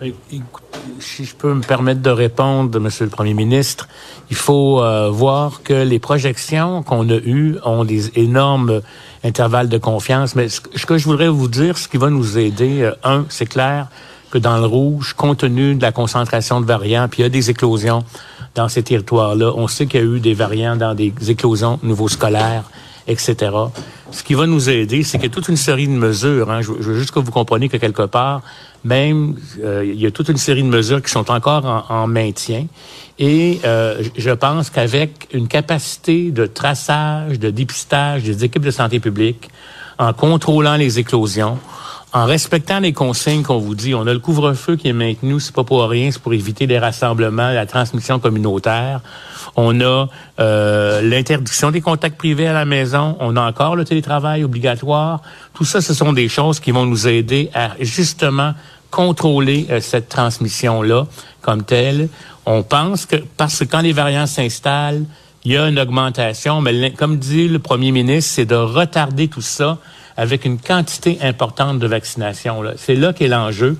Ben, 0.00 0.12
si 0.98 1.24
je 1.24 1.34
peux 1.34 1.54
me 1.54 1.62
permettre 1.62 2.02
de 2.02 2.10
répondre, 2.10 2.78
Monsieur 2.78 3.04
le 3.04 3.10
Premier 3.10 3.32
ministre, 3.32 3.88
il 4.28 4.36
faut 4.36 4.82
euh, 4.82 5.08
voir 5.10 5.62
que 5.62 5.72
les 5.72 5.98
projections 5.98 6.82
qu'on 6.82 7.08
a 7.08 7.14
eues 7.14 7.56
ont 7.64 7.84
des 7.84 8.18
énormes 8.18 8.82
intervalles 9.22 9.68
de 9.68 9.78
confiance. 9.78 10.34
Mais 10.34 10.48
ce, 10.48 10.60
que 10.60 10.98
je 10.98 11.04
voudrais 11.04 11.28
vous 11.28 11.48
dire, 11.48 11.78
ce 11.78 11.88
qui 11.88 11.96
va 11.96 12.10
nous 12.10 12.38
aider, 12.38 12.82
euh, 12.82 12.92
un, 13.04 13.24
c'est 13.28 13.46
clair 13.46 13.88
que 14.34 14.38
dans 14.38 14.58
le 14.58 14.66
rouge, 14.66 15.14
compte 15.14 15.38
tenu 15.38 15.76
de 15.76 15.82
la 15.82 15.92
concentration 15.92 16.60
de 16.60 16.66
variants, 16.66 17.06
puis 17.08 17.20
il 17.20 17.22
y 17.22 17.26
a 17.26 17.28
des 17.28 17.50
éclosions 17.50 18.02
dans 18.56 18.68
ces 18.68 18.82
territoires-là. 18.82 19.52
On 19.54 19.68
sait 19.68 19.86
qu'il 19.86 20.00
y 20.00 20.02
a 20.02 20.06
eu 20.06 20.18
des 20.18 20.34
variants 20.34 20.74
dans 20.74 20.92
des 20.92 21.14
éclosions 21.28 21.78
nouveaux 21.84 22.08
scolaires, 22.08 22.64
etc. 23.06 23.36
Ce 24.10 24.24
qui 24.24 24.34
va 24.34 24.46
nous 24.46 24.68
aider, 24.68 25.04
c'est 25.04 25.18
qu'il 25.18 25.28
y 25.28 25.30
a 25.30 25.34
toute 25.34 25.48
une 25.48 25.56
série 25.56 25.86
de 25.86 25.92
mesures. 25.92 26.50
Hein. 26.50 26.62
Je, 26.62 26.72
veux 26.72 26.98
juste 26.98 27.12
que 27.12 27.20
vous 27.20 27.30
compreniez 27.30 27.68
que 27.68 27.76
quelque 27.76 28.06
part, 28.06 28.42
même, 28.82 29.36
euh, 29.62 29.84
il 29.86 30.00
y 30.00 30.06
a 30.06 30.10
toute 30.10 30.28
une 30.28 30.36
série 30.36 30.64
de 30.64 30.68
mesures 30.68 31.00
qui 31.00 31.12
sont 31.12 31.30
encore 31.30 31.86
en, 31.88 32.08
maintien. 32.08 32.66
Et 33.20 33.60
euh, 33.64 34.02
je 34.16 34.30
pense 34.30 34.68
qu'avec 34.68 35.28
une 35.32 35.46
capacité 35.46 36.32
de 36.32 36.46
traçage, 36.46 37.38
de 37.38 37.50
dépistage 37.50 38.24
des 38.24 38.42
équipes 38.42 38.64
de 38.64 38.72
santé 38.72 38.98
publique, 38.98 39.48
en 39.96 40.12
contrôlant 40.12 40.74
les 40.74 40.98
éclosions, 40.98 41.56
en 42.14 42.26
respectant 42.26 42.78
les 42.78 42.92
consignes 42.92 43.42
qu'on 43.42 43.58
vous 43.58 43.74
dit, 43.74 43.92
on 43.92 44.06
a 44.06 44.12
le 44.12 44.20
couvre-feu 44.20 44.76
qui 44.76 44.86
est 44.86 44.92
maintenu, 44.92 45.40
c'est 45.40 45.52
pas 45.52 45.64
pour 45.64 45.82
rien, 45.82 46.12
c'est 46.12 46.22
pour 46.22 46.32
éviter 46.32 46.64
les 46.64 46.78
rassemblements, 46.78 47.50
la 47.50 47.66
transmission 47.66 48.20
communautaire. 48.20 49.00
On 49.56 49.80
a 49.80 50.06
euh, 50.38 51.02
l'interdiction 51.02 51.72
des 51.72 51.80
contacts 51.80 52.16
privés 52.16 52.46
à 52.46 52.52
la 52.52 52.66
maison. 52.66 53.16
On 53.18 53.36
a 53.36 53.42
encore 53.42 53.74
le 53.74 53.84
télétravail 53.84 54.44
obligatoire. 54.44 55.22
Tout 55.54 55.64
ça, 55.64 55.80
ce 55.80 55.92
sont 55.92 56.12
des 56.12 56.28
choses 56.28 56.60
qui 56.60 56.70
vont 56.70 56.86
nous 56.86 57.08
aider 57.08 57.50
à 57.52 57.70
justement 57.80 58.54
contrôler 58.92 59.66
euh, 59.70 59.80
cette 59.80 60.08
transmission-là 60.08 61.06
comme 61.42 61.64
telle. 61.64 62.08
On 62.46 62.62
pense 62.62 63.06
que 63.06 63.16
parce 63.36 63.58
que 63.58 63.64
quand 63.64 63.80
les 63.80 63.92
variants 63.92 64.26
s'installent, 64.26 65.04
il 65.44 65.52
y 65.52 65.56
a 65.56 65.68
une 65.68 65.80
augmentation, 65.80 66.60
mais 66.60 66.92
comme 66.92 67.18
dit 67.18 67.48
le 67.48 67.58
premier 67.58 67.90
ministre, 67.90 68.30
c'est 68.36 68.46
de 68.46 68.54
retarder 68.54 69.26
tout 69.26 69.42
ça 69.42 69.78
avec 70.16 70.44
une 70.44 70.58
quantité 70.58 71.18
importante 71.22 71.78
de 71.78 71.86
vaccination. 71.86 72.62
C'est 72.76 72.94
là 72.94 73.12
qu'est 73.12 73.28
l'enjeu. 73.28 73.76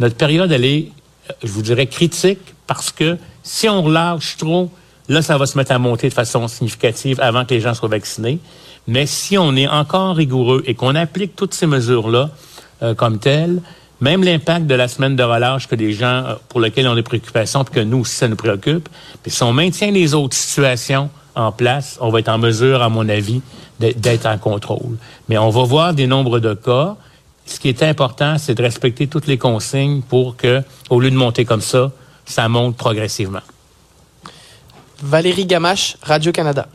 Notre 0.00 0.16
période, 0.16 0.52
elle 0.52 0.64
est, 0.64 0.90
euh, 1.30 1.34
je 1.42 1.48
vous 1.48 1.62
dirais, 1.62 1.86
critique 1.86 2.40
parce 2.66 2.90
que 2.90 3.16
si 3.42 3.68
on 3.68 3.82
relâche 3.82 4.36
trop, 4.36 4.70
là, 5.08 5.22
ça 5.22 5.38
va 5.38 5.46
se 5.46 5.56
mettre 5.56 5.72
à 5.72 5.78
monter 5.78 6.08
de 6.08 6.14
façon 6.14 6.46
significative 6.48 7.20
avant 7.20 7.44
que 7.44 7.54
les 7.54 7.60
gens 7.60 7.74
soient 7.74 7.88
vaccinés. 7.88 8.38
Mais 8.86 9.06
si 9.06 9.36
on 9.38 9.56
est 9.56 9.68
encore 9.68 10.16
rigoureux 10.16 10.62
et 10.66 10.74
qu'on 10.74 10.94
applique 10.94 11.36
toutes 11.36 11.54
ces 11.54 11.66
mesures-là 11.66 12.30
euh, 12.82 12.94
comme 12.94 13.18
telles, 13.18 13.60
même 14.00 14.22
l'impact 14.22 14.66
de 14.66 14.74
la 14.74 14.86
semaine 14.86 15.16
de 15.16 15.22
relâche 15.22 15.66
que 15.66 15.74
les 15.74 15.92
gens 15.92 16.24
euh, 16.24 16.34
pour 16.48 16.60
lesquels 16.60 16.86
on 16.86 16.92
a 16.92 16.94
des 16.94 17.02
préoccupations, 17.02 17.64
puis 17.64 17.74
que 17.74 17.80
nous 17.80 17.98
aussi 17.98 18.14
ça 18.14 18.28
nous 18.28 18.36
préoccupe, 18.36 18.88
puis 19.22 19.30
si 19.32 19.42
on 19.42 19.52
maintient 19.52 19.90
les 19.90 20.14
autres 20.14 20.36
situations 20.36 21.10
en 21.38 21.52
place, 21.52 21.96
on 22.00 22.10
va 22.10 22.18
être 22.18 22.28
en 22.28 22.38
mesure, 22.38 22.82
à 22.82 22.88
mon 22.88 23.08
avis, 23.08 23.40
d'être 23.78 24.26
en 24.26 24.38
contrôle. 24.38 24.96
Mais 25.28 25.38
on 25.38 25.50
va 25.50 25.62
voir 25.62 25.94
des 25.94 26.06
nombres 26.06 26.40
de 26.40 26.54
cas. 26.54 26.96
Ce 27.46 27.58
qui 27.60 27.68
est 27.68 27.82
important, 27.82 28.36
c'est 28.38 28.54
de 28.54 28.62
respecter 28.62 29.06
toutes 29.06 29.26
les 29.26 29.38
consignes 29.38 30.02
pour 30.02 30.36
que, 30.36 30.62
au 30.90 31.00
lieu 31.00 31.10
de 31.10 31.16
monter 31.16 31.44
comme 31.44 31.60
ça, 31.60 31.92
ça 32.26 32.48
monte 32.48 32.76
progressivement. 32.76 33.40
Valérie 35.00 35.46
Gamache, 35.46 35.96
Radio-Canada. 36.02 36.68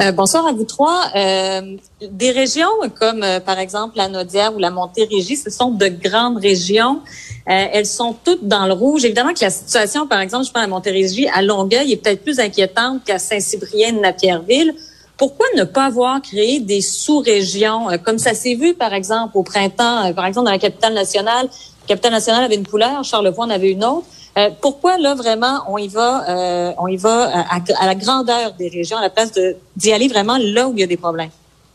Euh, 0.00 0.12
bonsoir 0.12 0.46
à 0.46 0.52
vous 0.52 0.64
trois. 0.64 1.10
Euh, 1.14 1.76
des 2.00 2.30
régions 2.30 2.70
comme 2.98 3.22
euh, 3.22 3.38
par 3.38 3.58
exemple 3.58 3.98
la 3.98 4.08
Naudière 4.08 4.54
ou 4.54 4.58
la 4.58 4.70
Montérégie, 4.70 5.36
ce 5.36 5.50
sont 5.50 5.70
de 5.70 5.88
grandes 5.88 6.38
régions. 6.38 7.00
elles 7.44 7.86
sont 7.86 8.16
toutes 8.24 8.46
dans 8.46 8.66
le 8.66 8.72
rouge. 8.72 9.04
Évidemment 9.04 9.34
que 9.34 9.44
la 9.44 9.50
situation, 9.50 10.06
par 10.06 10.20
exemple, 10.20 10.46
je 10.46 10.52
pense 10.52 10.62
à 10.62 10.66
Montérégie, 10.66 11.28
à 11.28 11.42
Longueuil, 11.42 11.92
est 11.92 11.96
peut-être 11.96 12.22
plus 12.22 12.38
inquiétante 12.38 13.04
qu'à 13.04 13.18
Saint-Cyprien, 13.18 13.92
Napierville. 13.92 14.74
Pourquoi 15.18 15.46
ne 15.56 15.64
pas 15.64 15.86
avoir 15.86 16.22
créé 16.22 16.60
des 16.60 16.80
sous-régions? 16.80 17.88
Comme 18.04 18.18
ça 18.18 18.32
s'est 18.32 18.54
vu, 18.54 18.72
par 18.74 18.94
exemple, 18.94 19.36
au 19.36 19.42
printemps, 19.42 20.12
par 20.14 20.24
exemple 20.26 20.46
dans 20.46 20.52
la 20.52 20.58
capitale 20.58 20.94
nationale. 20.94 21.46
La 21.82 21.88
capitale 21.88 22.12
nationale 22.12 22.44
avait 22.44 22.54
une 22.54 22.66
couleur, 22.66 23.04
Charlevoix 23.04 23.44
en 23.44 23.50
avait 23.50 23.72
une 23.72 23.84
autre. 23.84 24.06
Euh, 24.40 24.50
pourquoi 24.60 24.96
là 24.96 25.14
vraiment 25.14 25.64
on 25.68 25.76
y 25.76 25.88
va, 25.88 26.28
euh, 26.28 26.72
on 26.78 26.86
y 26.86 26.96
va 26.96 27.44
à, 27.50 27.86
la 27.86 27.94
grandeur 27.94 28.52
des 28.58 28.68
régions 28.68 28.96
à 28.96 29.02
la 29.02 29.10
place 29.10 29.32
d'y 29.76 29.92
aller 29.92 30.08
vraiment 30.08 30.38
là 30.40 30.68
où 30.68 30.72
il 30.74 30.80
y 30.80 30.82
a 30.82 30.86
des 30.86 30.96
problèmes? 30.96 31.30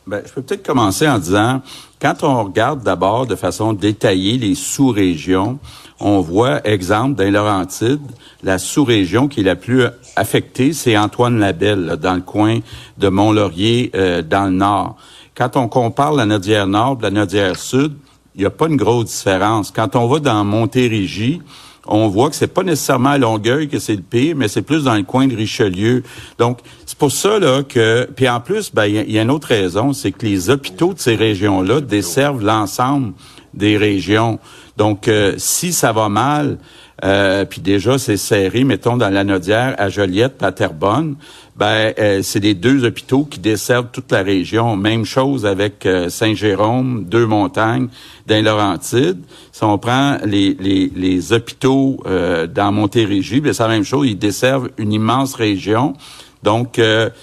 Ben, 0.08 0.22
je 0.26 0.32
peux 0.32 0.42
peut-être 0.42 0.66
commencer 0.66 1.08
en 1.08 1.20
disant, 1.20 1.62
quand 2.02 2.24
on 2.24 2.44
regarde 2.44 2.84
d'abord 2.84 3.26
de 3.28 3.36
façon 3.36 3.74
détaillée 3.74 4.38
les 4.38 4.56
sous-régions, 4.56 5.60
on 6.00 6.22
voit, 6.22 6.66
exemple, 6.68 7.16
dans 7.16 7.32
Laurentides, 7.32 8.12
la 8.44 8.58
sous-région 8.58 9.28
qui 9.28 9.42
est 9.42 9.44
la 9.44 9.56
plus 9.56 9.84
affectée, 10.16 10.74
c'est 10.74 10.98
Antoine 10.98 11.40
Labelle, 11.40 11.98
dans 12.02 12.16
le 12.16 12.22
coin 12.22 12.60
de 12.98 13.10
Mont-Laurier, 13.10 13.92
euh, 13.96 14.22
dans 14.22 14.46
le 14.46 14.52
nord. 14.52 14.96
Quand 15.36 15.58
on 15.58 15.68
compare 15.68 16.14
la 16.14 16.26
Nodière 16.26 16.68
nord 16.68 16.98
et 17.00 17.04
la 17.04 17.12
Nodière 17.12 17.58
sud, 17.58 17.94
il 18.36 18.42
n'y 18.42 18.46
a 18.46 18.52
pas 18.52 18.68
une 18.68 18.78
grosse 18.78 19.06
différence. 19.06 19.72
Quand 19.72 19.96
on 19.96 20.08
va 20.08 20.20
dans 20.20 20.44
Montérégie, 20.44 21.42
on 21.88 22.08
voit 22.08 22.30
que 22.30 22.36
c'est 22.36 22.48
pas 22.48 22.64
nécessairement 22.64 23.12
à 23.12 23.18
Longueuil 23.18 23.68
que 23.68 23.80
c'est 23.80 23.96
le 23.96 24.02
pire, 24.02 24.36
mais 24.36 24.48
c'est 24.48 24.62
plus 24.62 24.84
dans 24.84 24.96
le 24.96 25.04
coin 25.04 25.28
de 25.28 25.36
Richelieu. 25.36 26.04
Donc, 26.38 26.60
c'est 26.86 26.98
pour 26.98 27.12
ça 27.12 27.40
là 27.40 27.64
que, 27.64 28.10
puis 28.16 28.28
en 28.28 28.40
plus, 28.40 28.74
ben 28.74 28.86
il 28.86 29.12
y, 29.12 29.20
a 29.20 29.22
une 29.22 29.32
autre 29.32 29.48
raison, 29.48 29.94
c'est 29.94 30.12
que 30.12 30.26
les 30.26 30.50
hôpitaux 30.50 30.94
de 30.94 31.00
ces 31.00 31.16
régions-là 31.16 31.82
desservent 31.82 32.44
l'ensemble 32.44 33.14
des 33.54 33.78
régions. 33.78 34.40
Donc, 34.78 35.08
euh, 35.08 35.36
si 35.38 35.72
ça 35.72 35.92
va 35.92 36.10
mal, 36.10 36.58
euh, 37.04 37.46
puis 37.46 37.62
déjà 37.62 37.98
c'est 37.98 38.18
serré, 38.18 38.64
mettons 38.64 38.98
dans 38.98 39.10
la 39.10 39.24
Nodière, 39.24 39.76
à 39.78 39.90
Joliette, 39.90 40.42
à 40.44 40.52
Terrebonne, 40.52 41.16
ben 41.56 41.94
euh, 42.00 42.22
c'est 42.22 42.42
les 42.42 42.54
deux 42.54 42.84
hôpitaux 42.84 43.24
qui 43.24 43.40
desservent 43.40 43.90
toute 43.92 44.12
la 44.12 44.24
région. 44.24 44.76
Même 44.76 45.06
chose 45.06 45.46
avec 45.46 45.86
euh, 45.86 46.10
Saint-Jérôme, 46.10 47.06
deux 47.06 47.26
montagnes, 47.26 47.88
dans 48.28 48.44
Laurentides. 48.44 49.22
Si 49.52 49.64
on 49.64 49.78
prend 49.78 50.18
les, 50.26 50.54
les, 50.54 51.34
hôpitaux 51.34 51.98
euh, 52.06 52.46
dans 52.46 52.72
Montérégie, 52.72 53.40
ben, 53.40 53.54
c'est 53.54 53.64
la 53.64 53.70
même 53.70 53.86
chose, 53.86 54.08
ils 54.08 54.20
desservent 54.20 54.70
une 54.78 54.92
immense 54.92 55.36
région. 55.36 55.94
Donc, 56.44 56.80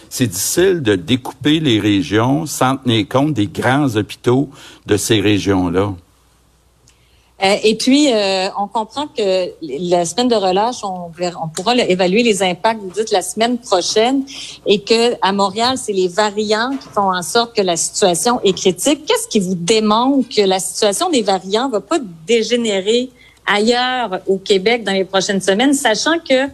c'est 0.08 0.26
difficile 0.26 0.82
de 0.82 0.96
découper 0.96 1.60
les 1.60 1.78
régions 1.78 2.44
sans 2.44 2.78
tenir 2.78 3.06
compte 3.08 3.34
des 3.34 3.46
grands 3.46 3.94
hôpitaux 3.94 4.50
de 4.86 4.96
ces 4.96 5.20
régions-là. 5.20 5.94
Euh, 7.42 7.56
et 7.64 7.74
puis, 7.74 8.12
euh, 8.12 8.48
on 8.58 8.68
comprend 8.68 9.06
que 9.08 9.50
la 9.62 10.04
semaine 10.04 10.28
de 10.28 10.36
relâche, 10.36 10.84
on, 10.84 11.10
on 11.42 11.48
pourra 11.48 11.74
évaluer 11.76 12.22
les 12.22 12.42
impacts, 12.42 12.80
vous 12.80 12.90
dites, 12.90 13.10
la 13.10 13.22
semaine 13.22 13.58
prochaine, 13.58 14.24
et 14.66 14.80
que 14.80 15.14
à 15.20 15.32
Montréal, 15.32 15.76
c'est 15.76 15.92
les 15.92 16.08
variants 16.08 16.70
qui 16.80 16.88
font 16.88 17.12
en 17.12 17.22
sorte 17.22 17.56
que 17.56 17.62
la 17.62 17.76
situation 17.76 18.40
est 18.44 18.56
critique. 18.56 19.06
Qu'est-ce 19.06 19.26
qui 19.28 19.40
vous 19.40 19.56
démontre 19.56 20.28
que 20.28 20.42
la 20.42 20.60
situation 20.60 21.10
des 21.10 21.22
variants 21.22 21.68
va 21.68 21.80
pas 21.80 21.98
dégénérer 22.26 23.10
ailleurs 23.46 24.20
au 24.28 24.38
Québec 24.38 24.84
dans 24.84 24.92
les 24.92 25.04
prochaines 25.04 25.40
semaines, 25.40 25.74
sachant 25.74 26.18
que 26.18 26.48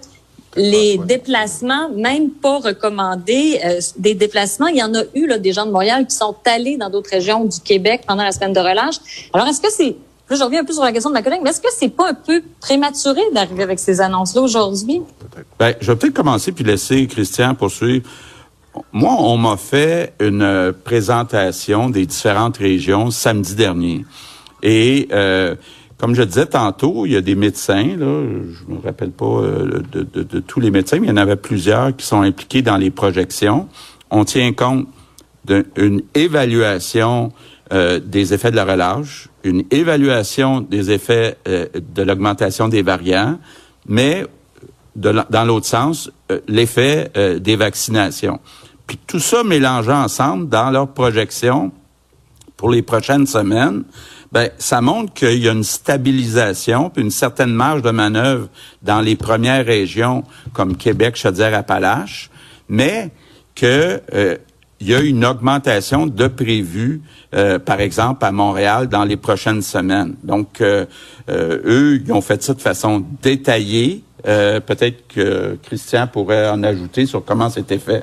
les 0.56 0.98
déplacements, 0.98 1.88
même 1.90 2.30
pas 2.30 2.58
recommandés, 2.58 3.60
euh, 3.64 3.80
des 3.98 4.14
déplacements, 4.14 4.66
il 4.66 4.76
y 4.76 4.82
en 4.82 4.94
a 4.94 5.02
eu 5.14 5.26
là, 5.26 5.38
des 5.38 5.52
gens 5.52 5.66
de 5.66 5.70
Montréal 5.70 6.06
qui 6.06 6.16
sont 6.16 6.34
allés 6.46 6.76
dans 6.76 6.90
d'autres 6.90 7.10
régions 7.10 7.44
du 7.44 7.60
Québec 7.60 8.02
pendant 8.06 8.24
la 8.24 8.32
semaine 8.32 8.54
de 8.54 8.60
relâche. 8.60 8.96
Alors, 9.32 9.46
est-ce 9.46 9.60
que 9.60 9.70
c'est, 9.70 9.94
je 10.36 10.42
reviens 10.42 10.60
un 10.60 10.64
peu 10.64 10.72
sur 10.72 10.84
la 10.84 10.92
question 10.92 11.10
de 11.10 11.14
ma 11.14 11.22
collègue, 11.22 11.40
mais 11.42 11.50
est-ce 11.50 11.60
que 11.60 11.68
c'est 11.76 11.88
pas 11.88 12.10
un 12.10 12.14
peu 12.14 12.42
prématuré 12.60 13.20
d'arriver 13.32 13.62
avec 13.62 13.78
ces 13.78 14.00
annonces-là 14.00 14.42
aujourd'hui? 14.42 15.02
Ben, 15.58 15.74
je 15.80 15.90
vais 15.90 15.96
peut-être 15.98 16.14
commencer 16.14 16.52
puis 16.52 16.64
laisser 16.64 17.06
Christian 17.06 17.54
poursuivre. 17.54 18.08
Moi, 18.92 19.14
on 19.18 19.36
m'a 19.36 19.56
fait 19.56 20.14
une 20.20 20.42
euh, 20.42 20.72
présentation 20.72 21.90
des 21.90 22.06
différentes 22.06 22.58
régions 22.58 23.10
samedi 23.10 23.54
dernier. 23.54 24.04
Et 24.62 25.08
euh, 25.12 25.56
comme 25.98 26.14
je 26.14 26.22
disais 26.22 26.46
tantôt, 26.46 27.06
il 27.06 27.12
y 27.12 27.16
a 27.16 27.20
des 27.20 27.34
médecins, 27.34 27.96
là, 27.96 28.22
je 28.22 28.72
me 28.72 28.80
rappelle 28.82 29.10
pas 29.10 29.26
euh, 29.26 29.82
de, 29.92 30.40
tous 30.40 30.60
les 30.60 30.70
médecins, 30.70 30.98
mais 31.00 31.08
il 31.08 31.10
y 31.10 31.12
en 31.12 31.16
avait 31.16 31.36
plusieurs 31.36 31.94
qui 31.96 32.06
sont 32.06 32.22
impliqués 32.22 32.62
dans 32.62 32.76
les 32.76 32.90
projections. 32.90 33.68
On 34.10 34.24
tient 34.24 34.52
compte 34.52 34.86
d'une 35.44 36.02
évaluation 36.14 37.32
euh, 37.72 37.98
des 37.98 38.32
effets 38.32 38.52
de 38.52 38.56
la 38.56 38.64
relâche, 38.64 39.27
une 39.44 39.64
évaluation 39.70 40.60
des 40.60 40.90
effets 40.90 41.36
euh, 41.46 41.66
de 41.74 42.02
l'augmentation 42.02 42.68
des 42.68 42.82
variants, 42.82 43.38
mais 43.86 44.24
de, 44.96 45.14
dans 45.30 45.44
l'autre 45.44 45.66
sens, 45.66 46.10
euh, 46.30 46.40
l'effet 46.48 47.10
des 47.40 47.56
vaccinations. 47.56 48.40
Puis 48.86 48.98
tout 49.06 49.20
ça 49.20 49.44
mélangé 49.44 49.92
ensemble 49.92 50.48
dans 50.48 50.70
leurs 50.70 50.88
projections 50.88 51.72
pour 52.56 52.70
les 52.70 52.82
prochaines 52.82 53.26
semaines, 53.26 53.84
ben 54.32 54.50
ça 54.58 54.80
montre 54.80 55.14
qu'il 55.14 55.38
y 55.38 55.48
a 55.48 55.52
une 55.52 55.64
stabilisation 55.64 56.90
puis 56.90 57.02
une 57.02 57.10
certaine 57.10 57.52
marge 57.52 57.82
de 57.82 57.90
manœuvre 57.90 58.48
dans 58.82 59.00
les 59.00 59.16
premières 59.16 59.64
régions 59.64 60.24
comme 60.52 60.76
Québec, 60.76 61.16
Chaudière-Appalaches, 61.16 62.30
mais 62.68 63.10
que 63.54 64.00
euh, 64.14 64.36
il 64.80 64.88
y 64.88 64.94
a 64.94 65.00
une 65.00 65.24
augmentation 65.24 66.06
de 66.06 66.28
prévu, 66.28 67.02
euh, 67.34 67.58
par 67.58 67.80
exemple, 67.80 68.24
à 68.24 68.32
Montréal 68.32 68.88
dans 68.88 69.04
les 69.04 69.16
prochaines 69.16 69.62
semaines. 69.62 70.14
Donc, 70.22 70.60
euh, 70.60 70.86
eux, 71.28 72.00
ils 72.04 72.12
ont 72.12 72.20
fait 72.20 72.42
ça 72.42 72.54
de 72.54 72.60
façon 72.60 73.04
détaillée. 73.22 74.02
peut-être 74.24 75.06
que 75.08 75.58
Christian 75.62 76.06
pourrait 76.06 76.48
en 76.48 76.62
ajouter 76.62 77.06
sur 77.06 77.24
comment 77.24 77.50
c'était 77.50 77.78
fait. 77.78 78.02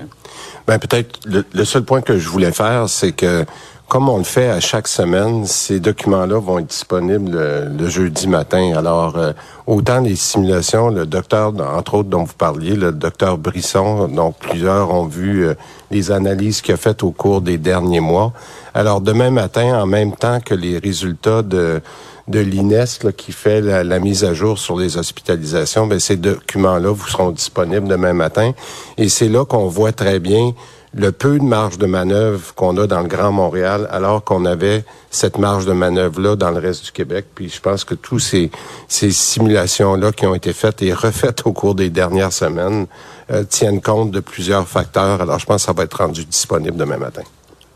Ben 0.67 0.79
peut-être 0.79 1.19
le, 1.27 1.65
seul 1.65 1.83
point 1.83 2.01
que 2.01 2.17
je 2.17 2.27
voulais 2.27 2.51
faire, 2.51 2.89
c'est 2.89 3.11
que 3.11 3.45
comme 3.87 4.09
on 4.09 4.17
le 4.17 4.23
fait 4.23 4.49
à 4.49 4.59
chaque 4.59 4.87
semaine, 4.87 5.45
ces 5.45 5.79
documents-là 5.79 6.39
vont 6.39 6.57
être 6.57 6.67
disponibles 6.67 7.31
le, 7.31 7.87
jeudi 7.87 8.27
matin. 8.27 8.73
Alors, 8.75 9.15
euh, 9.15 9.31
autant 9.67 9.99
les 9.99 10.15
simulations, 10.15 10.89
le 10.89 11.05
docteur, 11.05 11.53
entre 11.59 11.95
autres, 11.95 12.09
dont 12.09 12.23
vous 12.23 12.33
parliez, 12.33 12.75
le 12.75 12.91
docteur 12.91 13.37
Brisson, 13.37 14.07
dont 14.07 14.31
plusieurs 14.31 14.91
ont 14.91 15.05
vu 15.05 15.45
euh, 15.45 15.53
les 15.91 16.11
analyses 16.11 16.61
qu'il 16.61 16.73
a 16.73 16.77
faites 16.77 17.03
au 17.03 17.11
cours 17.11 17.41
des 17.41 17.57
derniers 17.57 17.99
mois. 17.99 18.33
Alors, 18.73 19.01
demain 19.01 19.31
matin, 19.31 19.81
en 19.81 19.85
même 19.85 20.15
temps 20.15 20.39
que 20.39 20.53
les 20.53 20.77
résultats 20.77 21.41
de 21.41 21.81
de 22.27 22.39
l'INES 22.39 23.13
qui 23.15 23.31
fait 23.31 23.61
la, 23.61 23.99
mise 23.99 24.23
à 24.23 24.33
jour 24.33 24.57
sur 24.57 24.77
les 24.77 24.97
hospitalisations, 24.97 25.85
ben, 25.85 25.99
ces 25.99 26.17
documents-là 26.17 26.91
vous 26.91 27.07
seront 27.07 27.31
disponibles 27.31 27.87
demain 27.87 28.13
matin. 28.13 28.51
Et 28.97 29.09
c'est 29.09 29.29
là 29.29 29.45
qu'on 29.45 29.67
voit 29.67 29.91
très 29.91 30.19
bien 30.19 30.53
le 30.97 31.11
peu 31.11 31.37
de 31.37 31.43
marge 31.43 31.77
de 31.77 31.85
manœuvre 31.85 32.55
qu'on 32.55 32.77
a 32.77 32.87
dans 32.87 33.01
le 33.01 33.07
Grand 33.07 33.31
Montréal, 33.31 33.87
alors 33.91 34.23
qu'on 34.23 34.45
avait 34.45 34.85
cette 35.11 35.37
marge 35.37 35.65
de 35.65 35.73
manœuvre-là 35.73 36.37
dans 36.37 36.51
le 36.51 36.59
reste 36.59 36.85
du 36.85 36.91
Québec. 36.91 37.25
Puis 37.35 37.49
je 37.49 37.59
pense 37.59 37.83
que 37.83 37.95
tous 37.95 38.19
ces, 38.19 38.49
ces 38.87 39.11
simulations-là 39.11 40.13
qui 40.13 40.25
ont 40.25 40.33
été 40.33 40.53
faites 40.53 40.81
et 40.81 40.93
refaites 40.93 41.45
au 41.45 41.51
cours 41.51 41.75
des 41.75 41.89
dernières 41.89 42.33
semaines 42.33 42.87
euh, 43.31 43.43
tiennent 43.43 43.81
compte 43.81 44.11
de 44.11 44.19
plusieurs 44.19 44.67
facteurs. 44.67 45.21
Alors 45.21 45.39
je 45.39 45.45
pense 45.45 45.63
que 45.63 45.67
ça 45.67 45.73
va 45.73 45.83
être 45.83 45.97
rendu 45.97 46.25
disponible 46.25 46.77
demain 46.77 46.97
matin. 46.97 47.23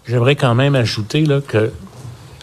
J'aimerais 0.07 0.35
quand 0.35 0.55
même 0.55 0.75
ajouter 0.75 1.25
là, 1.25 1.41
que 1.41 1.71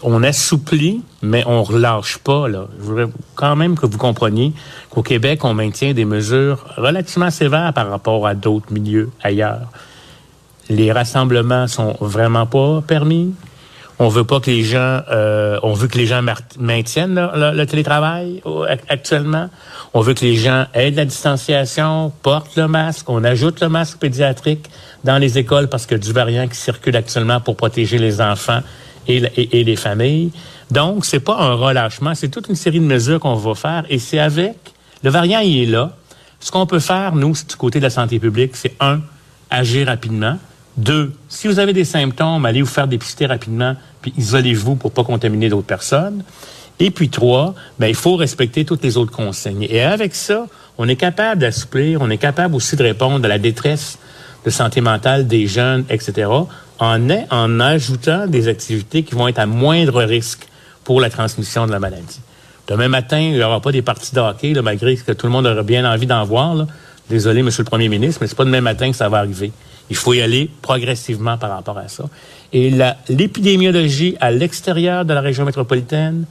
on 0.02 0.22
assouplit, 0.22 1.02
mais 1.22 1.42
on 1.46 1.62
relâche 1.62 2.18
pas. 2.18 2.46
Je 2.48 2.82
voudrais 2.82 3.08
quand 3.34 3.56
même 3.56 3.76
que 3.76 3.86
vous 3.86 3.98
compreniez 3.98 4.52
qu'au 4.90 5.02
Québec, 5.02 5.44
on 5.44 5.54
maintient 5.54 5.94
des 5.94 6.04
mesures 6.04 6.64
relativement 6.76 7.30
sévères 7.30 7.72
par 7.72 7.88
rapport 7.88 8.26
à 8.26 8.34
d'autres 8.34 8.72
milieux 8.72 9.10
ailleurs. 9.22 9.68
Les 10.68 10.92
rassemblements 10.92 11.66
sont 11.66 11.96
vraiment 12.00 12.46
pas 12.46 12.82
permis. 12.86 13.34
On 13.98 14.08
veut 14.08 14.24
pas 14.24 14.40
que 14.40 14.50
les 14.50 14.62
gens, 14.62 15.00
euh, 15.10 15.58
on 15.62 15.72
veut 15.72 15.88
que 15.88 15.96
les 15.96 16.06
gens 16.06 16.22
maintiennent 16.58 17.14
le, 17.14 17.64
télétravail 17.64 18.42
actuellement. 18.88 19.48
On 19.94 20.00
veut 20.00 20.12
que 20.12 20.24
les 20.24 20.36
gens 20.36 20.66
aient 20.74 20.90
de 20.90 20.96
la 20.96 21.06
distanciation, 21.06 22.12
portent 22.22 22.56
le 22.56 22.68
masque. 22.68 23.08
On 23.08 23.24
ajoute 23.24 23.60
le 23.60 23.70
masque 23.70 23.98
pédiatrique 23.98 24.68
dans 25.04 25.16
les 25.16 25.38
écoles 25.38 25.68
parce 25.68 25.90
a 25.90 25.96
du 25.96 26.12
variant 26.12 26.46
qui 26.46 26.56
circule 26.56 26.96
actuellement 26.96 27.40
pour 27.40 27.56
protéger 27.56 27.96
les 27.96 28.20
enfants 28.20 28.60
et, 29.08 29.16
et, 29.16 29.60
et 29.60 29.64
les 29.64 29.76
familles. 29.76 30.30
Donc, 30.70 31.06
c'est 31.06 31.20
pas 31.20 31.38
un 31.38 31.54
relâchement, 31.54 32.14
c'est 32.14 32.28
toute 32.28 32.48
une 32.48 32.56
série 32.56 32.80
de 32.80 32.84
mesures 32.84 33.20
qu'on 33.20 33.34
va 33.34 33.54
faire 33.54 33.84
et 33.88 33.98
c'est 33.98 34.18
avec 34.18 34.56
le 35.02 35.10
variant 35.10 35.40
il 35.40 35.62
est 35.62 35.66
là. 35.66 35.92
Ce 36.40 36.50
qu'on 36.50 36.66
peut 36.66 36.80
faire, 36.80 37.14
nous, 37.14 37.32
du 37.32 37.56
côté 37.56 37.78
de 37.78 37.84
la 37.84 37.90
santé 37.90 38.18
publique, 38.18 38.56
c'est 38.56 38.74
un, 38.80 39.00
agir 39.50 39.86
rapidement. 39.86 40.38
Deux, 40.76 41.12
si 41.28 41.48
vous 41.48 41.58
avez 41.58 41.72
des 41.72 41.84
symptômes, 41.84 42.44
allez 42.44 42.60
vous 42.60 42.68
faire 42.68 42.86
dépister 42.86 43.26
rapidement, 43.26 43.76
puis 44.02 44.12
isolez-vous 44.18 44.76
pour 44.76 44.92
pas 44.92 45.04
contaminer 45.04 45.48
d'autres 45.48 45.66
personnes. 45.66 46.22
Et 46.78 46.90
puis 46.90 47.08
trois, 47.08 47.54
ben, 47.78 47.86
il 47.86 47.94
faut 47.94 48.16
respecter 48.16 48.66
toutes 48.66 48.82
les 48.82 48.98
autres 48.98 49.12
consignes. 49.12 49.66
Et 49.70 49.80
avec 49.80 50.14
ça, 50.14 50.46
on 50.76 50.86
est 50.88 50.96
capable 50.96 51.40
d'assouplir, 51.40 52.02
on 52.02 52.10
est 52.10 52.18
capable 52.18 52.54
aussi 52.54 52.76
de 52.76 52.82
répondre 52.82 53.24
à 53.24 53.28
la 53.28 53.38
détresse 53.38 53.98
de 54.44 54.50
santé 54.50 54.82
mentale 54.82 55.26
des 55.26 55.46
jeunes, 55.46 55.84
etc., 55.88 56.28
en, 56.78 57.60
ajoutant 57.60 58.26
des 58.26 58.48
activités 58.48 59.02
qui 59.02 59.14
vont 59.14 59.28
être 59.28 59.38
à 59.38 59.46
moindre 59.46 60.02
risque 60.02 60.46
pour 60.84 61.00
la 61.00 61.08
transmission 61.08 61.66
de 61.66 61.72
la 61.72 61.78
maladie. 61.78 62.20
Demain 62.68 62.88
matin, 62.88 63.18
il 63.18 63.32
n'y 63.32 63.42
aura 63.42 63.60
pas 63.60 63.72
des 63.72 63.80
parties 63.80 64.14
de 64.14 64.20
hockey, 64.20 64.52
là, 64.52 64.60
malgré 64.60 64.94
que 64.96 65.12
tout 65.12 65.26
le 65.26 65.32
monde 65.32 65.46
aurait 65.46 65.62
bien 65.62 65.90
envie 65.90 66.06
d'en 66.06 66.24
voir. 66.24 66.66
Désolé, 67.08 67.42
Monsieur 67.42 67.62
le 67.62 67.68
Premier 67.70 67.88
ministre, 67.88 68.18
mais 68.20 68.26
c'est 68.26 68.36
pas 68.36 68.44
demain 68.44 68.60
matin 68.60 68.90
que 68.90 68.96
ça 68.96 69.08
va 69.08 69.18
arriver. 69.18 69.52
Il 69.90 69.96
faut 69.96 70.14
y 70.14 70.20
aller 70.20 70.50
progressivement 70.62 71.38
par 71.38 71.50
rapport 71.50 71.78
à 71.78 71.88
ça. 71.88 72.04
Et 72.52 72.72
l'épidémiologie 73.08 74.16
à 74.20 74.30
l'extérieur 74.30 75.04
de 75.04 75.12
la 75.12 75.20
région 75.20 75.44
métropolitaine, 75.44 76.26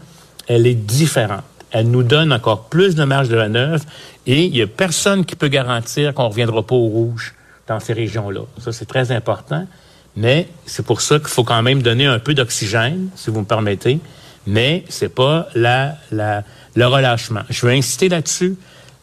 elle 0.47 0.67
est 0.67 0.75
différente. 0.75 1.43
Elle 1.71 1.89
nous 1.89 2.03
donne 2.03 2.31
encore 2.31 2.65
plus 2.65 2.95
de 2.95 3.03
marge 3.03 3.29
de 3.29 3.35
manœuvre 3.35 3.83
et 4.25 4.45
il 4.45 4.51
n'y 4.51 4.61
a 4.61 4.67
personne 4.67 5.25
qui 5.25 5.35
peut 5.35 5.49
garantir 5.49 6.13
qu'on 6.13 6.23
ne 6.23 6.29
reviendra 6.29 6.63
pas 6.63 6.75
au 6.75 6.87
rouge 6.87 7.33
dans 7.67 7.79
ces 7.79 7.93
régions-là. 7.93 8.41
Ça, 8.59 8.71
c'est 8.71 8.85
très 8.85 9.11
important. 9.11 9.67
Mais 10.15 10.47
c'est 10.65 10.85
pour 10.85 11.01
ça 11.01 11.19
qu'il 11.19 11.27
faut 11.27 11.43
quand 11.43 11.61
même 11.61 11.81
donner 11.81 12.05
un 12.05 12.19
peu 12.19 12.33
d'oxygène, 12.33 13.09
si 13.15 13.29
vous 13.29 13.41
me 13.41 13.45
permettez. 13.45 13.99
Mais 14.47 14.85
c'est 14.87 15.13
pas 15.13 15.47
la, 15.55 15.97
la, 16.11 16.43
le 16.75 16.87
relâchement. 16.87 17.41
Je 17.49 17.65
veux 17.65 17.73
insister 17.73 18.07
là-dessus. 18.07 18.55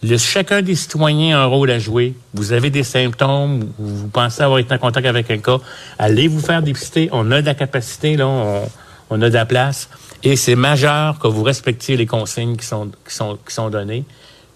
Le, 0.03 0.17
chacun 0.17 0.63
des 0.63 0.75
citoyens 0.75 1.39
a 1.39 1.43
un 1.43 1.47
rôle 1.47 1.71
à 1.71 1.79
jouer. 1.79 2.15
Vous 2.35 2.53
avez 2.53 2.71
des 2.71 2.83
symptômes, 2.83 3.69
vous 3.79 4.09
pensez 4.09 4.43
avoir 4.43 4.59
été 4.59 4.75
en 4.75 4.79
contact 4.79 5.07
avec 5.07 5.31
un 5.31 5.39
cas, 5.39 5.59
allez 5.99 6.27
vous 6.27 6.41
faire 6.41 6.63
dépister. 6.63 7.09
On 7.13 7.31
a 7.31 7.41
de 7.41 7.47
la 7.47 7.55
capacité, 7.55 8.21
on, 8.21 8.63
a 9.11 9.29
de 9.31 9.35
la 9.35 9.47
place. 9.47 9.89
Et 10.25 10.37
c'est 10.37 10.57
majeur 10.57 11.19
que 11.19 11.29
vous 11.29 11.43
respectiez 11.43 11.97
les 11.97 12.07
consignes 12.07 12.57
qui 12.57 12.67
sont, 12.67 12.91
qui 13.09 13.15
sont, 13.15 13.39
qui 13.47 13.55
sont 13.55 13.71
données. 13.71 14.05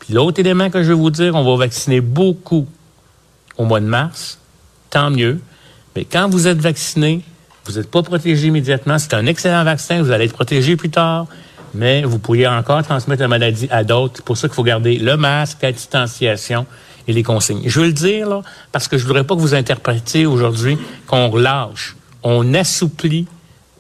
Puis 0.00 0.14
l'autre 0.14 0.40
élément 0.40 0.68
que 0.68 0.82
je 0.82 0.88
veux 0.88 0.94
vous 0.94 1.11
dire, 1.11 1.35
on 1.37 1.44
va 1.44 1.64
vacciner 1.64 2.00
beaucoup 2.00 2.66
au 3.56 3.64
mois 3.64 3.80
de 3.80 3.87
mars. 3.87 4.38
Tant 4.90 5.11
mieux. 5.11 5.40
Mais 5.94 6.04
quand 6.04 6.28
vous 6.28 6.48
êtes 6.48 6.59
vacciné, 6.59 7.22
vous 7.64 7.78
n'êtes 7.78 7.90
pas 7.90 8.02
protégé 8.02 8.48
immédiatement. 8.48 8.98
C'est 8.98 9.14
un 9.14 9.26
excellent 9.26 9.64
vaccin. 9.64 10.02
Vous 10.02 10.11
allez 10.11 10.26
être 10.26 10.32
protégé 10.32 10.76
plus 10.76 10.90
tard 10.90 11.26
mais 11.74 12.02
vous 12.02 12.18
pourriez 12.18 12.46
encore 12.46 12.83
transmettre 12.83 13.22
la 13.22 13.29
maladie 13.29 13.68
à 13.70 13.85
d'autres. 13.85 14.14
C'est 14.16 14.24
pour 14.24 14.37
ça 14.37 14.48
qu'il 14.48 14.55
faut 14.55 14.64
garder 14.64 14.98
le 14.98 15.16
masque, 15.16 15.59
la 15.62 15.72
distanciation 15.72 16.66
et 17.09 17.12
les 17.12 17.22
consignes. 17.22 17.62
Je 17.66 17.81
veux 17.81 17.87
le 17.87 17.92
dire, 17.92 18.29
là, 18.29 18.42
parce 18.72 18.88
que 18.88 18.98
je 18.98 19.07
voudrais 19.07 19.24
pas 19.24 19.35
que 19.35 19.40
vous 19.40 19.55
interprétiez 19.55 20.26
aujourd'hui 20.26 20.79
qu'on 21.07 21.29
relâche. 21.29 21.96
On 22.22 22.55
assouplit 22.55 23.26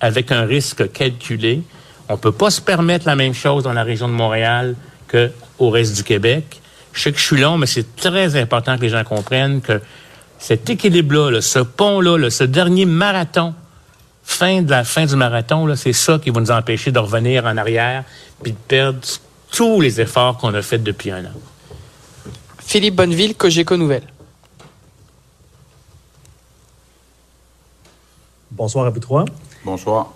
avec 0.00 0.30
un 0.32 0.42
risque 0.42 0.92
calculé. 0.92 1.62
On 2.08 2.16
peut 2.16 2.32
pas 2.32 2.50
se 2.50 2.60
permettre 2.60 3.06
la 3.06 3.16
même 3.16 3.34
chose 3.34 3.64
dans 3.64 3.72
la 3.72 3.82
région 3.82 4.08
de 4.08 4.12
Montréal 4.12 4.76
qu'au 5.08 5.70
reste 5.70 5.96
du 5.96 6.04
Québec. 6.04 6.60
Je 6.92 7.02
sais 7.02 7.12
que 7.12 7.18
je 7.18 7.24
suis 7.24 7.40
long, 7.40 7.58
mais 7.58 7.66
c'est 7.66 7.96
très 7.96 8.36
important 8.36 8.76
que 8.76 8.82
les 8.82 8.88
gens 8.88 9.04
comprennent 9.04 9.60
que 9.60 9.80
cet 10.38 10.70
équilibre-là, 10.70 11.40
ce 11.40 11.58
pont-là, 11.58 12.30
ce 12.30 12.44
dernier 12.44 12.84
marathon 12.84 13.54
fin 14.36 14.60
de 14.60 14.70
la 14.70 14.84
fin 14.84 15.06
du 15.06 15.16
marathon, 15.16 15.74
c'est 15.76 15.94
ça 15.94 16.18
qui 16.18 16.28
va 16.28 16.40
nous 16.40 16.50
empêcher 16.50 16.92
de 16.92 16.98
revenir 16.98 17.46
en 17.46 17.56
arrière 17.56 18.04
puis 18.42 18.52
de 18.52 18.58
perdre 18.68 19.00
tous 19.50 19.80
les 19.80 19.98
efforts 20.00 20.36
qu'on 20.36 20.52
a 20.52 20.60
faits 20.60 20.82
depuis 20.82 21.10
un 21.10 21.24
an. 21.24 21.32
Philippe 22.58 22.96
Bonneville, 22.96 23.34
Cogeco 23.34 23.76
Nouvelle. 23.76 24.02
Bonsoir 28.50 28.86
à 28.86 28.90
vous 28.90 29.00
trois. 29.00 29.24
Bonsoir. 29.64 30.12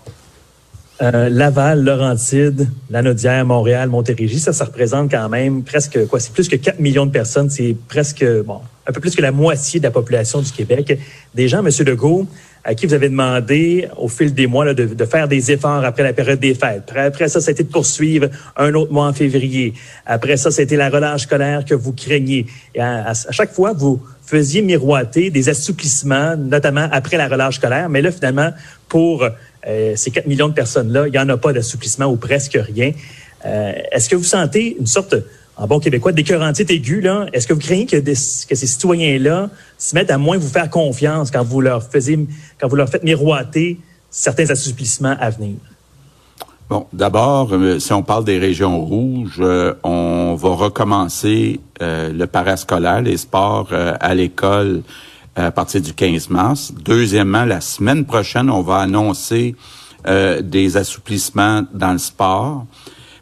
Euh, 1.02 1.30
Laval, 1.30 1.82
Laurentide, 1.82 2.68
Lanaudière, 2.90 3.46
Montréal, 3.46 3.88
Montérégie, 3.88 4.38
ça, 4.38 4.52
ça 4.52 4.66
représente 4.66 5.10
quand 5.10 5.30
même 5.30 5.62
presque, 5.62 6.06
quoi, 6.08 6.20
c'est 6.20 6.32
plus 6.32 6.46
que 6.46 6.56
4 6.56 6.78
millions 6.78 7.06
de 7.06 7.10
personnes. 7.10 7.48
C'est 7.48 7.74
presque, 7.88 8.22
bon, 8.44 8.60
un 8.86 8.92
peu 8.92 9.00
plus 9.00 9.14
que 9.14 9.22
la 9.22 9.32
moitié 9.32 9.80
de 9.80 9.84
la 9.84 9.90
population 9.90 10.42
du 10.42 10.52
Québec. 10.52 10.98
Des 11.34 11.48
gens, 11.48 11.64
M. 11.64 11.70
Legault, 11.86 12.26
à 12.64 12.74
qui 12.74 12.86
vous 12.86 12.94
avez 12.94 13.08
demandé 13.08 13.88
au 13.96 14.08
fil 14.08 14.34
des 14.34 14.46
mois 14.46 14.74
de, 14.74 15.04
faire 15.04 15.28
des 15.28 15.50
efforts 15.50 15.84
après 15.84 16.02
la 16.02 16.12
période 16.12 16.40
des 16.40 16.54
fêtes. 16.54 16.84
Après, 16.88 17.04
après 17.06 17.28
ça, 17.28 17.40
été 17.50 17.64
de 17.64 17.68
poursuivre 17.68 18.28
un 18.56 18.74
autre 18.74 18.92
mois 18.92 19.06
en 19.06 19.12
février. 19.12 19.74
Après 20.06 20.36
ça, 20.36 20.50
c'était 20.50 20.76
la 20.76 20.90
relâche 20.90 21.22
scolaire 21.22 21.64
que 21.64 21.74
vous 21.74 21.92
craignez. 21.92 22.46
À, 22.78 23.12
chaque 23.30 23.52
fois, 23.52 23.72
vous 23.72 24.00
faisiez 24.22 24.62
miroiter 24.62 25.30
des 25.30 25.48
assouplissements, 25.48 26.36
notamment 26.36 26.88
après 26.92 27.16
la 27.16 27.28
relâche 27.28 27.56
scolaire. 27.56 27.88
Mais 27.88 28.02
là, 28.02 28.12
finalement, 28.12 28.50
pour 28.88 29.24
euh, 29.66 29.92
ces 29.96 30.10
4 30.10 30.26
millions 30.26 30.48
de 30.48 30.54
personnes-là, 30.54 31.06
il 31.06 31.12
n'y 31.12 31.18
en 31.18 31.28
a 31.28 31.36
pas 31.36 31.52
d'assouplissement 31.52 32.06
ou 32.06 32.16
presque 32.16 32.58
rien. 32.60 32.92
Euh, 33.46 33.72
Est-ce 33.90 34.08
que 34.08 34.16
vous 34.16 34.24
sentez 34.24 34.76
une 34.78 34.86
sorte 34.86 35.16
en 35.60 35.66
bon 35.66 35.78
québécois, 35.78 36.12
d'écœurantite 36.12 36.70
aiguë, 36.70 37.02
là, 37.02 37.26
est-ce 37.34 37.46
que 37.46 37.52
vous 37.52 37.60
craignez 37.60 37.84
que, 37.84 37.96
des, 37.96 38.14
que 38.14 38.54
ces 38.54 38.66
citoyens-là 38.66 39.50
se 39.76 39.94
mettent 39.94 40.10
à 40.10 40.16
moins 40.16 40.38
vous 40.38 40.48
faire 40.48 40.70
confiance 40.70 41.30
quand 41.30 41.44
vous 41.44 41.60
leur 41.60 41.82
faisiez, 41.82 42.18
quand 42.58 42.66
vous 42.66 42.76
leur 42.76 42.88
faites 42.88 43.04
miroiter 43.04 43.78
certains 44.10 44.48
assouplissements 44.48 45.16
à 45.20 45.28
venir? 45.28 45.56
Bon, 46.70 46.86
d'abord, 46.94 47.52
euh, 47.52 47.78
si 47.78 47.92
on 47.92 48.02
parle 48.02 48.24
des 48.24 48.38
régions 48.38 48.82
rouges, 48.82 49.40
euh, 49.40 49.74
on 49.82 50.34
va 50.34 50.48
recommencer 50.48 51.60
euh, 51.82 52.10
le 52.10 52.26
parascolaire, 52.26 53.02
les 53.02 53.18
sports 53.18 53.68
euh, 53.72 53.92
à 54.00 54.14
l'école 54.14 54.82
à 55.36 55.50
partir 55.50 55.82
du 55.82 55.92
15 55.92 56.30
mars. 56.30 56.72
Deuxièmement, 56.72 57.44
la 57.44 57.60
semaine 57.60 58.06
prochaine, 58.06 58.50
on 58.50 58.62
va 58.62 58.78
annoncer 58.78 59.54
des 60.42 60.76
assouplissements 60.76 61.62
dans 61.72 61.92
le 61.92 61.98
sport. 61.98 62.66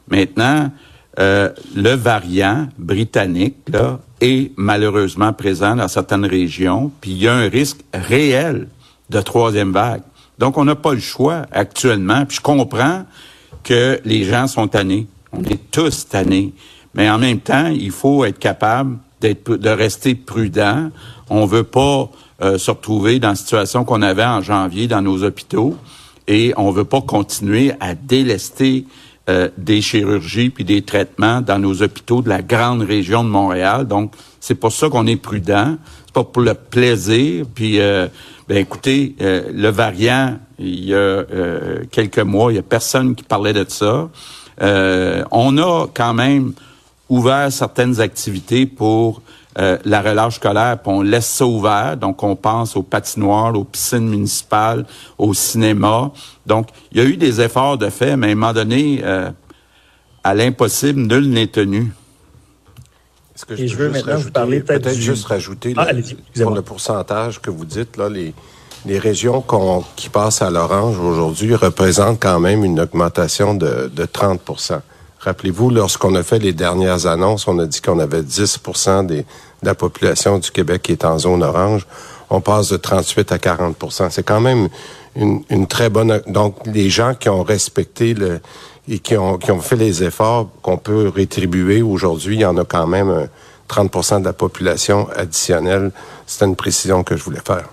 Maintenant, 0.09 0.71
euh, 1.19 1.51
le 1.75 1.95
variant 1.95 2.69
britannique 2.79 3.57
là, 3.73 4.01
est 4.21 4.53
malheureusement 4.57 5.33
présent 5.33 5.77
dans 5.77 5.89
certaines 5.89 6.27
régions, 6.27 6.93
puis 7.01 7.11
il 7.13 7.19
y 7.19 7.29
a 7.29 7.35
un 7.35 7.49
risque 7.49 7.81
réel 7.93 8.69
de 9.11 9.21
troisième 9.21 9.73
vague. 9.73 10.03
Donc, 10.39 10.57
on 10.57 10.65
n'a 10.65 10.77
pas 10.77 10.95
le 10.95 11.01
choix 11.01 11.47
actuellement. 11.51 12.25
Puis 12.25 12.37
je 12.37 12.41
comprends 12.41 13.05
que 13.65 14.01
les 14.05 14.25
gens 14.25 14.47
sont 14.47 14.69
tannés. 14.69 15.07
On 15.33 15.43
est 15.45 15.71
tous 15.71 16.09
tannés. 16.09 16.53
Mais 16.95 17.11
en 17.11 17.19
même 17.19 17.41
temps, 17.41 17.67
il 17.67 17.91
faut 17.91 18.25
être 18.25 18.39
capable 18.39 18.99
d'être, 19.21 19.57
de 19.57 19.69
rester 19.69 20.15
prudent. 20.15 20.91
On 21.29 21.45
veut 21.45 21.65
pas 21.65 22.11
euh, 22.43 22.57
se 22.57 22.71
retrouver 22.71 23.19
dans 23.19 23.31
la 23.31 23.35
situation 23.35 23.85
qu'on 23.85 24.03
avait 24.03 24.25
en 24.25 24.41
janvier 24.41 24.87
dans 24.87 25.03
nos 25.03 25.25
hôpitaux 25.25 25.77
et 26.29 26.53
on 26.57 26.71
veut 26.71 26.85
pas 26.85 27.01
continuer 27.01 27.73
à 27.81 27.95
délester 27.95 28.87
euh, 29.29 29.49
des 29.59 29.81
chirurgies 29.81 30.51
puis 30.51 30.65
des 30.65 30.83
traitements 30.83 31.41
dans 31.41 31.59
nos 31.59 31.83
hôpitaux 31.83 32.23
de 32.23 32.29
la 32.29 32.43
grande 32.43 32.83
région 32.83 33.25
de 33.25 33.29
Montréal. 33.29 33.87
Donc, 33.87 34.13
c'est 34.41 34.55
pour 34.55 34.73
ça 34.73 34.89
qu'on 34.89 35.07
est 35.07 35.17
prudent. 35.17 35.77
C'est 36.07 36.15
pas 36.15 36.25
pour 36.25 36.43
le 36.43 36.55
plaisir. 36.55 37.45
Puis, 37.55 37.81
euh, 37.81 38.09
ben 38.49 38.57
écoutez, 38.57 39.15
euh, 39.21 39.51
le 39.53 39.69
variant, 39.69 40.39
il 40.59 40.87
y 40.87 40.95
a 40.95 40.97
euh, 40.97 41.85
quelques 41.91 42.19
mois, 42.19 42.51
il 42.53 42.57
y 42.57 42.59
a 42.59 42.63
personne 42.63 43.15
qui 43.15 43.23
parlait 43.23 43.53
de 43.53 43.67
ça. 43.69 44.09
Euh, 44.63 45.23
on 45.31 45.59
a 45.59 45.87
quand 45.93 46.15
même 46.15 46.55
ouvert 47.11 47.53
certaines 47.53 48.01
activités 48.01 48.65
pour 48.65 49.21
la 49.59 50.03
relâche 50.03 50.37
scolaire, 50.37 50.79
puis 50.79 50.93
on 50.93 51.03
laisse 51.03 51.27
ça 51.27 51.45
ouvert. 51.45 51.97
Donc, 51.97 52.23
on 52.23 52.37
pense 52.37 52.77
aux 52.77 52.83
patinoires, 52.83 53.55
aux 53.57 53.65
piscines 53.65 54.09
municipales, 54.09 54.87
au 55.19 55.35
cinéma. 55.35 56.13
Donc, 56.47 56.69
il 56.93 56.99
y 56.99 57.01
a 57.01 57.05
eu 57.05 57.17
des 57.17 57.41
efforts 57.41 57.77
de 57.77 57.91
fait, 57.91 58.17
mais 58.17 58.29
à 58.29 58.31
un 58.31 58.35
moment 58.35 58.53
donné, 58.53 59.01
euh, 59.03 59.31
à 60.23 60.35
l'impossible, 60.35 61.01
nul 61.01 61.29
n'est 61.31 61.49
tenu. 61.49 61.93
Est-ce 63.35 63.47
que 63.47 63.57
je, 63.57 63.63
Et 63.65 63.69
je 63.69 63.77
veux 63.77 63.91
maintenant 63.91 64.17
vous 64.17 64.31
parler 64.31 64.61
peut-être 64.61 64.95
du... 64.95 65.03
juste 65.03 65.27
rajouter 65.27 65.75
ah, 65.77 65.93
le, 65.93 66.03
pour 66.43 66.55
le 66.55 66.63
pourcentage 66.63 67.41
que 67.41 67.51
vous 67.51 67.65
dites, 67.65 67.97
là, 67.97 68.09
les, 68.09 68.35
les 68.87 68.99
régions 68.99 69.45
qui 69.97 70.09
passent 70.09 70.43
à 70.43 70.51
l'orange 70.51 70.99
aujourd'hui 70.99 71.55
représentent 71.55 72.21
quand 72.21 72.41
même 72.41 72.65
une 72.65 72.81
augmentation 72.81 73.55
de, 73.55 73.91
de 73.93 74.05
30% 74.05 74.81
Rappelez-vous, 75.21 75.71
lorsqu'on 75.71 76.15
a 76.15 76.23
fait 76.23 76.39
les 76.39 76.53
dernières 76.53 77.07
annonces, 77.07 77.49
on 77.49 77.59
a 77.59 77.67
dit 77.67 77.81
qu'on 77.81 77.99
avait 77.99 78.23
10% 78.23 79.07
des, 79.07 79.27
de 79.63 79.67
la 79.67 79.75
population 79.75 80.39
du 80.39 80.51
Québec 80.51 80.83
qui 80.83 80.93
est 80.93 81.05
en 81.05 81.19
zone 81.19 81.43
orange. 81.43 81.87
On 82.31 82.41
passe 82.41 82.69
de 82.69 82.77
38 82.77 83.33
à 83.33 83.39
40 83.39 84.09
C'est 84.11 84.23
quand 84.23 84.41
même 84.41 84.69
une, 85.17 85.67
très 85.67 85.89
bonne... 85.89 86.23
Donc, 86.27 86.57
les 86.67 86.91
gens 86.91 87.15
qui 87.15 87.29
ont 87.29 87.43
respecté 87.43 88.15
le 88.15 88.41
et 88.91 88.99
qui 89.01 89.17
ont, 89.17 89.37
qui 89.37 89.51
ont 89.51 89.61
fait 89.61 89.77
les 89.77 90.03
efforts 90.03 90.49
qu'on 90.63 90.79
peut 90.79 91.13
rétribuer 91.15 91.83
aujourd'hui, 91.83 92.37
il 92.37 92.41
y 92.41 92.45
en 92.47 92.57
a 92.57 92.65
quand 92.65 92.87
même 92.87 93.29
30% 93.69 94.21
de 94.21 94.25
la 94.25 94.33
population 94.33 95.09
additionnelle. 95.15 95.93
C'est 96.27 96.45
une 96.45 96.57
précision 96.57 97.05
que 97.05 97.17
je 97.17 97.23
voulais 97.23 97.43
faire. 97.47 97.69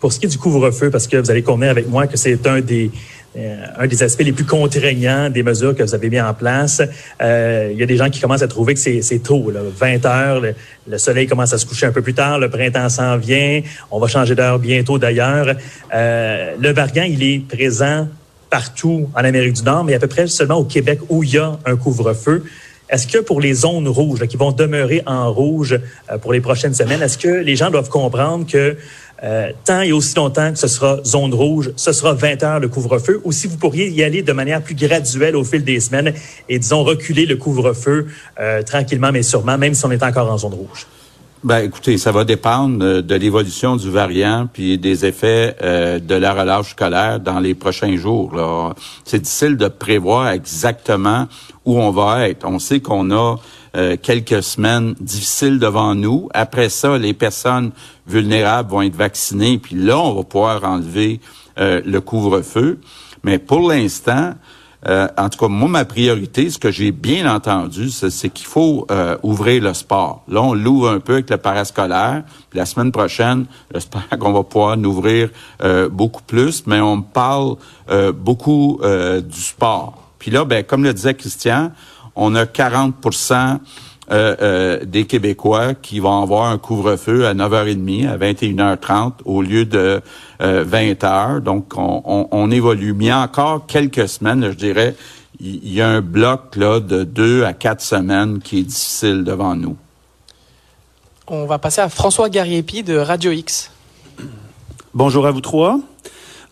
Pour 0.00 0.12
ce 0.12 0.18
qui 0.18 0.26
est 0.26 0.28
du 0.28 0.38
couvre-feu, 0.38 0.90
parce 0.90 1.06
que 1.06 1.16
vous 1.16 1.30
allez 1.30 1.42
convenir 1.42 1.70
avec 1.70 1.88
moi 1.88 2.06
que 2.06 2.16
c'est 2.16 2.44
un 2.46 2.60
des, 2.60 2.86
euh, 2.88 3.23
un 3.36 3.86
des 3.86 4.02
aspects 4.02 4.22
les 4.22 4.32
plus 4.32 4.44
contraignants 4.44 5.28
des 5.28 5.42
mesures 5.42 5.74
que 5.74 5.82
vous 5.82 5.94
avez 5.94 6.08
mis 6.08 6.20
en 6.20 6.32
place. 6.34 6.80
Euh, 7.20 7.70
il 7.72 7.78
y 7.78 7.82
a 7.82 7.86
des 7.86 7.96
gens 7.96 8.08
qui 8.08 8.20
commencent 8.20 8.42
à 8.42 8.48
trouver 8.48 8.74
que 8.74 8.80
c'est 8.80 9.18
tôt, 9.18 9.50
là, 9.50 9.60
20 9.76 10.06
heures, 10.06 10.40
le, 10.40 10.54
le, 10.88 10.98
soleil 10.98 11.26
commence 11.26 11.52
à 11.52 11.58
se 11.58 11.66
coucher 11.66 11.86
un 11.86 11.92
peu 11.92 12.02
plus 12.02 12.14
tard, 12.14 12.38
le 12.38 12.48
printemps 12.48 12.88
s'en 12.88 13.16
vient, 13.16 13.60
on 13.90 13.98
va 13.98 14.06
changer 14.06 14.34
d'heure 14.34 14.58
bientôt 14.58 14.98
d'ailleurs. 14.98 15.56
Euh, 15.92 16.54
le 16.58 16.72
variant, 16.72 17.04
il 17.04 17.22
est 17.22 17.40
présent 17.40 18.08
partout 18.50 19.08
en 19.16 19.24
Amérique 19.24 19.54
du 19.54 19.62
Nord, 19.64 19.84
mais 19.84 19.94
à 19.94 19.98
peu 19.98 20.06
près 20.06 20.28
seulement 20.28 20.56
au 20.56 20.64
Québec 20.64 21.00
où 21.08 21.24
il 21.24 21.30
y 21.30 21.38
a 21.38 21.58
un 21.66 21.76
couvre-feu. 21.76 22.44
Est-ce 22.88 23.08
que 23.08 23.18
pour 23.18 23.40
les 23.40 23.54
zones 23.54 23.88
rouges, 23.88 24.20
là, 24.20 24.26
qui 24.26 24.36
vont 24.36 24.52
demeurer 24.52 25.02
en 25.06 25.32
rouge 25.32 25.80
euh, 26.10 26.18
pour 26.18 26.32
les 26.32 26.40
prochaines 26.40 26.74
semaines, 26.74 27.02
est-ce 27.02 27.18
que 27.18 27.28
les 27.28 27.56
gens 27.56 27.70
doivent 27.70 27.88
comprendre 27.88 28.46
que 28.46 28.76
euh, 29.22 29.52
tant 29.64 29.80
et 29.80 29.92
aussi 29.92 30.16
longtemps 30.16 30.52
que 30.52 30.58
ce 30.58 30.66
sera 30.66 31.02
zone 31.04 31.32
rouge, 31.32 31.72
ce 31.76 31.92
sera 31.92 32.14
20 32.14 32.42
heures 32.42 32.60
le 32.60 32.68
couvre-feu, 32.68 33.20
ou 33.24 33.32
si 33.32 33.46
vous 33.46 33.56
pourriez 33.56 33.88
y 33.88 34.02
aller 34.02 34.22
de 34.22 34.32
manière 34.32 34.62
plus 34.62 34.74
graduelle 34.74 35.36
au 35.36 35.44
fil 35.44 35.64
des 35.64 35.80
semaines 35.80 36.12
et, 36.48 36.58
disons, 36.58 36.82
reculer 36.82 37.26
le 37.26 37.36
couvre-feu 37.36 38.06
euh, 38.40 38.62
tranquillement 38.62 39.12
mais 39.12 39.22
sûrement, 39.22 39.56
même 39.56 39.74
si 39.74 39.84
on 39.86 39.90
est 39.90 40.02
encore 40.02 40.30
en 40.30 40.38
zone 40.38 40.54
rouge? 40.54 40.86
Ben, 41.44 41.58
écoutez, 41.58 41.98
ça 41.98 42.10
va 42.10 42.24
dépendre 42.24 43.02
de 43.02 43.14
l'évolution 43.14 43.76
du 43.76 43.90
variant 43.90 44.48
puis 44.50 44.78
des 44.78 45.04
effets 45.04 45.54
euh, 45.62 45.98
de 45.98 46.14
la 46.14 46.32
relâche 46.32 46.70
scolaire 46.70 47.20
dans 47.20 47.38
les 47.38 47.54
prochains 47.54 47.96
jours. 47.98 48.32
C'est 49.04 49.20
difficile 49.20 49.58
de 49.58 49.68
prévoir 49.68 50.30
exactement 50.30 51.28
où 51.66 51.78
on 51.78 51.90
va 51.90 52.28
être. 52.28 52.46
On 52.46 52.58
sait 52.58 52.80
qu'on 52.80 53.10
a 53.10 53.36
euh, 53.74 53.96
quelques 54.00 54.42
semaines 54.42 54.94
difficiles 55.00 55.58
devant 55.58 55.94
nous. 55.94 56.28
Après 56.34 56.68
ça, 56.68 56.98
les 56.98 57.14
personnes 57.14 57.72
vulnérables 58.06 58.70
vont 58.70 58.82
être 58.82 58.96
vaccinées, 58.96 59.58
puis 59.58 59.76
là, 59.76 59.98
on 59.98 60.14
va 60.14 60.22
pouvoir 60.22 60.64
enlever 60.64 61.20
euh, 61.58 61.80
le 61.84 62.00
couvre-feu. 62.00 62.80
Mais 63.22 63.38
pour 63.38 63.68
l'instant, 63.68 64.34
euh, 64.86 65.08
en 65.16 65.28
tout 65.30 65.38
cas, 65.38 65.48
moi, 65.48 65.68
ma 65.68 65.84
priorité, 65.84 66.50
ce 66.50 66.58
que 66.58 66.70
j'ai 66.70 66.92
bien 66.92 67.32
entendu, 67.32 67.88
c'est 67.90 68.28
qu'il 68.28 68.46
faut 68.46 68.86
euh, 68.90 69.16
ouvrir 69.22 69.62
le 69.62 69.72
sport. 69.72 70.22
Là, 70.28 70.42
on 70.42 70.52
l'ouvre 70.52 70.90
un 70.90 71.00
peu 71.00 71.14
avec 71.14 71.30
le 71.30 71.38
parascolaire. 71.38 72.22
La 72.52 72.66
semaine 72.66 72.92
prochaine, 72.92 73.46
j'espère 73.72 74.06
qu'on 74.18 74.32
va 74.32 74.42
pouvoir 74.42 74.76
l'ouvrir 74.76 75.30
euh, 75.62 75.88
beaucoup 75.88 76.22
plus, 76.22 76.66
mais 76.66 76.80
on 76.80 77.00
parle 77.00 77.56
euh, 77.90 78.12
beaucoup 78.12 78.78
euh, 78.82 79.20
du 79.20 79.40
sport. 79.40 80.02
Puis 80.18 80.30
là, 80.30 80.44
ben, 80.44 80.62
comme 80.64 80.84
le 80.84 80.92
disait 80.92 81.14
Christian, 81.14 81.72
on 82.16 82.34
a 82.34 82.44
40% 82.44 83.58
euh, 84.10 84.36
euh, 84.42 84.84
des 84.84 85.06
Québécois 85.06 85.72
qui 85.72 85.98
vont 85.98 86.22
avoir 86.22 86.50
un 86.50 86.58
couvre-feu 86.58 87.26
à 87.26 87.32
9h30, 87.32 88.06
à 88.06 88.18
21h30 88.18 89.12
au 89.24 89.40
lieu 89.40 89.64
de 89.64 90.02
euh, 90.42 90.64
20h. 90.64 91.40
Donc, 91.40 91.72
on, 91.76 92.02
on, 92.04 92.28
on, 92.30 92.50
évolue. 92.50 92.92
Mais 92.92 93.06
il 93.06 93.08
y 93.08 93.10
a 93.10 93.20
encore 93.20 93.64
quelques 93.66 94.06
semaines, 94.06 94.50
je 94.50 94.56
dirais, 94.56 94.94
il 95.40 95.72
y 95.72 95.80
a 95.80 95.88
un 95.88 96.02
bloc 96.02 96.56
là, 96.56 96.80
de 96.80 97.02
deux 97.02 97.44
à 97.44 97.54
quatre 97.54 97.80
semaines 97.80 98.40
qui 98.40 98.58
est 98.58 98.64
difficile 98.64 99.24
devant 99.24 99.54
nous. 99.54 99.76
On 101.26 101.46
va 101.46 101.58
passer 101.58 101.80
à 101.80 101.88
François 101.88 102.28
Gariepi 102.28 102.82
de 102.82 102.96
Radio 102.96 103.32
X. 103.32 103.70
Bonjour 104.92 105.26
à 105.26 105.30
vous 105.30 105.40
trois. 105.40 105.80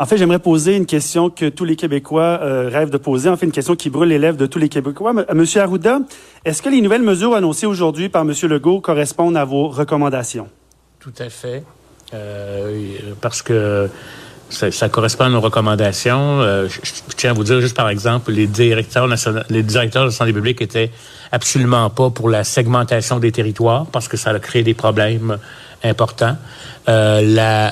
En 0.03 0.05
fait, 0.05 0.17
j'aimerais 0.17 0.41
poser 0.41 0.75
une 0.75 0.87
question 0.87 1.31
que 1.31 1.49
tous 1.49 1.65
les 1.65 1.77
Québécois 1.77 2.41
euh, 2.43 2.69
rêvent 2.69 2.91
de 2.91 2.97
poser. 2.97 3.29
En 3.29 3.37
fait, 3.37 3.47
une 3.47 3.53
question 3.53 3.77
qui 3.77 3.89
brûle 3.89 4.09
les 4.09 4.19
lèvres 4.19 4.37
de 4.37 4.47
tous 4.47 4.59
les 4.59 4.69
Québécois. 4.69 5.13
M 5.17 5.25
Monsieur 5.35 5.61
Arruda, 5.61 6.01
est-ce 6.45 6.61
que 6.61 6.69
les 6.69 6.81
nouvelles 6.81 7.03
mesures 7.03 7.37
annoncées 7.37 7.67
aujourd'hui 7.67 8.09
par 8.09 8.23
M. 8.23 8.33
Legault 8.49 8.81
correspondent 8.81 9.37
à 9.37 9.45
vos 9.45 9.69
recommandations? 9.69 10.49
Tout 10.99 11.13
à 11.21 11.29
fait. 11.29 11.63
Euh, 12.15 12.99
parce 13.21 13.43
que 13.43 13.89
ça, 14.51 14.89
correspond 14.89 15.27
à 15.27 15.29
nos 15.29 15.41
recommandations. 15.41 16.41
Euh, 16.41 16.67
je, 16.69 16.81
tiens 17.17 17.31
à 17.31 17.33
vous 17.33 17.45
dire 17.45 17.61
juste 17.61 17.77
par 17.77 17.89
exemple, 17.89 18.33
les 18.33 18.49
directeurs 18.49 19.07
les 19.51 19.63
directeurs 19.63 20.07
de 20.07 20.11
santé 20.11 20.33
publique 20.33 20.61
étaient 20.61 20.91
absolument 21.31 21.89
pas 21.91 22.11
pour 22.11 22.29
la 22.29 22.43
segmentation 22.43 23.21
des 23.21 23.31
territoires 23.31 23.87
parce 23.87 24.09
que 24.09 24.17
ça 24.17 24.31
a 24.31 24.39
créé 24.41 24.65
des 24.65 24.75
problèmes 24.75 25.39
important. 25.85 26.37
Euh, 26.89 27.21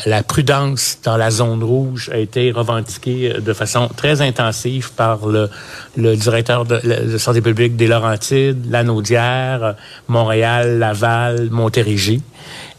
la, 0.07 0.23
prudence 0.23 0.99
dans 1.03 1.17
la 1.17 1.31
zone 1.31 1.65
rouge 1.65 2.11
a 2.13 2.19
été 2.19 2.53
revendiquée 2.53 3.35
de 3.41 3.53
façon 3.53 3.89
très 3.97 4.23
intensive 4.23 4.93
par 4.93 5.27
le, 5.27 5.51
le 5.97 6.15
directeur 6.17 6.65
de 6.65 6.81
la 6.85 7.19
santé 7.19 7.41
publique 7.41 7.77
des 7.77 7.89
Laurentides, 7.89 8.71
Lanaudière, 8.71 9.75
Montréal, 10.09 10.79
Laval, 10.79 11.49
Montérégie. 11.51 12.23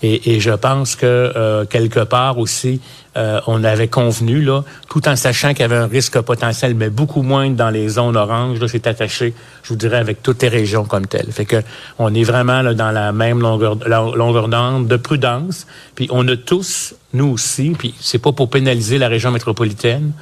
Et, 0.03 0.33
et 0.33 0.39
je 0.39 0.51
pense 0.51 0.95
que 0.95 1.05
euh, 1.05 1.65
quelque 1.65 1.99
part 1.99 2.37
aussi, 2.37 2.81
euh, 3.17 3.41
on 3.45 3.63
avait 3.63 3.89
convenu, 3.89 4.41
là, 4.41 4.63
tout 4.89 5.07
en 5.07 5.15
sachant 5.15 5.49
qu'il 5.49 5.59
y 5.59 5.63
avait 5.63 5.75
un 5.75 5.87
risque 5.87 6.19
potentiel, 6.21 6.75
mais 6.75 6.89
beaucoup 6.89 7.21
moins 7.21 7.49
dans 7.49 7.69
les 7.69 7.87
zones 7.89 8.15
oranges. 8.15 8.59
Là, 8.59 8.67
c'est 8.67 8.87
attaché, 8.87 9.33
je 9.63 9.69
vous 9.69 9.75
dirais, 9.75 9.97
avec 9.97 10.23
toutes 10.23 10.41
les 10.41 10.47
régions 10.47 10.85
comme 10.85 11.05
telles. 11.07 11.31
Fait 11.31 11.45
que 11.45 11.61
on 11.99 12.13
est 12.13 12.23
vraiment 12.23 12.61
là, 12.61 12.73
dans 12.73 12.91
la 12.91 13.11
même 13.11 13.41
longueur, 13.41 13.75
longueur 13.85 14.47
d'onde 14.47 14.87
de 14.87 14.95
prudence. 14.95 15.67
Puis 15.95 16.07
on 16.11 16.27
a 16.29 16.37
tous, 16.37 16.95
nous 17.13 17.27
aussi, 17.27 17.75
puis 17.77 17.93
c'est 17.99 18.19
pas 18.19 18.31
pour 18.31 18.49
pénaliser 18.49 18.97
la 18.97 19.09
région 19.09 19.31
métropolitaine, 19.31 20.13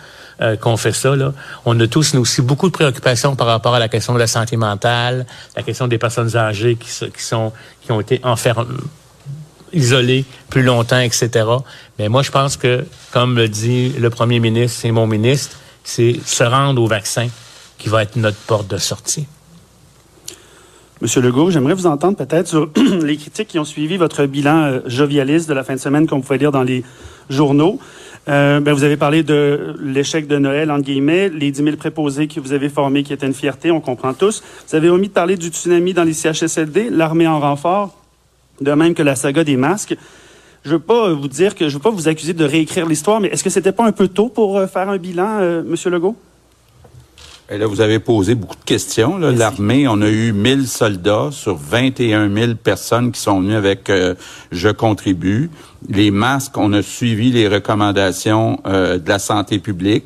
euh, 0.41 0.55
qu'on 0.55 0.77
fait 0.77 0.93
ça. 0.93 1.15
Là. 1.15 1.33
On 1.65 1.79
a 1.79 1.87
tous, 1.87 2.13
nous 2.15 2.21
aussi, 2.21 2.41
beaucoup 2.41 2.67
de 2.67 2.73
préoccupations 2.73 3.35
par 3.35 3.47
rapport 3.47 3.75
à 3.75 3.79
la 3.79 3.87
question 3.87 4.13
de 4.13 4.19
la 4.19 4.27
santé 4.27 4.57
mentale, 4.57 5.25
la 5.55 5.63
question 5.63 5.87
des 5.87 5.97
personnes 5.97 6.35
âgées 6.35 6.75
qui, 6.75 6.89
qui 6.89 7.23
sont 7.23 7.53
qui 7.81 7.91
ont 7.91 8.01
été 8.01 8.19
enfermées 8.23 8.75
isolés 9.73 10.25
plus 10.49 10.63
longtemps, 10.63 10.99
etc. 10.99 11.45
Mais 11.97 12.09
moi, 12.09 12.21
je 12.21 12.31
pense 12.31 12.57
que, 12.57 12.85
comme 13.11 13.35
le 13.35 13.47
dit 13.47 13.89
le 13.99 14.09
premier 14.09 14.39
ministre 14.39 14.85
et 14.85 14.91
mon 14.91 15.07
ministre, 15.07 15.57
c'est 15.83 16.19
se 16.25 16.43
rendre 16.43 16.81
au 16.81 16.87
vaccin 16.87 17.27
qui 17.77 17.89
va 17.89 18.03
être 18.03 18.15
notre 18.15 18.37
porte 18.37 18.69
de 18.69 18.77
sortie. 18.77 19.25
Monsieur 21.01 21.21
Legault, 21.21 21.49
j'aimerais 21.49 21.75
vous 21.75 21.87
entendre 21.87 22.17
peut-être 22.17 22.47
sur 22.47 22.69
les 23.01 23.15
critiques 23.15 23.47
qui 23.47 23.59
ont 23.59 23.65
suivi 23.65 23.95
votre 23.95 24.25
bilan 24.25 24.63
euh, 24.63 24.79
jovialiste 24.85 25.47
de 25.47 25.53
la 25.53 25.63
fin 25.63 25.75
de 25.75 25.79
semaine 25.79 26.07
qu'on 26.07 26.19
pouvait 26.19 26.37
lire 26.37 26.51
dans 26.51 26.63
les 26.63 26.83
journaux. 27.29 27.79
Euh, 28.27 28.59
ben, 28.59 28.73
vous 28.73 28.83
avez 28.83 28.97
parlé 28.97 29.23
de 29.23 29.75
l'échec 29.81 30.27
de 30.27 30.37
Noël, 30.37 30.69
entre 30.69 30.83
guillemets, 30.83 31.29
les 31.29 31.51
10 31.51 31.63
000 31.63 31.77
préposés 31.77 32.27
que 32.27 32.41
vous 32.41 32.51
avez 32.51 32.67
formés 32.67 33.03
qui 33.03 33.13
étaient 33.13 33.25
une 33.25 33.33
fierté, 33.33 33.71
on 33.71 33.79
comprend 33.79 34.13
tous. 34.13 34.43
Vous 34.67 34.75
avez 34.75 34.89
omis 34.89 35.07
de 35.07 35.13
parler 35.13 35.37
du 35.37 35.47
tsunami 35.47 35.93
dans 35.93 36.03
les 36.03 36.13
CHSLD, 36.13 36.89
l'armée 36.89 37.27
en 37.27 37.39
renfort 37.39 37.98
de 38.61 38.71
même 38.71 38.93
que 38.93 39.03
la 39.03 39.15
saga 39.15 39.43
des 39.43 39.57
masques. 39.57 39.95
Je 40.63 40.71
veux 40.71 40.79
pas 40.79 41.13
vous 41.13 41.27
dire 41.27 41.55
que 41.55 41.69
je 41.69 41.75
veux 41.75 41.81
pas 41.81 41.89
vous 41.89 42.07
accuser 42.07 42.33
de 42.33 42.43
réécrire 42.43 42.85
l'histoire, 42.85 43.21
mais 43.21 43.29
est-ce 43.29 43.43
que 43.43 43.49
c'était 43.49 43.71
pas 43.71 43.85
un 43.85 43.91
peu 43.91 44.07
tôt 44.07 44.27
pour 44.27 44.57
euh, 44.57 44.67
faire 44.67 44.89
un 44.89 44.97
bilan, 44.97 45.39
euh, 45.39 45.63
Monsieur 45.63 45.89
Legault? 45.89 46.15
Et 47.49 47.57
là, 47.57 47.65
vous 47.65 47.81
avez 47.81 47.97
posé 47.97 48.35
beaucoup 48.35 48.57
de 48.57 48.63
questions. 48.63 49.17
L'armée, 49.17 49.87
on 49.87 50.01
a 50.01 50.09
eu 50.09 50.33
1000 50.33 50.67
soldats 50.67 51.29
sur 51.31 51.55
21 51.55 52.31
000 52.31 52.53
personnes 52.55 53.11
qui 53.11 53.19
sont 53.19 53.39
venues 53.39 53.55
avec 53.55 53.89
euh, 53.89 54.13
Je 54.51 54.69
contribue. 54.69 55.49
Les 55.87 56.11
masques, 56.11 56.57
on 56.57 56.73
a 56.73 56.83
suivi 56.83 57.31
les 57.31 57.47
recommandations 57.47 58.59
de 58.65 59.01
la 59.07 59.17
santé 59.17 59.57
publique. 59.57 60.05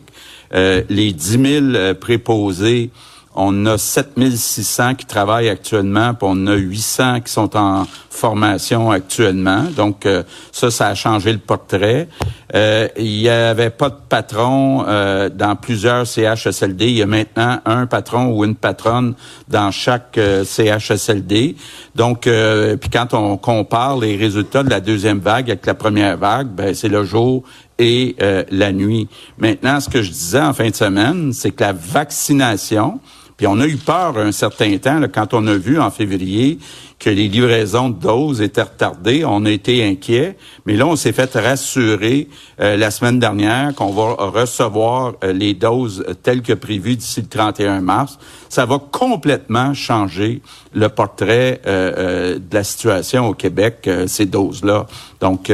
les 0.54 1.12
10 1.12 1.72
000 1.74 1.94
préposés, 1.96 2.92
on 3.36 3.66
a 3.66 3.78
7600 3.78 4.96
qui 4.96 5.06
travaillent 5.06 5.50
actuellement, 5.50 6.14
puis 6.14 6.28
on 6.30 6.48
a 6.48 6.56
800 6.56 7.22
qui 7.22 7.32
sont 7.32 7.56
en 7.58 7.86
formation 8.14 8.92
actuellement. 8.92 9.64
Donc, 9.76 10.06
euh, 10.06 10.24
ça, 10.52 10.70
ça 10.70 10.88
a 10.88 10.96
changé 10.96 11.34
le 11.34 11.40
portrait. 11.40 12.08
Euh, 12.54 12.88
il 12.98 13.22
n'y 13.22 13.30
avait 13.30 13.72
pas 13.72 13.90
de 13.90 13.98
patron 14.08 14.86
euh, 14.88 15.30
dans 15.30 15.56
plusieurs 15.56 16.06
CHSLD. 16.06 16.86
Il 16.86 16.98
y 16.98 17.02
a 17.02 17.08
maintenant 17.08 17.60
un 17.66 17.88
patron 17.88 18.28
ou 18.28 18.46
une 18.46 18.56
patronne 18.56 19.16
dans 19.48 19.72
chaque 19.72 20.20
CHSLD. 20.44 21.56
Donc, 21.96 22.22
puis 22.22 22.90
quand 22.92 23.14
on 23.14 23.38
compare 23.38 23.98
les 23.98 24.16
résultats 24.16 24.64
de 24.64 24.70
la 24.70 24.80
deuxième 24.80 25.20
vague 25.20 25.50
avec 25.50 25.66
la 25.66 25.74
première 25.74 26.18
vague, 26.18 26.48
ben 26.48 26.74
c'est 26.74 26.90
le 26.90 27.04
jour 27.04 27.44
et 27.80 28.16
la 28.52 28.72
nuit. 28.72 29.08
Maintenant, 29.38 29.80
ce 29.80 29.90
que 29.90 30.02
je 30.02 30.12
disais 30.12 30.42
en 30.42 30.54
fin 30.54 30.70
de 30.70 30.76
semaine, 30.76 31.34
c'est 31.34 31.52
que 31.52 31.64
la 31.64 31.74
vaccination, 31.74 33.00
puis 33.38 33.48
on 33.48 33.60
a 33.60 33.66
eu 33.66 33.78
peur 33.78 34.18
un 34.18 34.32
certain 34.32 34.78
temps, 34.78 35.02
quand 35.14 35.34
on 35.34 35.48
a 35.48 35.56
vu 35.56 35.80
en 35.80 35.92
février 35.92 36.60
que 37.04 37.10
les 37.10 37.28
livraisons 37.28 37.90
de 37.90 38.00
doses 38.00 38.42
étaient 38.42 38.62
retardées, 38.62 39.26
on 39.26 39.44
a 39.46 39.52
été 39.52 39.86
inquiet. 39.86 40.38
Mais 40.66 40.78
là, 40.78 40.88
on 40.88 40.96
s'est 40.96 41.12
fait 41.12 41.34
rassurer 41.36 42.30
euh, 42.62 42.78
la 42.78 42.92
semaine 42.92 43.20
dernière 43.20 43.76
qu'on 43.76 43.92
va 43.92 44.14
recevoir 44.14 45.14
euh, 45.24 45.34
les 45.34 45.54
doses 45.54 46.06
telles 46.24 46.42
que 46.42 46.54
prévues 46.54 46.96
d'ici 46.96 47.20
le 47.20 47.28
31 47.28 47.82
mars. 47.82 48.18
Ça 48.48 48.66
va 48.66 48.80
complètement 48.80 49.74
changer 49.74 50.42
le 50.74 50.88
portrait 50.88 51.62
euh, 51.68 52.36
de 52.36 52.54
la 52.54 52.64
situation 52.64 53.28
au 53.28 53.34
Québec, 53.34 53.90
ces 54.08 54.26
doses-là. 54.26 54.86
Donc, 55.20 55.52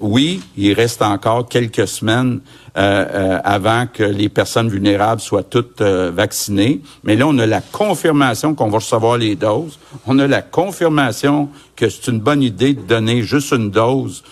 oui, 0.00 0.42
il 0.56 0.72
reste 0.74 1.02
encore 1.02 1.48
quelques 1.48 1.88
semaines 1.88 2.40
euh, 2.74 3.04
euh, 3.14 3.38
avant 3.44 3.84
que 3.86 4.02
les 4.02 4.30
personnes 4.30 4.70
vulnérables 4.70 5.20
soient 5.20 5.42
toutes 5.42 5.82
euh, 5.82 6.10
vaccinées. 6.10 6.80
Mais 7.04 7.16
là, 7.16 7.26
on 7.28 7.36
a 7.36 7.44
la 7.44 7.60
confirmation 7.60 8.54
qu'on 8.54 8.70
va 8.70 8.78
recevoir 8.78 9.18
les 9.18 9.36
doses. 9.36 9.78
On 10.06 10.18
a 10.18 10.26
la 10.26 10.40
confirmation 10.40 11.50
que 11.76 11.90
c'est 11.90 12.10
une 12.10 12.20
bonne 12.20 12.42
idée 12.42 12.72
de 12.72 12.80
donner 12.80 13.24
juste 13.24 13.52
une 13.52 13.70
dose 13.70 14.24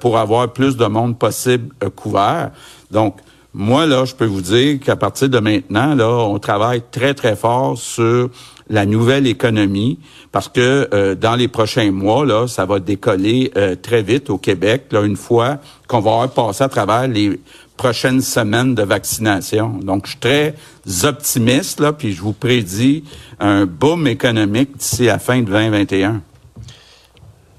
pour 0.00 0.18
avoir 0.18 0.52
plus 0.52 0.76
de 0.76 0.86
monde 0.86 1.18
possible 1.18 1.74
couvert. 1.96 2.50
Donc, 2.90 3.16
moi, 3.54 3.86
là, 3.86 4.04
je 4.04 4.14
peux 4.14 4.26
vous 4.26 4.42
dire 4.42 4.80
qu'à 4.80 4.96
partir 4.96 5.28
de 5.30 5.38
maintenant, 5.38 5.94
là, 5.94 6.08
on 6.08 6.38
travaille 6.38 6.82
très, 6.90 7.14
très 7.14 7.36
fort 7.36 7.78
sur 7.78 8.28
la 8.68 8.84
nouvelle 8.84 9.26
économie 9.26 9.98
parce 10.30 10.48
que 10.48 11.14
dans 11.14 11.36
les 11.36 11.48
prochains 11.48 11.90
mois, 11.90 12.26
là, 12.26 12.46
ça 12.46 12.66
va 12.66 12.80
décoller 12.80 13.50
très 13.82 14.02
vite 14.02 14.28
au 14.28 14.36
Québec, 14.36 14.84
là, 14.90 15.02
une 15.02 15.16
fois 15.16 15.58
qu'on 15.88 16.00
va 16.00 16.10
avoir 16.10 16.30
passé 16.30 16.64
à 16.64 16.68
travers 16.68 17.08
les 17.08 17.40
prochaines 17.76 18.20
semaines 18.20 18.74
de 18.74 18.82
vaccination. 18.82 19.70
Donc, 19.82 20.06
je 20.06 20.10
suis 20.12 20.20
très 20.20 20.54
optimiste, 21.04 21.80
là, 21.80 21.92
puis 21.92 22.12
je 22.12 22.22
vous 22.22 22.32
prédis 22.32 23.04
un 23.40 23.66
boom 23.66 24.06
économique 24.06 24.76
d'ici 24.76 25.08
à 25.08 25.14
la 25.14 25.18
fin 25.18 25.40
de 25.40 25.46
2021. 25.46 26.22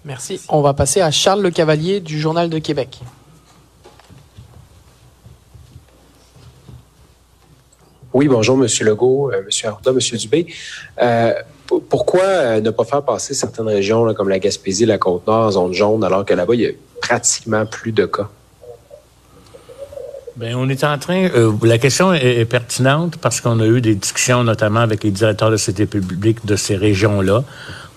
Merci. 0.06 0.42
On 0.50 0.62
va 0.62 0.74
passer 0.74 1.02
à 1.02 1.12
Charles 1.12 1.42
Le 1.42 1.52
Cavalier 1.52 2.00
du 2.00 2.20
Journal 2.20 2.50
de 2.50 2.60
Québec. 2.60 3.00
Oui, 8.14 8.28
bonjour, 8.28 8.62
M. 8.62 8.68
Legault, 8.82 9.32
euh, 9.32 9.40
M. 9.40 9.48
Arruda, 9.64 9.92
M. 9.92 10.18
Dubé. 10.20 10.46
Euh, 11.02 11.34
pourquoi 11.90 12.22
euh, 12.22 12.62
ne 12.62 12.70
pas 12.70 12.84
faire 12.84 13.02
passer 13.02 13.34
certaines 13.34 13.68
régions 13.68 14.14
comme 14.14 14.30
la 14.30 14.38
Gaspésie, 14.38 14.86
la 14.86 15.00
Côte-Nord 15.00 15.48
en 15.48 15.52
zone 15.52 15.74
jaune, 15.74 16.04
alors 16.04 16.24
que 16.24 16.34
là-bas, 16.36 16.54
il 16.54 16.62
y 16.62 16.68
a 16.68 16.72
pratiquement 17.02 17.66
plus 17.66 17.92
de 17.92 18.06
cas? 18.06 18.30
Bien, 20.36 20.58
on 20.58 20.68
est 20.68 20.84
en 20.84 20.98
train. 20.98 21.26
Euh, 21.36 21.52
la 21.62 21.78
question 21.78 22.12
est, 22.12 22.46
pertinente 22.46 23.18
parce 23.18 23.40
qu'on 23.40 23.60
a 23.60 23.68
eu 23.68 23.82
des 23.82 23.94
discussions, 23.94 24.44
notamment 24.44 24.80
avec 24.80 25.04
les 25.04 25.12
directeurs 25.12 25.52
de 25.52 25.58
santé 25.58 25.86
publique 25.86 26.44
de 26.44 26.56
ces 26.56 26.76
régions-là, 26.76 27.44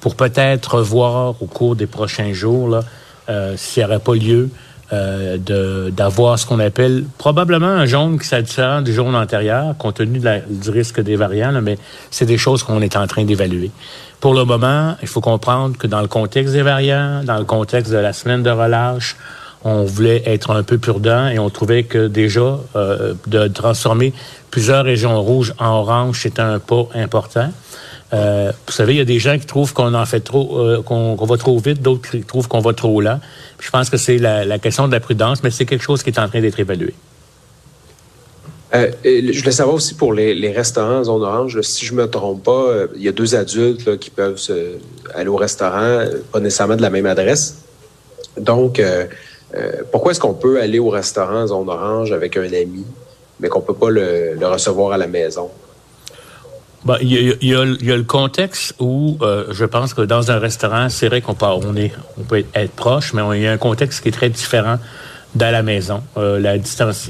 pour 0.03 0.17
peut-être 0.17 0.83
voir 0.83 1.41
au 1.41 1.47
cours 1.47 1.77
des 1.77 1.87
prochains 1.87 2.35
jours 2.35 2.69
là, 2.69 2.81
euh, 3.31 3.55
s'il 3.57 3.83
n'y 3.83 3.89
aurait 3.89 4.01
pas 4.01 4.15
lieu 4.15 4.51
euh, 4.93 5.39
d'avoir 5.91 6.39
ce 6.39 6.45
qu'on 6.45 6.61
appelle 6.61 7.05
probablement 7.17 7.67
un 7.69 7.87
jaune 7.87 8.19
qui 8.19 8.43
différent 8.43 8.83
du 8.83 8.93
jaune 8.93 9.17
antérieur, 9.17 9.75
compte 9.79 9.97
tenu 9.97 10.21
du 10.21 10.71
risque 10.71 11.01
des 11.01 11.17
variants, 11.17 11.59
mais 11.63 11.79
c'est 12.11 12.27
des 12.27 12.39
choses 12.39 12.63
qu'on 12.63 12.83
est 12.83 12.97
en 12.97 13.07
train 13.07 13.25
d'évaluer. 13.25 13.71
Pour 14.21 14.35
le 14.35 14.45
moment, 14.45 14.95
il 15.01 15.09
faut 15.09 15.23
comprendre 15.23 15.79
que 15.79 15.87
dans 15.87 16.03
le 16.03 16.09
contexte 16.09 16.53
des 16.53 16.63
variants, 16.63 17.25
dans 17.25 17.39
le 17.39 17.45
contexte 17.45 17.91
de 17.91 17.97
la 17.97 18.13
semaine 18.13 18.43
de 18.43 18.51
relâche, 18.51 19.17
on 19.67 19.83
voulait 19.83 20.23
être 20.27 20.53
un 20.53 20.63
peu 20.63 20.79
prudent 20.79 21.27
et 21.27 21.41
on 21.41 21.51
trouvait 21.51 21.83
que 21.83 22.07
déjà 22.07 22.61
euh, 22.77 23.15
de 23.27 23.49
transformer 23.49 24.13
plusieurs 24.53 24.85
régions 24.85 25.21
rouges 25.21 25.55
en 25.59 25.81
orange, 25.81 26.21
c'était 26.23 26.41
un 26.41 26.61
pas 26.61 26.89
important. 26.95 27.51
Euh, 28.13 28.53
vous 28.65 28.73
savez, 28.73 28.95
il 28.95 28.99
y 28.99 29.01
a 29.01 29.05
des 29.05 29.19
gens 29.19 29.37
qui 29.37 29.47
trouvent 29.47 29.73
qu'on 29.73 29.93
en 29.93 30.07
fait 30.07 30.21
trop, 30.21 30.61
euh, 30.61 30.83
qu'on 30.83 31.17
va 31.17 31.37
trop 31.37 31.59
vite, 31.59 31.83
d'autres 31.83 32.09
qui 32.09 32.23
trouvent 32.23 32.47
qu'on 32.47 32.61
va 32.61 32.75
trop 32.75 33.01
lent. 33.01 33.19
je 33.59 33.69
pense 33.71 33.91
que 33.91 33.97
c'est 33.97 34.19
la, 34.19 34.59
question 34.61 34.87
de 34.87 34.93
la 34.93 35.01
prudence, 35.01 35.43
mais 35.43 35.51
c'est 35.51 35.67
quelque 35.67 35.83
chose 35.83 36.05
qui 36.05 36.11
est 36.11 36.19
en 36.21 36.29
train 36.29 36.41
d'être 36.41 36.61
évalué. 36.61 36.95
je 38.73 39.39
voulais 39.41 39.51
savoir 39.51 39.75
aussi 39.75 39.95
pour 39.95 40.13
les, 40.13 40.53
restaurants 40.53 41.01
en 41.01 41.05
zone 41.05 41.23
orange, 41.23 41.61
si 41.63 41.85
je 41.85 41.93
me 41.93 42.09
trompe 42.09 42.45
pas, 42.45 42.85
il 42.95 43.03
y 43.03 43.09
a 43.09 43.13
deux 43.13 43.35
adultes 43.35 43.99
qui 43.99 44.11
peuvent 44.11 44.41
aller 45.13 45.29
au 45.29 45.37
restaurant, 45.37 46.05
pas 46.31 46.39
nécessairement 46.39 46.77
de 46.77 46.83
la 46.83 46.91
même 46.91 47.07
adresse. 47.07 47.65
Donc, 48.39 48.81
euh, 49.55 49.83
pourquoi 49.93 50.13
est-ce 50.13 50.21
qu'on 50.21 50.35
peut 50.35 50.61
aller 50.61 50.79
au 50.79 50.91
restaurant 50.91 51.47
zone 51.47 51.69
orange 51.69 52.13
avec 52.13 52.37
un 52.37 52.47
ami, 52.47 52.85
mais 53.41 53.49
qu'on 53.49 53.61
peut 53.61 53.75
pas 53.75 53.91
le, 53.91 54.39
recevoir 54.43 54.93
à 54.93 54.99
la 54.99 55.07
maison? 55.07 55.51
Ben, 56.85 56.99
il, 57.01 57.37
y 57.43 57.55
a, 57.55 57.65
le 57.65 58.03
contexte 58.05 58.75
où 58.79 59.19
euh, 59.23 59.47
je 59.51 59.65
pense 59.65 59.93
que 59.93 60.03
dans 60.03 60.31
un 60.31 60.39
restaurant, 60.39 60.89
c'est 60.89 61.09
vrai 61.09 61.21
qu'on 61.21 61.35
peut, 61.35 62.45
être 62.55 62.73
proche, 62.73 63.13
mais 63.13 63.23
il 63.39 63.43
y 63.43 63.47
a 63.47 63.53
un 63.53 63.59
contexte 63.59 64.03
qui 64.03 64.09
est 64.09 64.13
très 64.13 64.31
différent 64.31 64.79
dans 65.35 65.51
la 65.51 65.63
maison. 65.63 66.03
Euh, 66.17 66.39
la, 66.39 66.57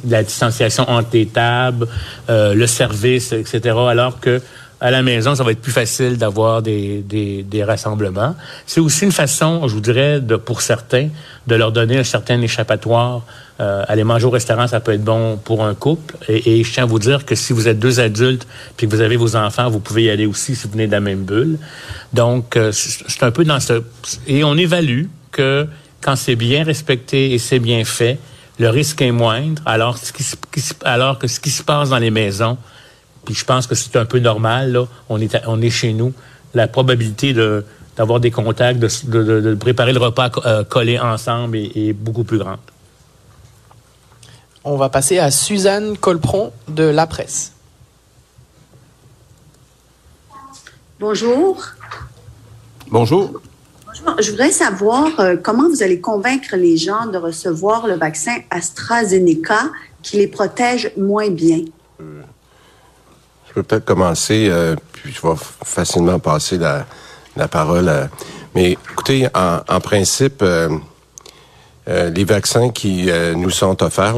la 0.08 0.22
distanciation 0.22 0.88
entre 0.88 1.08
les 1.12 1.26
tables, 1.26 1.86
le 2.28 2.66
service, 2.66 3.32
etc. 3.32 3.76
Alors 3.88 4.18
que 4.20 4.40
à 4.80 4.90
la 4.90 5.02
maison, 5.02 5.34
ça 5.34 5.42
va 5.42 5.52
être 5.52 5.60
plus 5.60 5.72
facile 5.72 6.18
d'avoir 6.18 6.60
des, 6.60 7.02
des, 7.02 7.42
des, 7.42 7.64
rassemblements. 7.64 8.34
C'est 8.66 8.80
aussi 8.80 9.04
une 9.04 9.12
façon, 9.12 9.66
je 9.68 9.74
vous 9.74 9.80
dirais, 9.80 10.20
de, 10.20 10.36
pour 10.36 10.60
certains, 10.60 11.08
de 11.46 11.54
leur 11.54 11.72
donner 11.72 11.98
un 11.98 12.04
certain 12.04 12.40
échappatoire. 12.42 13.22
Euh, 13.58 13.84
aller 13.88 14.04
manger 14.04 14.26
au 14.26 14.30
restaurant, 14.30 14.66
ça 14.66 14.80
peut 14.80 14.92
être 14.92 15.04
bon 15.04 15.38
pour 15.38 15.64
un 15.64 15.74
couple. 15.74 16.16
Et, 16.28 16.60
et, 16.60 16.64
je 16.64 16.70
tiens 16.70 16.82
à 16.82 16.86
vous 16.86 16.98
dire 16.98 17.24
que 17.24 17.34
si 17.34 17.54
vous 17.54 17.68
êtes 17.68 17.78
deux 17.78 18.00
adultes 18.00 18.46
puis 18.76 18.86
que 18.86 18.94
vous 18.94 19.00
avez 19.00 19.16
vos 19.16 19.34
enfants, 19.34 19.70
vous 19.70 19.80
pouvez 19.80 20.04
y 20.04 20.10
aller 20.10 20.26
aussi 20.26 20.54
si 20.54 20.66
vous 20.66 20.72
venez 20.72 20.86
de 20.86 20.92
la 20.92 21.00
même 21.00 21.24
bulle. 21.24 21.58
Donc, 22.12 22.56
euh, 22.56 22.70
c'est 22.72 23.22
un 23.22 23.30
peu 23.30 23.44
dans 23.44 23.60
ce... 23.60 23.82
Et 24.26 24.44
on 24.44 24.58
évalue 24.58 25.04
que 25.32 25.66
quand 26.02 26.16
c'est 26.16 26.36
bien 26.36 26.64
respecté 26.64 27.32
et 27.32 27.38
c'est 27.38 27.58
bien 27.58 27.82
fait, 27.86 28.18
le 28.58 28.68
risque 28.68 29.00
est 29.00 29.10
moindre, 29.10 29.62
alors, 29.64 29.96
ce 29.96 30.12
qui, 30.12 30.24
alors 30.84 31.18
que 31.18 31.26
ce 31.26 31.40
qui 31.40 31.50
se 31.50 31.62
passe 31.62 31.90
dans 31.90 31.98
les 31.98 32.10
maisons, 32.10 32.58
puis 33.26 33.34
je 33.34 33.44
pense 33.44 33.66
que 33.66 33.74
c'est 33.74 33.96
un 33.96 34.06
peu 34.06 34.20
normal, 34.20 34.72
là, 34.72 34.86
on 35.10 35.20
est, 35.20 35.36
on 35.46 35.60
est 35.60 35.70
chez 35.70 35.92
nous, 35.92 36.14
la 36.54 36.68
probabilité 36.68 37.34
de 37.34 37.64
d'avoir 37.96 38.20
des 38.20 38.30
contacts, 38.30 38.78
de, 38.78 38.88
de, 39.06 39.40
de, 39.40 39.54
préparer 39.54 39.94
le 39.94 39.98
repas 39.98 40.30
euh, 40.44 40.64
collé 40.64 40.98
ensemble 40.98 41.56
est, 41.56 41.72
est, 41.76 41.92
beaucoup 41.94 42.24
plus 42.24 42.36
grande. 42.36 42.58
On 44.64 44.76
va 44.76 44.90
passer 44.90 45.18
à 45.18 45.30
Suzanne 45.30 45.96
Colpron 45.96 46.52
de 46.68 46.84
La 46.84 47.06
Presse. 47.06 47.52
Bonjour. 51.00 51.64
Bonjour. 52.90 53.40
Je 54.18 54.30
voudrais 54.30 54.50
savoir 54.50 55.18
euh, 55.20 55.36
comment 55.36 55.68
vous 55.68 55.82
allez 55.82 56.00
convaincre 56.00 56.56
les 56.56 56.76
gens 56.76 57.06
de 57.06 57.18
recevoir 57.18 57.86
le 57.86 57.94
vaccin 57.94 58.36
AstraZeneca 58.50 59.70
qui 60.02 60.18
les 60.18 60.26
protège 60.26 60.92
moins 60.96 61.30
bien? 61.30 61.60
Euh, 62.00 62.22
peux 63.56 63.62
peut-être 63.62 63.84
commencer, 63.84 64.48
euh, 64.50 64.76
puis 64.92 65.12
je 65.12 65.26
vais 65.26 65.34
facilement 65.64 66.18
passer 66.18 66.58
la, 66.58 67.48
parole. 67.48 67.88
À... 67.88 68.08
Mais 68.54 68.72
écoutez, 68.72 69.28
en, 69.34 69.80
principe, 69.80 70.42
euh, 70.42 70.68
euh, 71.88 72.10
les 72.10 72.24
vaccins 72.24 72.70
qui 72.70 73.10
nous 73.34 73.50
sont 73.50 73.82
offerts 73.82 74.16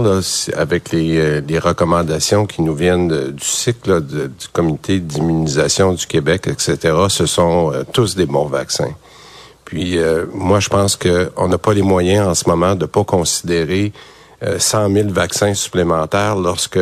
avec 0.57 0.91
les, 0.93 1.59
recommandations 1.59 2.47
qui 2.47 2.63
nous 2.63 2.75
viennent 2.75 3.33
du 3.33 3.45
cycle 3.45 4.01
du 4.03 4.49
comité 4.53 4.99
d'immunisation 4.99 5.93
du 5.93 6.07
Québec, 6.07 6.49
etc., 6.49 6.95
ce 7.09 7.27
sont 7.27 7.73
tous 7.93 8.17
des 8.17 8.27
bons 8.27 8.47
vaccins. 8.47 8.95
Puis 9.69 9.99
euh, 9.99 10.25
moi, 10.33 10.61
je 10.61 10.71
pense 10.71 10.97
qu'on 10.97 11.47
n'a 11.47 11.59
pas 11.59 11.75
les 11.75 11.83
moyens 11.83 12.27
en 12.27 12.35
ce 12.35 12.49
moment 12.49 12.75
de 12.75 12.87
pas 12.87 13.05
considérer 13.05 13.93
euh, 14.43 14.59
100 14.59 14.91
000 14.91 15.09
vaccins 15.11 15.53
supplémentaires 15.53 16.37
lorsque 16.37 16.79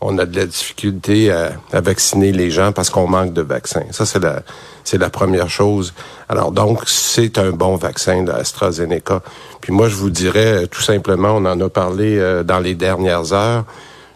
on 0.00 0.18
a 0.18 0.24
de 0.24 0.36
la 0.36 0.46
difficulté 0.46 1.30
à, 1.30 1.52
à 1.72 1.80
vacciner 1.80 2.32
les 2.32 2.50
gens 2.50 2.72
parce 2.72 2.90
qu'on 2.90 3.06
manque 3.06 3.32
de 3.32 3.42
vaccins. 3.42 3.84
Ça, 3.90 4.06
c'est 4.06 4.18
la, 4.18 4.42
c'est 4.84 4.98
la 4.98 5.10
première 5.10 5.48
chose. 5.48 5.92
Alors 6.28 6.52
donc, 6.52 6.82
c'est 6.86 7.38
un 7.38 7.50
bon 7.50 7.76
vaccin, 7.76 8.24
l'AstraZeneca. 8.24 9.22
Puis 9.60 9.72
moi, 9.72 9.88
je 9.88 9.96
vous 9.96 10.10
dirais 10.10 10.66
tout 10.68 10.80
simplement, 10.80 11.30
on 11.36 11.44
en 11.44 11.60
a 11.60 11.68
parlé 11.68 12.18
euh, 12.18 12.42
dans 12.42 12.60
les 12.60 12.74
dernières 12.74 13.32
heures. 13.32 13.64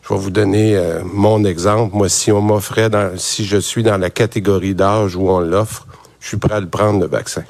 Je 0.03 0.13
vais 0.13 0.21
vous 0.21 0.31
donner 0.31 0.77
euh, 0.77 1.01
mon 1.05 1.45
exemple. 1.45 1.95
Moi, 1.97 2.09
si 2.09 2.33
on 2.33 2.41
m'offrait, 2.41 2.91
dans, 2.91 3.17
si 3.17 3.45
je 3.45 3.57
suis 3.57 3.83
dans 3.83 3.99
la 3.99 4.11
catégorie 4.11 4.75
d'âge 4.75 5.17
où 5.17 5.31
on 5.31 5.41
l'offre, 5.41 5.87
je 6.21 6.29
suis 6.29 6.37
prêt 6.37 6.55
à 6.55 6.61
le 6.61 6.69
prendre, 6.69 7.01
le 7.01 7.07
vaccin. 7.07 7.45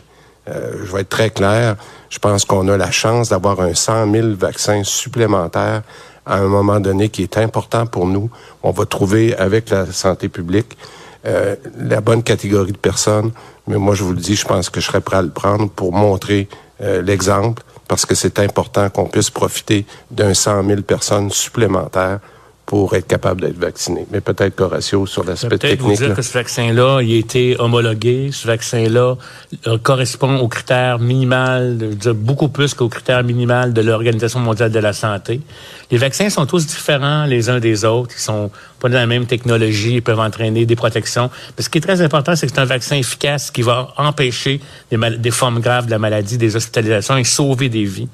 Euh, 0.49 0.72
je 0.85 0.93
vais 0.93 1.01
être 1.01 1.09
très 1.09 1.30
clair. 1.30 1.76
Je 2.11 2.18
pense 2.18 2.45
qu'on 2.45 2.68
a 2.68 2.76
la 2.76 2.91
chance 2.91 3.30
d'avoir 3.30 3.61
un 3.61 3.74
100 3.74 4.12
000 4.12 4.28
vaccins 4.37 4.85
supplémentaires 4.85 5.82
à 6.27 6.39
un 6.39 6.49
moment 6.49 6.81
donné 6.81 7.09
qui 7.09 7.22
est 7.22 7.39
important 7.39 7.87
pour 7.87 8.07
nous. 8.07 8.31
On 8.62 8.70
va 8.70 8.87
trouver 8.87 9.37
avec 9.37 9.70
la 9.70 9.87
santé 9.87 10.29
publique 10.29 10.77
euh, 11.27 11.57
la 11.79 12.01
bonne 12.01 12.22
catégorie 12.22 12.72
de 12.72 12.79
personnes. 12.79 13.33
Mais 13.66 13.77
moi, 13.77 13.95
je 13.95 14.05
vous 14.05 14.12
le 14.12 14.20
dis, 14.20 14.37
je 14.37 14.47
pense 14.47 14.68
que 14.68 14.81
je 14.81 14.87
serais 14.87 15.01
prêt 15.01 15.16
à 15.16 15.22
le 15.22 15.31
prendre 15.31 15.70
pour 15.70 15.93
montrer 15.93 16.49
euh, 16.83 17.01
l'exemple 17.01 17.62
parce 17.89 18.07
que 18.07 18.14
c'est 18.14 18.39
important 18.39 18.91
qu'on 18.91 19.07
puisse 19.07 19.31
profiter 19.31 19.87
d'un 20.11 20.35
100 20.35 20.64
000 20.64 20.83
personnes 20.83 21.31
supplémentaires 21.31 22.20
pour 22.75 22.93
être 22.97 23.07
capable 23.07 23.43
d'être 23.43 23.57
vacciné. 23.57 24.05
Mais 24.11 24.20
peut-être 24.20 24.57
qu'Horatio, 24.57 25.07
sur 25.07 25.22
l'aspect 25.22 25.59
technique... 25.59 25.81
Vous 25.81 25.95
dire 25.95 26.12
que 26.12 26.22
ce 26.22 26.33
vaccin-là, 26.33 27.03
il 27.03 27.14
a 27.14 27.18
été 27.18 27.57
homologué. 27.57 28.31
Ce 28.33 28.49
vaccin-là 28.49 29.14
euh, 29.68 29.79
correspond 29.79 30.39
aux 30.39 30.49
critères 30.49 30.99
minimaux, 30.99 31.79
beaucoup 32.16 32.49
plus 32.49 32.75
qu'aux 32.75 32.89
critères 32.89 33.22
minimaux 33.22 33.68
de 33.68 33.81
l'Organisation 33.81 34.41
mondiale 34.41 34.72
de 34.72 34.81
la 34.81 34.93
santé. 34.93 35.41
Les 35.93 35.99
vaccins 35.99 36.29
sont 36.31 36.47
tous 36.47 36.66
différents 36.66 37.27
les 37.27 37.49
uns 37.49 37.61
des 37.61 37.85
autres. 37.85 38.12
Ils 38.18 38.20
sont 38.20 38.51
pas 38.81 38.89
de 38.89 38.95
la 38.95 39.07
même 39.07 39.27
technologie. 39.27 39.95
Ils 39.95 40.03
peuvent 40.03 40.18
entraîner 40.18 40.66
des 40.66 40.75
protections. 40.75 41.31
Mais 41.57 41.62
ce 41.62 41.70
qui 41.70 41.79
est 41.79 41.81
très 41.81 42.01
important, 42.01 42.35
c'est 42.35 42.49
que 42.49 42.53
c'est 42.53 42.61
un 42.61 42.64
vaccin 42.64 42.97
efficace 42.97 43.53
qui 43.53 43.62
va 43.62 43.95
empêcher 43.99 44.61
des, 44.91 44.99
des 45.16 45.31
formes 45.31 45.61
graves 45.61 45.87
de 45.87 45.93
la 45.93 46.01
maladie, 46.01 46.39
des 46.39 46.57
hospitalisations 46.57 47.16
et 47.18 47.22
sauver 47.22 47.68
des 47.68 47.85
vies 47.85 48.09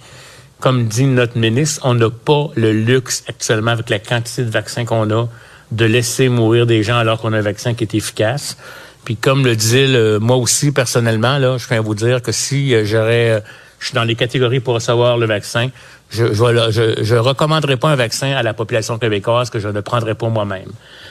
comme 0.61 0.87
dit 0.87 1.07
notre 1.07 1.39
ministre, 1.39 1.81
on 1.85 1.95
n'a 1.95 2.11
pas 2.11 2.51
le 2.55 2.73
luxe 2.73 3.25
actuellement 3.27 3.73
avec 3.73 3.91
la 3.91 3.99
quantité 3.99 4.45
de 4.45 4.51
vaccins 4.51 4.85
qu'on 4.85 5.11
a 5.11 5.29
de 5.73 5.85
laisser 5.85 6.29
mourir 6.29 6.67
des 6.67 6.83
gens 6.83 6.97
alors 6.97 7.21
qu'on 7.21 7.33
a 7.33 7.39
un 7.39 7.43
vaccin 7.43 7.75
qui 7.75 7.85
est 7.85 7.95
efficace. 7.95 8.57
Puis 9.05 9.17
comme 9.17 9.45
le 9.45 9.57
disait 9.57 9.87
le, 9.87 10.19
moi 10.19 10.37
aussi 10.37 10.73
personnellement, 10.73 11.39
là, 11.39 11.57
je 11.59 11.67
viens 11.67 11.81
vous 11.81 11.95
dire 11.95 12.23
que 12.23 12.33
si 12.33 12.75
euh, 12.75 12.85
j'aurais, 12.85 13.31
euh, 13.31 13.41
je 13.79 13.87
suis 13.87 13.95
dans 13.95 14.05
les 14.05 14.15
catégories 14.15 14.61
pour 14.61 14.75
recevoir 14.75 15.17
le 15.17 15.27
vaccin, 15.27 15.71
je, 16.11 16.35
je, 16.35 16.71
je, 16.71 17.05
je 17.05 17.15
recommanderais 17.15 17.77
pas 17.77 17.89
un 17.89 17.97
vaccin 17.97 18.33
à 18.33 18.43
la 18.43 18.53
population 18.53 18.99
québécoise 18.99 19.49
que 19.49 19.61
je 19.61 19.69
ne 19.69 19.81
prendrais 19.81 20.15
pas 20.15 20.29
moi-même. 20.29 20.69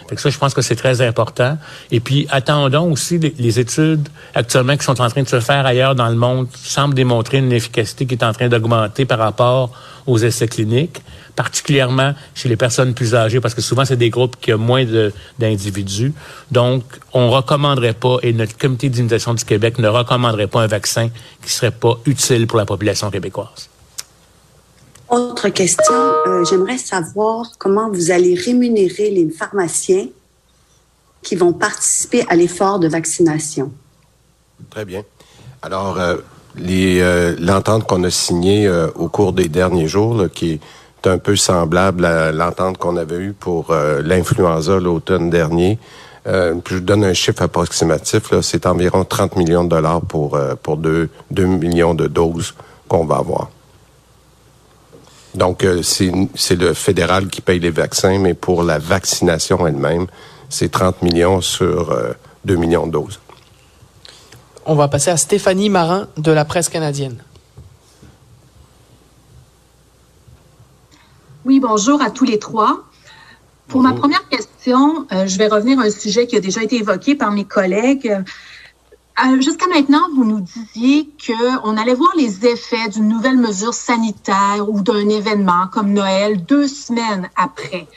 Que 0.10 0.20
ça, 0.20 0.30
je 0.30 0.38
pense 0.38 0.54
que 0.54 0.62
c'est 0.62 0.76
très 0.76 1.02
important. 1.02 1.58
Et 1.92 2.00
puis, 2.00 2.28
attendons 2.32 2.92
aussi 2.92 3.18
les, 3.18 3.34
les, 3.38 3.60
études 3.60 4.10
actuellement 4.34 4.76
qui 4.76 4.84
sont 4.84 5.00
en 5.00 5.10
train 5.10 5.22
de 5.22 5.28
se 5.28 5.40
faire 5.40 5.66
ailleurs 5.66 5.96
dans 5.96 6.10
le 6.10 6.16
monde 6.16 6.48
semblent 6.54 6.96
démontrer 6.96 7.38
une 7.38 7.52
efficacité 7.52 8.06
qui 8.08 8.16
est 8.16 8.24
en 8.24 8.34
train 8.34 8.50
d'augmenter 8.50 9.06
par 9.06 9.20
rapport 9.20 9.72
aux 10.08 10.18
essais 10.18 10.48
cliniques, 10.48 11.02
particulièrement 11.36 12.14
chez 12.34 12.50
les 12.50 12.58
personnes 12.58 12.94
plus 12.94 13.14
âgées, 13.16 13.40
parce 13.40 13.54
que 13.54 13.62
souvent, 13.62 13.86
c'est 13.86 13.98
des 13.98 14.10
groupes 14.10 14.36
qui 14.42 14.52
ont 14.52 14.58
moins 14.58 14.84
d'individus. 15.38 16.14
Donc, 16.52 16.84
on 17.14 17.30
recommanderait 17.30 17.94
pas, 17.94 18.18
et 18.24 18.34
notre 18.34 18.58
comité 18.58 18.90
d'immunisation 18.90 19.36
du 19.36 19.46
Québec 19.46 19.78
ne 19.78 19.88
recommanderait 19.88 20.48
pas 20.48 20.62
un 20.62 20.68
vaccin 20.68 21.10
qui 21.46 21.52
serait 21.52 21.72
pas 21.72 22.00
utile 22.06 22.48
pour 22.48 22.58
la 22.58 22.66
population 22.66 23.12
québécoise. 23.12 23.69
Autre 25.10 25.50
question, 25.50 25.96
euh, 26.28 26.46
j'aimerais 26.46 26.78
savoir 26.78 27.46
comment 27.58 27.90
vous 27.90 28.12
allez 28.12 28.36
rémunérer 28.36 29.10
les 29.10 29.30
pharmaciens 29.30 30.08
qui 31.24 31.36
vont 31.36 31.54
participer 31.54 32.24
à 32.30 32.36
l'effort 32.36 32.80
de 32.80 32.88
vaccination. 32.88 33.72
Très 34.70 34.86
bien. 34.86 35.04
Alors, 35.62 36.00
euh, 36.00 36.18
l'entente 37.40 37.84
euh, 37.84 37.86
qu'on 37.86 38.04
a 38.04 38.10
signée 38.10 38.68
euh, 38.68 38.90
au 38.96 39.10
cours 39.10 39.34
des 39.34 39.50
derniers 39.50 39.88
jours, 39.88 40.26
qui 40.34 40.54
est 41.04 41.08
un 41.08 41.18
peu 41.18 41.36
semblable 41.36 42.06
à 42.06 42.32
l'entente 42.32 42.78
qu'on 42.78 42.98
avait 42.98 43.18
eue 43.18 43.34
pour 43.34 43.72
euh, 43.72 44.02
l'influenza 44.04 44.80
l'automne 44.80 45.30
dernier, 45.30 45.80
je 46.26 46.78
donne 46.78 47.06
un 47.06 47.14
chiffre 47.14 47.42
approximatif, 47.42 48.40
c'est 48.42 48.68
environ 48.68 49.04
30 49.04 49.36
millions 49.36 49.64
de 49.64 49.70
dollars 49.70 50.02
pour, 50.02 50.40
pour 50.62 50.78
2, 50.78 51.10
2 51.32 51.46
millions 51.46 51.96
de 51.96 52.06
doses 52.06 52.54
qu'on 52.88 53.06
va 53.06 53.16
avoir. 53.16 53.50
Donc, 55.36 55.64
euh, 55.64 55.82
c'est 55.84 56.56
le 56.56 56.74
fédéral 56.74 57.28
qui 57.28 57.42
paye 57.42 57.60
les 57.60 57.70
vaccins, 57.70 58.18
mais 58.18 58.34
pour 58.34 58.64
la 58.64 58.80
vaccination 58.80 59.68
elle-même, 59.68 60.08
c'est 60.50 60.72
30 60.72 61.04
millions 61.04 61.42
sur 61.42 61.92
euh, 61.92 62.14
2 62.46 62.56
millions 62.56 62.88
de 62.88 62.92
doses. 62.92 63.20
On 64.66 64.76
va 64.76 64.88
passer 64.88 65.12
à 65.12 65.18
Stéphanie 65.18 65.70
Marin 65.70 66.08
de 66.18 66.32
la 66.32 66.46
presse 66.46 66.70
canadienne. 66.70 67.24
Oui, 71.46 71.60
bonjour 71.60 72.02
à 72.02 72.10
tous 72.10 72.26
les 72.26 72.38
trois. 72.38 72.84
Pour 73.68 73.82
bonjour. 73.82 73.96
ma 73.96 74.00
première 74.00 74.28
question, 74.30 75.08
euh, 75.12 75.26
je 75.28 75.38
vais 75.38 75.48
revenir 75.48 75.80
à 75.80 75.84
un 75.84 75.90
sujet 75.90 76.28
qui 76.28 76.36
a 76.36 76.40
déjà 76.40 76.64
été 76.64 76.78
évoqué 76.78 77.16
par 77.16 77.32
mes 77.32 77.46
collègues. 77.46 78.24
Euh, 79.26 79.42
Jusqu'à 79.42 79.68
maintenant, 79.68 80.08
vous 80.16 80.24
nous 80.24 80.40
disiez 80.40 81.10
qu'on 81.26 81.78
allait 81.78 81.94
voir 81.94 82.12
les 82.18 82.46
effets 82.46 82.88
d'une 82.90 83.08
nouvelle 83.08 83.38
mesure 83.38 83.74
sanitaire 83.74 84.66
ou 84.68 84.82
d'un 84.82 85.10
événement 85.10 85.68
comme 85.72 85.92
Noël 85.92 86.46
deux 86.46 86.68
semaines 86.68 87.30
après. 87.36 87.88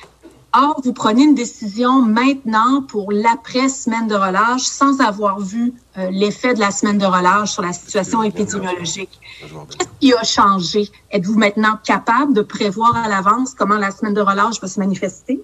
Or, 0.54 0.80
vous 0.84 0.92
prenez 0.92 1.22
une 1.22 1.34
décision 1.34 2.02
maintenant 2.02 2.82
pour 2.82 3.10
l'après-semaine 3.10 4.06
de 4.06 4.14
relâche 4.14 4.62
sans 4.62 5.00
avoir 5.00 5.40
vu 5.40 5.72
euh, 5.96 6.10
l'effet 6.10 6.52
de 6.52 6.60
la 6.60 6.70
semaine 6.70 6.98
de 6.98 7.06
relâche 7.06 7.52
sur 7.52 7.62
la 7.62 7.72
situation 7.72 8.22
épidémiologique. 8.22 9.18
Qu'est-ce 9.40 9.88
qui 9.98 10.12
a 10.12 10.22
changé? 10.24 10.90
Êtes-vous 11.10 11.38
maintenant 11.38 11.78
capable 11.82 12.34
de 12.34 12.42
prévoir 12.42 12.94
à 12.96 13.08
l'avance 13.08 13.54
comment 13.54 13.78
la 13.78 13.90
semaine 13.90 14.12
de 14.12 14.20
relâche 14.20 14.60
va 14.60 14.68
se 14.68 14.78
manifester? 14.78 15.40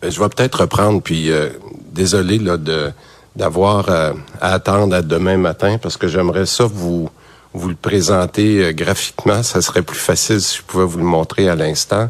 Ben, 0.00 0.12
je 0.12 0.20
vais 0.20 0.28
peut-être 0.28 0.60
reprendre, 0.60 1.02
puis 1.02 1.32
euh, 1.32 1.50
désolé 1.90 2.38
là, 2.38 2.56
de 2.56 2.92
d'avoir 3.36 3.88
euh, 3.88 4.12
à 4.40 4.54
attendre 4.54 4.94
à 4.94 5.02
demain 5.02 5.36
matin 5.36 5.78
parce 5.80 5.96
que 5.96 6.08
j'aimerais 6.08 6.46
ça 6.46 6.64
vous 6.64 7.08
vous 7.54 7.68
le 7.68 7.74
présenter 7.74 8.64
euh, 8.64 8.72
graphiquement. 8.72 9.42
Ça 9.42 9.62
serait 9.62 9.82
plus 9.82 9.98
facile 9.98 10.40
si 10.40 10.58
je 10.58 10.62
pouvais 10.62 10.84
vous 10.84 10.98
le 10.98 11.04
montrer 11.04 11.48
à 11.48 11.54
l'instant. 11.54 12.08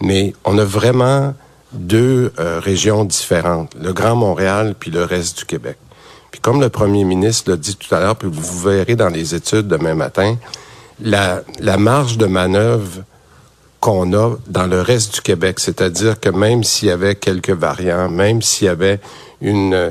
Mais 0.00 0.34
on 0.44 0.58
a 0.58 0.64
vraiment 0.64 1.34
deux 1.72 2.32
régions 2.36 3.04
différentes, 3.04 3.76
le 3.80 3.92
Grand 3.92 4.16
Montréal 4.16 4.74
puis 4.76 4.90
le 4.90 5.04
reste 5.04 5.38
du 5.38 5.44
Québec. 5.44 5.76
Puis 6.30 6.40
comme 6.40 6.60
le 6.60 6.68
premier 6.68 7.04
ministre 7.04 7.50
l'a 7.50 7.56
dit 7.56 7.76
tout 7.76 7.94
à 7.94 8.00
l'heure, 8.00 8.16
puis 8.16 8.28
vous 8.32 8.60
verrez 8.60 8.96
dans 8.96 9.08
les 9.08 9.34
études 9.34 9.68
demain 9.68 9.94
matin, 9.94 10.36
la, 11.00 11.42
la 11.60 11.76
marge 11.76 12.18
de 12.18 12.26
manœuvre 12.26 13.02
qu'on 13.80 14.12
a 14.12 14.36
dans 14.46 14.66
le 14.66 14.80
reste 14.82 15.14
du 15.14 15.20
Québec, 15.22 15.58
c'est-à-dire 15.58 16.20
que 16.20 16.28
même 16.28 16.62
s'il 16.62 16.88
y 16.88 16.90
avait 16.90 17.14
quelques 17.14 17.50
variants, 17.50 18.10
même 18.10 18.42
s'il 18.42 18.66
y 18.66 18.68
avait 18.68 19.00
une 19.40 19.90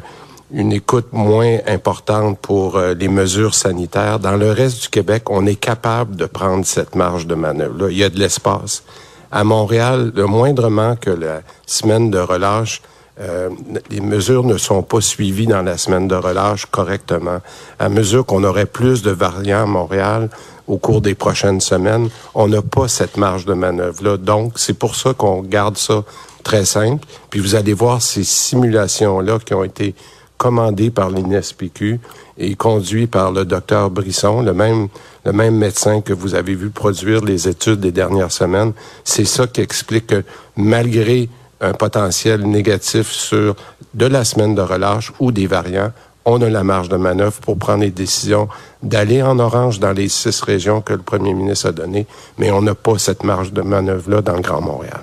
une 0.52 0.74
écoute 0.74 1.08
moins 1.12 1.58
importante 1.68 2.40
pour 2.40 2.78
euh, 2.78 2.94
les 2.94 3.08
mesures 3.08 3.54
sanitaires, 3.54 4.20
dans 4.20 4.36
le 4.36 4.52
reste 4.52 4.84
du 4.84 4.90
Québec, 4.90 5.30
on 5.30 5.46
est 5.46 5.56
capable 5.56 6.16
de 6.16 6.26
prendre 6.26 6.66
cette 6.66 6.96
marge 6.96 7.28
de 7.28 7.36
manœuvre. 7.36 7.84
Là, 7.84 7.92
il 7.92 7.98
y 7.98 8.04
a 8.04 8.10
de 8.10 8.18
l'espace. 8.18 8.84
À 9.32 9.44
Montréal, 9.44 10.12
le 10.16 10.26
moindrement 10.26 10.96
que 10.96 11.12
la 11.12 11.42
semaine 11.68 12.10
de 12.10 12.18
relâche, 12.18 12.82
euh, 13.20 13.50
les 13.92 14.00
mesures 14.00 14.44
ne 14.44 14.58
sont 14.58 14.82
pas 14.82 15.02
suivies 15.02 15.46
dans 15.46 15.62
la 15.62 15.78
semaine 15.78 16.08
de 16.08 16.16
relâche 16.16 16.66
correctement. 16.66 17.40
À 17.78 17.90
mesure 17.90 18.26
qu'on 18.26 18.44
aurait 18.44 18.66
plus 18.66 19.04
de 19.04 19.12
variants 19.12 19.64
à 19.64 19.68
Montréal 19.68 20.30
au 20.68 20.78
cours 20.78 21.02
des 21.02 21.16
prochaines 21.16 21.62
semaines, 21.62 22.10
on 22.34 22.48
n'a 22.48 22.62
pas 22.62 22.88
cette 22.88 23.18
marge 23.18 23.46
de 23.46 23.54
manœuvre-là. 23.54 24.18
Donc, 24.18 24.54
c'est 24.56 24.74
pour 24.74 24.96
ça 24.96 25.14
qu'on 25.14 25.42
garde 25.42 25.78
ça 25.78 26.04
très 26.44 26.66
simple. 26.66 27.06
Puis 27.30 27.40
vous 27.40 27.56
allez 27.56 27.74
voir 27.74 28.02
ces 28.02 28.24
simulations-là 28.24 29.40
qui 29.40 29.54
ont 29.54 29.64
été 29.64 29.96
commandées 30.40 30.90
par 30.90 31.12
l'INSPQ 31.12 32.00
et 32.40 32.56
conduites 32.56 33.12
par 33.12 33.32
le 33.32 33.46
docteur 33.46 33.92
Brisson, 33.92 34.42
le 34.42 34.54
même, 34.54 34.88
le 35.26 35.34
même 35.34 35.56
médecin 35.56 36.02
que 36.02 36.14
vous 36.14 36.34
avez 36.34 36.56
vu 36.56 36.70
produire 36.70 37.24
les 37.24 37.48
études 37.48 37.82
des 37.82 37.92
dernières 37.92 38.32
semaines. 38.32 38.72
C'est 39.04 39.26
ça 39.26 39.46
qui 39.46 39.62
explique 39.62 40.08
que 40.08 40.24
malgré 40.56 41.30
un 41.62 41.74
potentiel 41.74 42.42
négatif 42.46 43.12
sur 43.12 43.56
de 43.94 44.06
la 44.06 44.24
semaine 44.24 44.56
de 44.56 44.62
relâche 44.62 45.12
ou 45.20 45.32
des 45.32 45.46
variants, 45.46 45.92
on 46.24 46.42
a 46.42 46.50
la 46.50 46.64
marge 46.64 46.90
de 46.90 46.98
manœuvre 46.98 47.40
pour 47.42 47.58
prendre 47.58 47.82
les 47.82 47.92
décisions 47.92 48.48
d'aller 48.82 49.22
en 49.22 49.40
orange 49.40 49.80
dans 49.80 49.92
les 49.92 50.08
six 50.08 50.42
régions 50.42 50.80
que 50.80 50.94
le 50.94 51.02
premier 51.02 51.34
ministre 51.34 51.68
a 51.68 51.72
données, 51.74 52.08
mais 52.38 52.50
on 52.52 52.62
n'a 52.62 52.76
pas 52.76 52.98
cette 52.98 53.24
marge 53.24 53.52
de 53.52 53.62
manœuvre-là 53.62 54.22
dans 54.22 54.36
le 54.36 54.42
Grand 54.42 54.62
Montréal. 54.62 55.02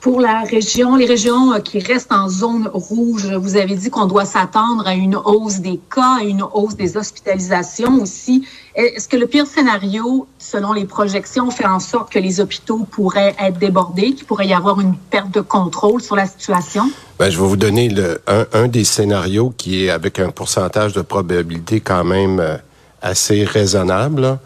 Pour 0.00 0.18
la 0.22 0.44
région, 0.44 0.96
les 0.96 1.04
régions 1.04 1.52
euh, 1.52 1.58
qui 1.58 1.78
restent 1.78 2.10
en 2.10 2.26
zone 2.30 2.70
rouge, 2.72 3.26
vous 3.26 3.56
avez 3.56 3.74
dit 3.74 3.90
qu'on 3.90 4.06
doit 4.06 4.24
s'attendre 4.24 4.86
à 4.86 4.94
une 4.94 5.14
hausse 5.14 5.58
des 5.58 5.78
cas, 5.94 6.20
à 6.20 6.22
une 6.22 6.42
hausse 6.42 6.74
des 6.74 6.96
hospitalisations 6.96 8.00
aussi. 8.00 8.46
Est-ce 8.74 9.06
que 9.06 9.18
le 9.18 9.26
pire 9.26 9.46
scénario, 9.46 10.26
selon 10.38 10.72
les 10.72 10.86
projections, 10.86 11.50
fait 11.50 11.66
en 11.66 11.80
sorte 11.80 12.10
que 12.10 12.18
les 12.18 12.40
hôpitaux 12.40 12.86
pourraient 12.90 13.36
être 13.38 13.58
débordés, 13.58 14.14
qu'il 14.14 14.24
pourrait 14.24 14.46
y 14.46 14.54
avoir 14.54 14.80
une 14.80 14.94
perte 14.96 15.34
de 15.34 15.42
contrôle 15.42 16.00
sur 16.00 16.16
la 16.16 16.26
situation? 16.26 16.90
Ben, 17.18 17.28
je 17.28 17.38
vais 17.38 17.46
vous 17.46 17.58
donner 17.58 17.90
le, 17.90 18.22
un, 18.26 18.68
des 18.68 18.84
scénarios 18.84 19.52
qui 19.54 19.84
est 19.84 19.90
avec 19.90 20.18
un 20.18 20.30
pourcentage 20.30 20.94
de 20.94 21.02
probabilité 21.02 21.80
quand 21.80 22.04
même 22.04 22.40
euh, 22.40 22.56
assez 23.02 23.44
raisonnable, 23.44 24.38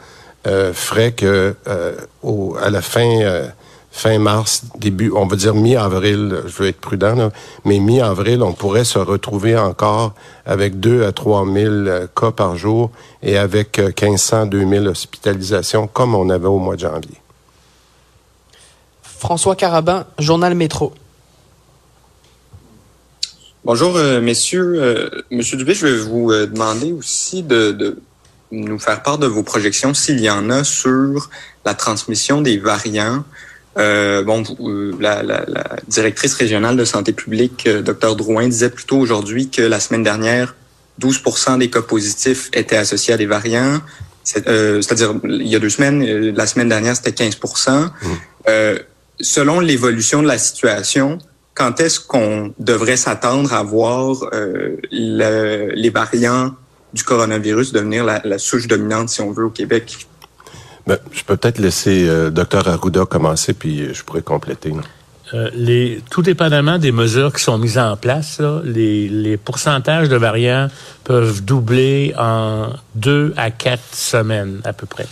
euh, 0.48 0.72
ferait 0.72 1.12
que 1.12 1.55
euh, 1.68 1.94
au, 2.24 2.57
à 2.61 2.70
la 2.70 2.82
fin 2.82 3.20
euh, 3.20 3.46
fin 3.95 4.18
mars, 4.18 4.64
début, 4.76 5.12
on 5.14 5.24
va 5.24 5.36
dire 5.36 5.55
mi-avril, 5.55 6.42
je 6.47 6.62
veux 6.62 6.68
être 6.68 6.80
prudent, 6.80 7.30
mais 7.64 7.78
mi-avril, 7.78 8.42
on 8.42 8.53
pourrait 8.53 8.84
se 8.84 8.99
retrouver 8.99 9.57
encore 9.57 10.14
avec 10.45 10.80
2 10.80 11.05
à 11.05 11.12
3 11.12 11.45
000 11.47 11.57
euh, 11.57 12.07
cas 12.09 12.32
par 12.32 12.57
jour 12.57 12.90
et 13.22 13.38
avec 13.38 13.78
1500, 13.78 14.47
2000 14.47 14.88
hospitalisations 14.88 15.86
comme 15.86 16.16
on 16.16 16.28
avait 16.28 16.49
au 16.49 16.59
mois 16.59 16.74
de 16.74 16.80
janvier. 16.80 17.18
François 19.05 19.55
Carabin, 19.55 20.07
Journal 20.18 20.57
Métro. 20.57 20.92
Bonjour, 23.64 23.97
euh, 23.97 24.20
messieurs. 24.20 24.74
Euh, 24.82 25.09
Monsieur 25.30 25.57
Dubé, 25.57 25.72
je 25.72 25.86
vais 25.86 25.99
vous 25.99 26.32
demander 26.32 26.92
aussi 26.92 27.45
de, 27.45 27.70
de, 27.70 28.03
nous 28.51 28.80
faire 28.80 29.05
part 29.05 29.18
de 29.18 29.28
vos 29.28 29.45
projections, 29.45 29.95
s'il 29.95 30.18
y 30.18 30.28
en 30.28 30.51
a, 30.51 30.64
sur 30.64 31.30
la 31.64 31.74
transmission 31.74 32.42
des 32.42 32.59
variants 32.59 33.22
euh, 33.77 34.22
bon, 34.22 34.43
euh, 34.61 34.93
la, 35.01 35.22
la, 35.22 35.45
la, 35.49 35.64
directrice 35.89 36.35
régionale 36.35 36.77
de 36.77 36.85
santé 36.85 37.12
publique, 37.12 37.66
euh, 37.66 37.83
Dr 37.83 38.14
Drouin, 38.14 38.47
disait 38.47 38.70
plutôt 38.70 38.99
aujourd'hui 38.99 39.51
que 39.51 39.62
la 39.62 39.81
semaine 39.81 40.05
dernière, 40.05 40.55
12% 41.01 41.59
des 41.59 41.70
cas 41.70 41.83
positifs 41.83 42.51
étaient 42.53 42.77
associés 42.77 43.14
à 43.14 43.16
des 43.16 43.27
variants. 43.27 43.81
C'est-à-dire, 44.22 45.14
il 45.25 45.49
y 45.49 45.57
a 45.57 45.59
deux 45.59 45.68
semaines, 45.68 46.03
la 46.31 46.47
semaine 46.47 46.68
dernière, 46.68 46.97
c'était 46.97 47.12
15 47.12 47.37
mmh. 47.37 48.51
Selon 49.20 49.61
l'évolution 49.61 50.22
de 50.22 50.29
la 50.29 50.39
situation, 50.39 51.18
quand 51.55 51.79
est-ce 51.81 52.01
qu'on 52.01 52.55
devrait 52.59 52.97
s'attendre 52.97 53.53
à 53.53 53.62
voir 53.62 54.31
les 54.91 55.91
variants 55.91 56.55
du 56.95 57.03
coronavirus 57.03 57.72
devenir 57.72 58.05
la, 58.05 58.22
la 58.25 58.39
souche 58.39 58.66
dominante, 58.66 59.11
si 59.11 59.20
on 59.20 59.31
veut, 59.31 59.45
au 59.45 59.51
Québec? 59.51 60.07
Ben, 60.87 60.99
je 61.12 61.22
peux 61.24 61.37
peut-être 61.37 61.59
laisser 61.59 62.07
euh, 62.09 62.30
Dr 62.30 62.68
Arruda 62.68 63.07
commencer, 63.07 63.55
puis 63.55 63.80
euh, 63.80 63.95
je 63.95 64.05
pourrais 64.05 64.22
compléter. 64.22 64.72
Euh, 65.32 65.51
les, 65.55 66.03
tout 66.11 66.20
dépendamment 66.20 66.78
des 66.78 66.93
mesures 66.93 67.32
qui 67.32 67.43
sont 67.43 67.57
mises 67.57 67.78
en 67.78 67.97
place, 67.97 68.39
là, 68.39 68.61
les, 68.64 69.09
les 69.09 69.37
pourcentages 69.39 70.11
de 70.11 70.16
variants 70.16 70.68
peuvent 71.05 71.43
doubler 71.43 72.14
en 72.18 72.68
deux 72.95 73.32
à 73.37 73.51
quatre 73.51 73.95
semaines 73.95 74.61
à 74.64 74.74
peu 74.74 74.87
près. 74.87 75.07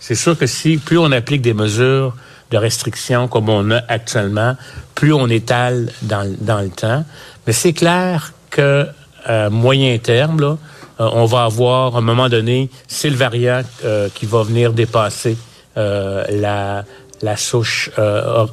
C'est 0.00 0.14
sûr 0.14 0.38
que 0.38 0.46
si 0.46 0.78
plus 0.78 0.96
on 0.96 1.12
applique 1.12 1.42
des 1.42 1.54
mesures 1.54 2.16
de 2.50 2.56
restriction 2.56 3.28
comme 3.28 3.50
on 3.50 3.70
a 3.70 3.82
actuellement, 3.88 4.56
plus 4.94 5.12
on 5.12 5.28
étale 5.28 5.90
dans, 6.02 6.26
dans 6.40 6.60
le 6.60 6.70
temps. 6.70 7.04
Mais 7.46 7.52
c'est 7.52 7.74
clair 7.74 8.32
que 8.50 8.86
à 9.26 9.50
moyen 9.50 9.98
terme, 9.98 10.40
là, 10.40 10.46
euh, 10.52 10.56
on 10.98 11.24
va 11.26 11.44
avoir 11.44 11.94
à 11.94 11.98
un 11.98 12.02
moment 12.02 12.28
donné, 12.28 12.70
c'est 12.86 13.10
le 13.10 13.16
variant 13.16 13.62
euh, 13.84 14.08
qui 14.14 14.26
va 14.26 14.42
venir 14.42 14.72
dépasser 14.72 15.36
euh, 15.76 16.24
la, 16.30 16.84
la 17.22 17.36
souche 17.36 17.90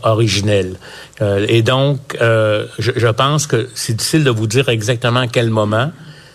originelle. 0.03 0.77
et 1.21 1.61
donc, 1.61 2.17
je, 2.19 2.63
je, 2.77 3.07
pense 3.07 3.47
que 3.47 3.69
c'est 3.75 3.93
difficile 3.93 4.23
de 4.23 4.31
vous 4.31 4.47
dire 4.47 4.69
exactement 4.69 5.21
à 5.21 5.27
quel 5.27 5.49
moment. 5.49 5.91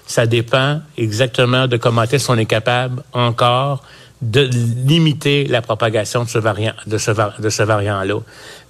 Ça 0.06 0.26
dépend 0.26 0.80
exactement 0.98 1.68
de 1.68 1.76
comment 1.76 2.02
est-ce 2.02 2.26
qu'on 2.26 2.38
est 2.38 2.46
capable 2.46 3.02
encore 3.12 3.82
de 4.23 4.49
limiter 4.87 5.45
la 5.47 5.62
propagation 5.62 6.25
de 6.25 6.29
ce 6.29 6.39
variant, 6.39 6.75
de 6.87 6.99
ce, 6.99 7.11
de 7.41 7.49
ce 7.49 7.62
variant-là. 7.62 8.21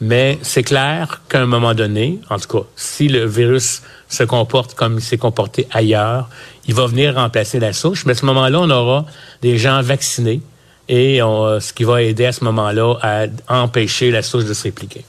Mais 0.01 0.39
c'est 0.43 0.63
clair 0.63 1.23
qu'à 1.29 1.41
un 1.41 1.47
moment 1.47 1.75
donné, 1.75 2.21
en 2.31 2.39
tout 2.39 2.59
cas, 2.59 2.67
si 2.77 3.09
le 3.09 3.27
virus 3.27 3.83
se 4.09 4.23
comporte 4.23 4.75
comme 4.75 4.95
il 4.99 5.03
s'est 5.03 5.19
comporté 5.19 5.67
ailleurs, 5.73 6.29
il 6.67 6.75
va 6.75 6.87
venir 6.87 7.17
remplacer 7.17 7.59
la 7.59 7.73
souche. 7.73 8.05
Mais 8.07 8.13
à 8.13 8.15
ce 8.15 8.27
moment-là, 8.27 8.61
on 8.61 8.71
aura 8.71 9.07
des 9.43 9.59
gens 9.59 9.83
vaccinés 9.83 10.41
et 10.89 11.19
ce 11.19 11.73
qui 11.73 11.85
va 11.85 12.03
aider 12.03 12.27
à 12.27 12.33
ce 12.33 12.45
moment-là 12.45 12.95
à 13.03 13.63
empêcher 13.63 14.11
la 14.11 14.23
souche 14.23 14.45
de 14.45 14.55
se 14.55 14.65
répliquer. 14.65 15.05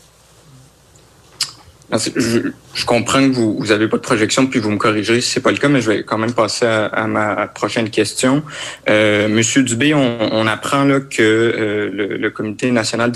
Je, 1.92 2.52
je, 2.74 2.86
comprends 2.86 3.20
que 3.28 3.34
vous 3.34 3.58
vous 3.58 3.72
avez 3.72 3.88
pas 3.88 3.98
de 3.98 4.02
projection, 4.02 4.48
puis 4.48 4.60
vous 4.60 4.72
me 4.72 4.78
corrigerez 4.78 5.20
si 5.20 5.32
c'est 5.32 5.42
pas 5.42 5.52
le 5.52 5.58
cas, 5.58 5.68
mais 5.68 5.82
je 5.82 5.92
vais 5.92 6.04
quand 6.04 6.18
même 6.18 6.34
passer 6.34 6.66
à, 6.66 7.06
ma 7.08 7.48
prochaine 7.48 7.90
question. 7.90 8.44
Euh, 8.90 9.28
Monsieur 9.28 9.64
Dubé, 9.64 9.94
on, 9.94 10.18
on, 10.32 10.48
apprend 10.48 10.86
là 10.86 11.02
que 11.02 11.22
euh, 11.22 11.90
le, 11.92 12.18
le, 12.18 12.30
Comité 12.30 12.72
national 12.72 13.12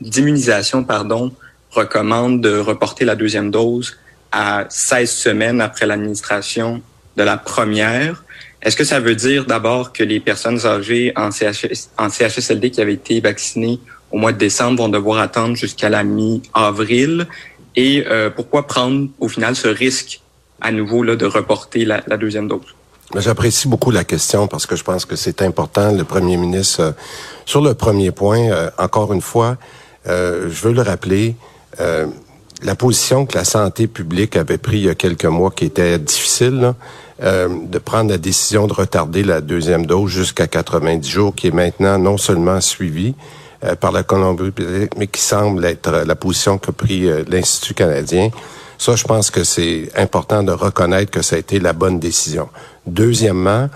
d'immunisation, 0.00 0.82
pardon, 0.82 1.32
recommande 1.70 2.40
de 2.40 2.58
reporter 2.58 3.04
la 3.04 3.14
deuxième 3.14 3.50
dose 3.50 3.96
à 4.32 4.66
16 4.68 5.10
semaines 5.10 5.60
après 5.60 5.86
l'administration 5.86 6.82
de 7.16 7.22
la 7.22 7.36
première. 7.36 8.24
Est-ce 8.62 8.76
que 8.76 8.84
ça 8.84 8.98
veut 8.98 9.14
dire 9.14 9.44
d'abord 9.44 9.92
que 9.92 10.02
les 10.02 10.20
personnes 10.20 10.66
âgées 10.66 11.12
en, 11.16 11.30
CH, 11.30 11.66
en 11.98 12.08
CHSLD 12.08 12.70
qui 12.70 12.80
avaient 12.80 12.94
été 12.94 13.20
vaccinées 13.20 13.78
au 14.10 14.16
mois 14.16 14.32
de 14.32 14.38
décembre 14.38 14.78
vont 14.78 14.88
devoir 14.88 15.18
attendre 15.18 15.54
jusqu'à 15.54 15.88
la 15.88 16.02
mi-avril? 16.02 17.26
Et 17.76 18.04
euh, 18.06 18.30
pourquoi 18.30 18.66
prendre 18.66 19.08
au 19.18 19.28
final 19.28 19.56
ce 19.56 19.68
risque 19.68 20.20
à 20.60 20.70
nouveau 20.70 21.02
là, 21.02 21.16
de 21.16 21.26
reporter 21.26 21.84
la, 21.84 22.02
la 22.06 22.16
deuxième 22.16 22.48
dose? 22.48 22.74
J'apprécie 23.16 23.68
beaucoup 23.68 23.90
la 23.90 24.04
question 24.04 24.46
parce 24.48 24.66
que 24.66 24.76
je 24.76 24.84
pense 24.84 25.04
que 25.04 25.16
c'est 25.16 25.42
important. 25.42 25.92
Le 25.92 26.04
premier 26.04 26.36
ministre, 26.36 26.80
euh, 26.80 26.92
sur 27.44 27.60
le 27.60 27.74
premier 27.74 28.10
point, 28.10 28.50
euh, 28.50 28.70
encore 28.78 29.12
une 29.12 29.20
fois, 29.20 29.56
je 30.06 30.60
veux 30.62 30.72
le 30.72 30.82
rappeler, 30.82 31.34
la 31.78 32.74
position 32.74 33.24
que 33.24 33.38
la 33.38 33.44
santé 33.44 33.86
publique 33.86 34.36
avait 34.36 34.58
pris 34.58 34.76
il 34.76 34.84
y 34.84 34.90
a 34.90 34.94
quelques 34.94 35.24
mois, 35.24 35.50
qui 35.50 35.64
était 35.64 35.98
difficile, 35.98 36.74
de 37.22 37.78
prendre 37.78 38.10
la 38.10 38.18
décision 38.18 38.66
de 38.66 38.74
retarder 38.74 39.24
la 39.24 39.40
deuxième 39.40 39.86
dose 39.86 40.10
jusqu'à 40.10 40.46
90 40.46 41.08
jours, 41.08 41.34
qui 41.34 41.46
est 41.46 41.54
maintenant 41.54 41.98
non 41.98 42.18
seulement 42.18 42.60
suivie, 42.60 43.14
euh, 43.64 43.74
par 43.76 43.92
la 43.92 44.02
Colombie-Britannique, 44.02 44.96
mais 44.96 45.06
qui 45.06 45.20
semble 45.20 45.64
être 45.64 45.90
la 45.90 46.14
position 46.14 46.58
qu'a 46.58 46.72
pris 46.72 47.08
euh, 47.08 47.24
l'Institut 47.28 47.74
canadien. 47.74 48.30
Ça, 48.78 48.96
je 48.96 49.04
pense 49.04 49.30
que 49.30 49.44
c'est 49.44 49.90
important 49.96 50.42
de 50.42 50.52
reconnaître 50.52 51.10
que 51.10 51.22
ça 51.22 51.36
a 51.36 51.38
été 51.38 51.60
la 51.60 51.72
bonne 51.72 51.98
décision. 52.00 52.48
Deuxièmement, 52.86 53.68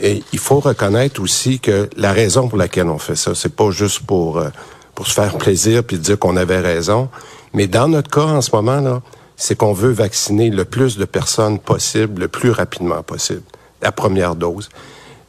il 0.00 0.38
faut 0.38 0.60
reconnaître 0.60 1.20
aussi 1.22 1.60
que 1.60 1.88
la 1.96 2.12
raison 2.12 2.48
pour 2.48 2.58
laquelle 2.58 2.88
on 2.88 2.98
fait 2.98 3.16
ça, 3.16 3.34
c'est 3.34 3.54
pas 3.54 3.70
juste 3.70 4.00
pour 4.00 4.38
euh, 4.38 4.48
pour 4.94 5.06
se 5.06 5.12
faire 5.12 5.36
plaisir 5.38 5.82
puis 5.84 5.98
dire 5.98 6.18
qu'on 6.18 6.36
avait 6.36 6.60
raison, 6.60 7.08
Mais 7.52 7.66
dans 7.66 7.88
notre 7.88 8.10
cas, 8.10 8.26
en 8.26 8.40
ce 8.40 8.54
moment, 8.54 8.80
là, 8.80 9.02
c'est 9.36 9.56
qu'on 9.56 9.72
veut 9.72 9.90
vacciner 9.90 10.50
le 10.50 10.64
plus 10.64 10.96
de 10.96 11.04
personnes 11.04 11.58
possible, 11.58 12.22
le 12.22 12.28
plus 12.28 12.50
rapidement 12.50 13.02
possible. 13.02 13.42
La 13.82 13.92
première 13.92 14.34
dose. 14.34 14.68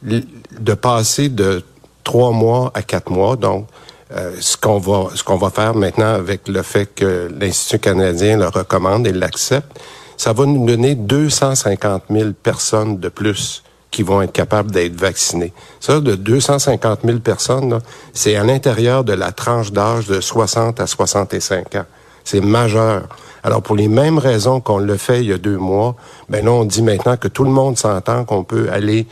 De 0.02 0.74
passer 0.74 1.28
de 1.28 1.64
trois 2.04 2.30
mois 2.30 2.70
à 2.74 2.82
quatre 2.82 3.10
mois, 3.10 3.36
donc, 3.36 3.66
euh, 4.12 4.36
ce 4.38 4.56
qu'on 4.56 4.78
va 4.78 5.10
ce 5.14 5.24
qu'on 5.24 5.36
va 5.36 5.50
faire 5.50 5.74
maintenant 5.74 6.14
avec 6.14 6.46
le 6.48 6.62
fait 6.62 6.86
que 6.86 7.28
l'Institut 7.40 7.80
canadien 7.80 8.36
le 8.36 8.46
recommande 8.46 9.06
et 9.06 9.12
l'accepte, 9.12 9.80
ça 10.16 10.32
va 10.32 10.46
nous 10.46 10.64
donner 10.64 10.94
250 10.94 12.04
000 12.10 12.30
personnes 12.42 12.98
de 12.98 13.08
plus 13.08 13.64
qui 13.90 14.02
vont 14.02 14.22
être 14.22 14.32
capables 14.32 14.70
d'être 14.70 14.94
vaccinées. 14.94 15.52
Ça, 15.80 16.00
de 16.00 16.14
250 16.14 17.00
000 17.04 17.18
personnes, 17.18 17.80
c'est 18.12 18.36
à 18.36 18.44
l'intérieur 18.44 19.04
de 19.04 19.12
la 19.12 19.32
tranche 19.32 19.72
d'âge 19.72 20.06
de 20.06 20.20
60 20.20 20.80
à 20.80 20.86
65 20.86 21.74
ans. 21.76 21.84
C'est 22.22 22.40
majeur. 22.40 23.08
Alors, 23.42 23.62
pour 23.62 23.76
les 23.76 23.88
mêmes 23.88 24.18
raisons 24.18 24.60
qu'on 24.60 24.78
le 24.78 24.96
fait 24.96 25.20
il 25.20 25.28
y 25.28 25.32
a 25.32 25.38
deux 25.38 25.56
mois, 25.56 25.94
ben 26.28 26.44
là, 26.44 26.50
on 26.50 26.64
dit 26.64 26.82
maintenant 26.82 27.16
que 27.16 27.28
tout 27.28 27.44
le 27.44 27.50
monde 27.50 27.78
s'entend 27.78 28.24
qu'on 28.24 28.44
peut 28.44 28.68
aller 28.70 29.06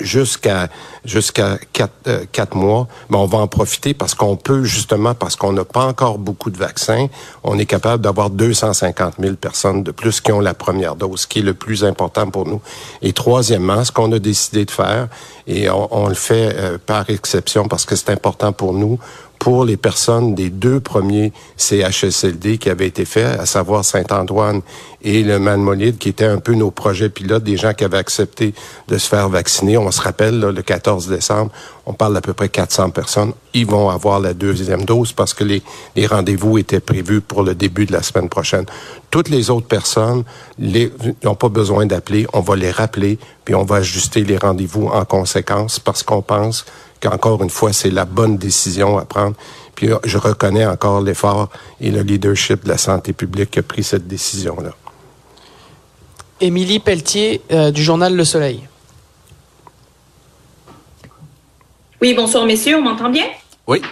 jusqu'à 0.00 0.68
jusqu'à 1.04 1.58
quatre, 1.72 1.92
euh, 2.06 2.24
quatre 2.30 2.56
mois, 2.56 2.88
mais 3.10 3.16
on 3.16 3.26
va 3.26 3.38
en 3.38 3.46
profiter 3.46 3.92
parce 3.92 4.14
qu'on 4.14 4.36
peut 4.36 4.64
justement 4.64 5.14
parce 5.14 5.36
qu'on 5.36 5.52
n'a 5.52 5.64
pas 5.64 5.84
encore 5.84 6.18
beaucoup 6.18 6.50
de 6.50 6.56
vaccins, 6.56 7.08
on 7.42 7.58
est 7.58 7.66
capable 7.66 8.02
d'avoir 8.02 8.30
250 8.30 9.14
000 9.18 9.34
personnes 9.34 9.82
de 9.82 9.90
plus 9.90 10.20
qui 10.20 10.32
ont 10.32 10.40
la 10.40 10.54
première 10.54 10.96
dose, 10.96 11.22
ce 11.22 11.26
qui 11.26 11.40
est 11.40 11.42
le 11.42 11.54
plus 11.54 11.84
important 11.84 12.30
pour 12.30 12.46
nous. 12.46 12.60
Et 13.02 13.12
troisièmement, 13.12 13.84
ce 13.84 13.92
qu'on 13.92 14.10
a 14.12 14.18
décidé 14.18 14.64
de 14.64 14.70
faire, 14.70 15.08
et 15.46 15.68
on, 15.70 16.08
le 16.08 16.14
fait 16.14 16.54
euh, 16.54 16.78
par 16.84 17.10
exception 17.10 17.66
parce 17.66 17.84
que 17.84 17.96
c'est 17.96 18.10
important 18.10 18.52
pour 18.52 18.72
nous, 18.72 18.98
pour 19.42 19.64
les 19.64 19.76
personnes 19.76 20.36
des 20.36 20.50
deux 20.50 20.78
premiers 20.78 21.32
CHSLD 21.56 22.58
qui 22.58 22.70
avaient 22.70 22.86
été 22.86 23.04
faits, 23.04 23.40
à 23.40 23.44
savoir 23.44 23.84
Saint-Antoine 23.84 24.60
et 25.02 25.24
le 25.24 25.40
Manmolide, 25.40 25.98
qui 25.98 26.10
étaient 26.10 26.26
un 26.26 26.38
peu 26.38 26.54
nos 26.54 26.70
projets 26.70 27.08
pilotes, 27.08 27.42
des 27.42 27.56
gens 27.56 27.74
qui 27.74 27.82
avaient 27.82 27.98
accepté 27.98 28.54
de 28.86 28.98
se 28.98 29.08
faire 29.08 29.28
vacciner. 29.28 29.76
On 29.76 29.90
se 29.90 30.00
rappelle, 30.00 30.38
le 30.38 30.62
14 30.62 31.08
décembre, 31.08 31.50
on 31.86 31.92
parle 31.92 32.14
d'à 32.14 32.20
peu 32.20 32.34
près 32.34 32.50
400 32.50 32.90
personnes. 32.90 33.32
Ils 33.52 33.66
vont 33.66 33.90
avoir 33.90 34.20
la 34.20 34.32
deuxième 34.32 34.84
dose 34.84 35.12
parce 35.12 35.34
que 35.34 35.42
les, 35.42 35.60
les 35.96 36.06
rendez-vous 36.06 36.58
étaient 36.58 36.78
prévus 36.78 37.20
pour 37.20 37.42
le 37.42 37.56
début 37.56 37.84
de 37.84 37.92
la 37.92 38.04
semaine 38.04 38.28
prochaine. 38.28 38.66
Toutes 39.10 39.28
les 39.28 39.50
autres 39.50 39.66
personnes 39.66 40.22
n'ont 40.60 41.34
pas 41.34 41.48
besoin 41.48 41.84
d'appeler. 41.84 42.28
On 42.32 42.42
va 42.42 42.54
les 42.54 42.70
rappeler, 42.70 43.18
puis 43.44 43.56
on 43.56 43.64
va 43.64 43.76
ajuster 43.76 44.22
les 44.22 44.36
rendez-vous 44.36 44.86
en 44.86 45.04
conséquence 45.04 45.80
parce 45.80 46.04
qu'on 46.04 46.22
pense 46.22 46.64
qu'encore 47.02 47.42
une 47.42 47.50
fois, 47.50 47.72
c'est 47.72 47.90
la 47.90 48.04
bonne 48.04 48.38
décision 48.38 48.96
à 48.96 49.04
prendre. 49.04 49.36
Puis 49.74 49.90
euh, 49.90 49.98
je 50.04 50.16
reconnais 50.16 50.64
encore 50.64 51.02
l'effort 51.02 51.48
et 51.80 51.90
le 51.90 52.02
leadership 52.02 52.64
de 52.64 52.68
la 52.68 52.78
santé 52.78 53.12
publique 53.12 53.50
qui 53.50 53.58
a 53.58 53.62
pris 53.62 53.82
cette 53.82 54.06
décision-là. 54.06 54.70
Émilie 56.40 56.80
Pelletier 56.80 57.42
euh, 57.50 57.70
du 57.70 57.82
journal 57.82 58.16
Le 58.16 58.24
Soleil. 58.24 58.66
Oui, 62.00 62.14
bonsoir 62.14 62.46
messieurs, 62.46 62.76
on 62.76 62.82
m'entend 62.82 63.10
bien? 63.10 63.26
Oui. 63.66 63.82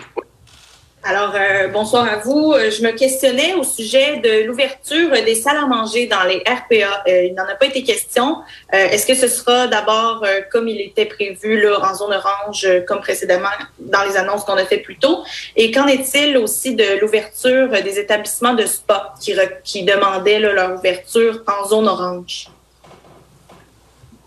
Alors, 1.03 1.33
euh, 1.35 1.69
bonsoir 1.69 2.07
à 2.07 2.17
vous. 2.19 2.53
Euh, 2.53 2.71
je 2.71 2.83
me 2.83 2.91
questionnais 2.93 3.55
au 3.55 3.63
sujet 3.63 4.19
de 4.19 4.47
l'ouverture 4.47 5.11
des 5.11 5.35
salles 5.35 5.57
à 5.57 5.67
manger 5.67 6.07
dans 6.07 6.25
les 6.25 6.41
RPA. 6.41 7.05
Euh, 7.09 7.25
il 7.25 7.35
n'en 7.35 7.45
a 7.45 7.55
pas 7.55 7.67
été 7.67 7.83
question. 7.83 8.37
Est-ce 8.71 9.07
que 9.07 9.15
ce 9.15 9.27
sera 9.27 9.67
d'abord 9.67 10.23
comme 10.53 10.69
il 10.69 10.79
était 10.81 11.07
prévu 11.07 11.63
là, 11.63 11.79
en 11.81 11.95
zone 11.95 12.13
orange, 12.13 12.69
comme 12.87 13.01
précédemment 13.01 13.49
dans 13.79 14.03
les 14.03 14.17
annonces 14.19 14.45
qu'on 14.45 14.59
a 14.59 14.67
fait 14.67 14.79
plus 14.79 14.99
tôt? 14.99 15.25
Et 15.57 15.71
qu'en 15.71 15.87
est-il 15.87 16.37
aussi 16.37 16.75
de 16.75 17.01
l'ouverture 17.01 17.69
des 17.71 17.99
établissements 17.99 18.55
de 18.55 18.67
spa 18.67 19.15
qui, 19.21 19.35
qui 19.65 19.85
demandaient 19.85 20.39
leur 20.39 20.75
ouverture 20.79 21.43
en 21.47 21.67
zone 21.67 21.89
orange? 21.89 22.51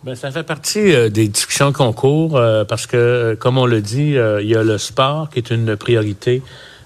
Ben, 0.04 0.16
ça 0.16 0.32
fait 0.32 0.44
partie 0.44 1.10
des 1.12 1.30
discussions 1.30 1.72
qu'on 1.72 1.94
court 1.94 2.40
parce 2.68 2.88
que, 2.88 3.38
comme 3.40 3.58
on 3.58 3.66
le 3.66 3.82
dit, 3.82 4.16
il 4.42 4.48
y 4.48 4.56
a 4.56 4.64
le 4.64 4.78
sport 4.78 5.30
qui 5.30 5.40
est 5.40 5.50
une 5.50 5.78
priorité 5.78 6.42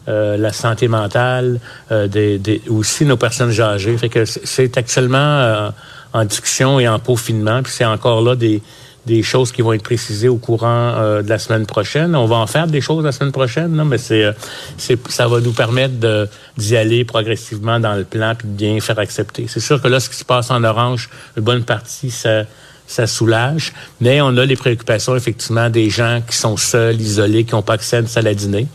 euh, 0.10 0.38
la 0.38 0.54
santé 0.54 0.88
mentale, 0.88 1.60
euh, 1.92 2.08
des, 2.08 2.40
des, 2.40 2.62
aussi 2.70 3.04
nos 3.04 3.18
personnes 3.18 3.60
âgées. 3.60 3.98
Fait 3.98 4.08
que 4.08 4.24
c'est 4.24 4.78
actuellement 4.78 5.18
euh, 5.18 5.70
en 6.14 6.24
discussion 6.24 6.80
et 6.80 6.88
en 6.88 6.98
peaufinement. 6.98 7.62
Puis 7.62 7.74
c'est 7.76 7.84
encore 7.84 8.22
là 8.22 8.38
des, 8.38 8.62
des 9.06 9.22
choses 9.22 9.52
qui 9.52 9.62
vont 9.62 9.74
être 9.74 9.84
précisées 9.84 10.30
au 10.30 10.38
courant 10.38 10.94
de 11.22 11.28
la 11.28 11.40
semaine 11.40 11.66
prochaine. 11.66 12.16
On 12.16 12.26
va 12.26 12.38
en 12.38 12.48
faire 12.48 12.68
des 12.68 12.80
choses 12.80 13.04
la 13.04 13.12
semaine 13.12 13.34
prochaine, 13.34 13.74
non? 13.74 13.84
mais 13.84 13.98
c'est, 13.98 14.34
c'est 14.78 14.98
ça 15.10 15.28
va 15.28 15.42
nous 15.42 15.52
permettre 15.52 16.30
d'y 16.58 16.78
aller 16.78 17.04
progressivement 17.04 17.82
dans 17.82 17.96
le 17.96 18.06
plan 18.06 18.34
puis 18.34 18.48
de 18.48 18.54
bien 18.54 18.80
faire 18.80 19.00
accepter. 19.00 19.48
C'est 19.50 19.60
sûr 19.60 19.82
que 19.82 19.90
là, 19.90 20.00
ce 20.00 20.10
qui 20.10 20.16
se 20.16 20.26
passe 20.26 20.52
en 20.52 20.64
orange, 20.64 21.10
une 21.36 21.44
bonne 21.44 21.64
partie, 21.64 22.12
ça 22.12 22.44
ça 22.88 23.06
soulage, 23.06 23.74
mais 24.02 24.22
on 24.22 24.36
a 24.38 24.46
les 24.46 24.56
préoccupations 24.56 25.16
effectivement 25.16 25.70
des 25.70 25.90
gens 25.90 26.22
qui 26.28 26.36
sont 26.36 26.58
seuls, 26.58 27.00
isolés, 27.00 27.44
qui 27.44 27.54
n'ont 27.54 27.62
pas 27.62 27.74
accès 27.74 27.98
à 27.98 28.00
une 28.00 28.08
salle 28.08 28.34
dîner. 28.34 28.68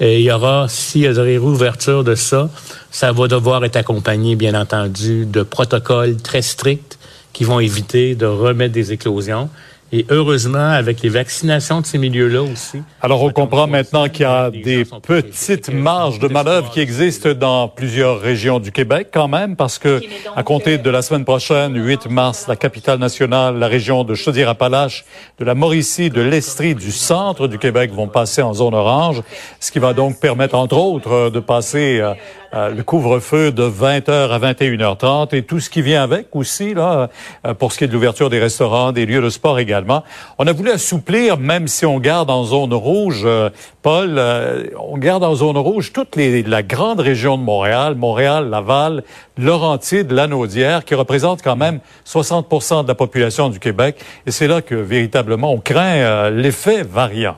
Et 0.00 0.20
il 0.20 0.24
y 0.24 0.30
aura, 0.30 0.66
s'il 0.68 1.00
y 1.00 1.06
a 1.06 1.12
des 1.12 1.20
réouverture 1.20 2.04
de 2.04 2.14
ça, 2.14 2.48
ça 2.90 3.10
va 3.10 3.26
devoir 3.26 3.64
être 3.64 3.76
accompagné, 3.76 4.36
bien 4.36 4.54
entendu, 4.54 5.26
de 5.26 5.42
protocoles 5.42 6.16
très 6.18 6.42
stricts 6.42 6.98
qui 7.32 7.44
vont 7.44 7.58
éviter 7.58 8.14
de 8.14 8.26
remettre 8.26 8.72
des 8.72 8.92
éclosions. 8.92 9.48
Et 9.90 10.04
heureusement, 10.10 10.70
avec 10.70 11.00
les 11.00 11.08
vaccinations 11.08 11.80
de 11.80 11.86
ces 11.86 11.96
milieux-là 11.96 12.42
aussi. 12.42 12.82
Alors, 13.00 13.22
on 13.22 13.30
comprend 13.30 13.66
maintenant 13.66 14.08
qu'il 14.10 14.22
y 14.22 14.24
a 14.26 14.50
des 14.50 14.84
petites 14.84 15.70
marges 15.72 16.18
de 16.18 16.28
manœuvre 16.28 16.70
qui 16.70 16.80
existent 16.80 17.32
dans 17.32 17.68
plusieurs 17.68 18.20
régions 18.20 18.60
du 18.60 18.70
Québec 18.70 19.08
quand 19.10 19.28
même, 19.28 19.56
parce 19.56 19.78
que 19.78 20.02
à 20.36 20.42
compter 20.42 20.76
de 20.76 20.90
la 20.90 21.00
semaine 21.00 21.24
prochaine, 21.24 21.74
8 21.74 22.06
mars, 22.10 22.46
la 22.48 22.56
capitale 22.56 22.98
nationale, 22.98 23.58
la 23.58 23.66
région 23.66 24.04
de 24.04 24.14
Chaudière-Appalaches, 24.14 25.06
de 25.38 25.44
la 25.46 25.54
Mauricie, 25.54 26.10
de 26.10 26.20
l'Estrie, 26.20 26.74
du 26.74 26.92
centre 26.92 27.48
du 27.48 27.58
Québec 27.58 27.90
vont 27.90 28.08
passer 28.08 28.42
en 28.42 28.52
zone 28.52 28.74
orange, 28.74 29.22
ce 29.58 29.72
qui 29.72 29.78
va 29.78 29.94
donc 29.94 30.20
permettre, 30.20 30.54
entre 30.54 30.76
autres, 30.76 31.30
de 31.30 31.40
passer 31.40 32.02
euh, 32.54 32.70
le 32.70 32.82
couvre-feu 32.82 33.52
de 33.52 33.68
20h 33.68 34.30
à 34.30 34.38
21h30 34.38 35.34
et 35.34 35.42
tout 35.42 35.60
ce 35.60 35.68
qui 35.68 35.82
vient 35.82 36.02
avec 36.02 36.28
aussi, 36.34 36.72
là, 36.72 37.10
euh, 37.46 37.52
pour 37.52 37.72
ce 37.72 37.78
qui 37.78 37.84
est 37.84 37.88
de 37.88 37.92
l'ouverture 37.92 38.30
des 38.30 38.38
restaurants, 38.38 38.92
des 38.92 39.04
lieux 39.04 39.20
de 39.20 39.28
sport 39.28 39.58
également. 39.58 40.02
On 40.38 40.46
a 40.46 40.52
voulu 40.52 40.70
assouplir, 40.70 41.36
même 41.36 41.68
si 41.68 41.84
on 41.84 41.98
garde 41.98 42.30
en 42.30 42.44
zone 42.44 42.72
rouge, 42.72 43.22
euh, 43.24 43.50
Paul, 43.82 44.20
on 44.78 44.98
garde 44.98 45.24
en 45.24 45.34
zone 45.34 45.56
rouge 45.56 45.92
toute 45.92 46.16
la 46.16 46.62
grande 46.62 47.00
région 47.00 47.38
de 47.38 47.42
Montréal, 47.42 47.94
Montréal, 47.94 48.50
Laval, 48.50 49.02
Laurentide, 49.36 50.10
Lanaudière, 50.10 50.84
qui 50.84 50.94
représente 50.94 51.42
quand 51.42 51.56
même 51.56 51.80
60% 52.06 52.82
de 52.82 52.88
la 52.88 52.94
population 52.94 53.48
du 53.48 53.58
Québec. 53.58 53.96
Et 54.26 54.30
c'est 54.30 54.48
là 54.48 54.62
que 54.62 54.74
véritablement 54.74 55.52
on 55.52 55.58
craint 55.58 56.28
l'effet 56.30 56.82
variant. 56.82 57.36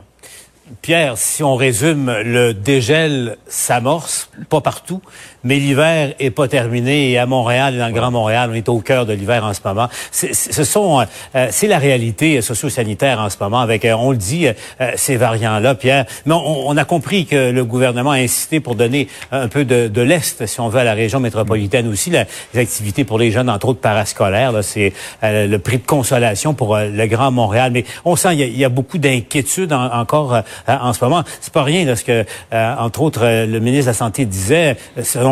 Pierre, 0.83 1.19
si 1.19 1.43
on 1.43 1.57
résume, 1.57 2.13
le 2.23 2.55
dégel 2.55 3.37
s'amorce, 3.49 4.31
pas 4.49 4.61
partout, 4.61 5.03
mais 5.45 5.57
l'hiver 5.57 6.15
est 6.19 6.31
pas 6.31 6.49
terminé 6.49 7.11
et 7.11 7.19
à 7.19 7.27
Montréal 7.27 7.75
et 7.75 7.79
dans 7.79 7.87
le 7.87 7.93
Grand 7.93 8.11
Montréal, 8.11 8.51
on 8.53 8.55
est 8.55 8.69
au 8.69 8.81
cœur 8.81 9.07
de 9.07 9.13
l'hiver 9.13 9.45
en 9.45 9.55
ce 9.55 9.61
moment. 9.65 9.89
Ce 10.11 10.65
sont, 10.65 11.01
euh, 11.35 11.49
c'est 11.51 11.67
la 11.67 11.79
réalité 11.79 12.41
socio-sanitaire 12.43 13.21
en 13.21 13.31
ce 13.31 13.37
moment 13.41 13.61
avec, 13.61 13.85
euh, 13.85 13.95
on 13.95 14.11
le 14.11 14.17
dit, 14.17 14.47
euh, 14.47 14.93
ces 14.97 15.17
variants-là, 15.17 15.75
Pierre. 15.75 16.05
Mais 16.27 16.35
on, 16.35 16.77
a 16.77 16.85
compris 16.85 17.27
que 17.27 17.51
le 17.51 17.65
gouvernement 17.65 18.13
a 18.13 18.17
insisté 18.17 18.61
pour 18.61 18.75
donner 18.75 19.09
un 19.33 19.49
peu 19.49 19.65
de, 19.65 19.89
de 19.89 20.03
l'est, 20.03 20.47
si 20.47 20.61
on 20.61 20.69
veut, 20.69 20.81
à 20.81 20.85
la 20.85 20.95
région 20.95 21.21
métropolitaine 21.21 21.89
aussi, 21.89 22.11
les 22.11 22.61
activités 22.61 23.05
pour 23.05 23.19
les 23.19 23.31
jeunes, 23.31 23.51
entre 23.51 23.69
autres 23.69 23.81
parascolaires. 23.81 24.53
C'est 24.63 24.93
le 25.23 25.57
prix 25.59 25.79
de 25.79 25.87
consolation 25.87 26.55
pour 26.55 26.77
le 26.77 27.07
Grand 27.07 27.31
Montréal. 27.31 27.73
Mais 27.73 27.85
on 28.05 28.17
sent 28.17 28.35
il 28.35 28.57
y 28.57 28.65
a, 28.65 28.69
beaucoup 28.69 28.99
d'inquiétudes 28.99 29.73
encore 29.73 30.43
en 30.67 30.93
ce 30.93 31.05
moment. 31.05 31.23
C'est 31.41 31.53
pas 31.53 31.65
rien, 31.65 31.85
parce 31.87 32.03
que, 32.03 32.25
entre 32.53 33.03
autres, 33.03 33.25
le 33.25 33.59
ministre 33.59 33.87
de 33.87 33.91
la 33.91 33.95
Santé 33.95 34.25
disait, 34.25 34.77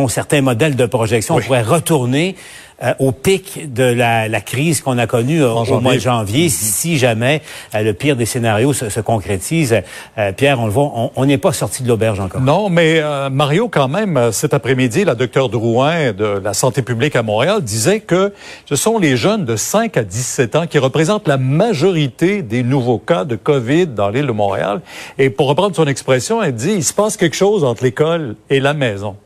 certains 0.07 0.43
modèles 0.43 0.77
de 0.77 0.87
projection, 0.87 1.35
on 1.35 1.41
pourrait 1.41 1.63
retourner 1.63 2.37
euh, 2.81 2.95
au 3.01 3.11
pic 3.11 3.73
de 3.75 3.83
la, 3.83 4.29
la 4.29 4.41
crise 4.41 4.83
qu'on 4.83 4.99
a 4.99 5.09
connue 5.09 5.43
euh, 5.43 5.51
au 5.51 5.81
mois 5.81 5.95
de 5.95 5.99
janvier, 5.99 6.47
mm-hmm. 6.47 6.51
si 6.51 6.97
jamais 6.97 7.43
euh, 7.75 7.83
le 7.83 7.93
pire 7.93 8.15
des 8.15 8.25
scénarios 8.25 8.73
se, 8.73 8.89
se 8.89 9.01
concrétise. 9.01 9.83
Pierre, 10.37 10.61
on 10.61 10.67
le 10.67 10.71
voit, 10.71 11.11
on 11.17 11.27
n'est 11.27 11.39
pas 11.39 11.53
sorti 11.53 11.83
de 11.83 11.89
l'auberge 11.89 12.21
encore. 12.21 12.41
Non, 12.41 12.69
mais 12.69 13.03
Mario, 13.31 13.69
quand 13.69 13.89
même, 13.89 14.31
cet 14.33 14.55
après-midi, 14.55 15.05
la 15.05 15.15
docteure 15.15 15.49
Drouin 15.49 16.13
de 16.13 16.41
la 16.43 16.55
santé 16.55 16.83
publique 16.83 17.17
à 17.17 17.23
Montréal 17.23 17.63
disait 17.63 18.01
que 18.01 18.33
ce 18.67 18.77
sont 18.77 18.99
les 18.99 19.17
jeunes 19.17 19.45
de 19.45 19.57
5 19.57 19.97
à 19.97 20.05
17 20.05 20.57
ans 20.57 20.67
qui 20.67 20.79
représentent 20.79 21.29
la 21.29 21.39
majorité 21.39 22.43
des 22.43 22.63
nouveaux 22.63 22.99
cas 22.99 23.25
de 23.25 23.37
COVID 23.37 23.89
dans 23.89 24.11
l'île 24.11 24.27
de 24.27 24.33
Montréal. 24.33 24.81
Et 25.19 25.31
pour 25.31 25.49
reprendre 25.49 25.75
son 25.75 25.87
expression, 25.87 26.43
elle 26.43 26.55
dit, 26.55 26.73
il 26.73 26.85
se 26.85 26.93
passe 26.93 27.17
quelque 27.17 27.37
chose 27.37 27.65
entre 27.65 27.85
l'école 27.85 28.37
et 28.51 28.61
la 28.61 28.75
maison. 28.75 29.17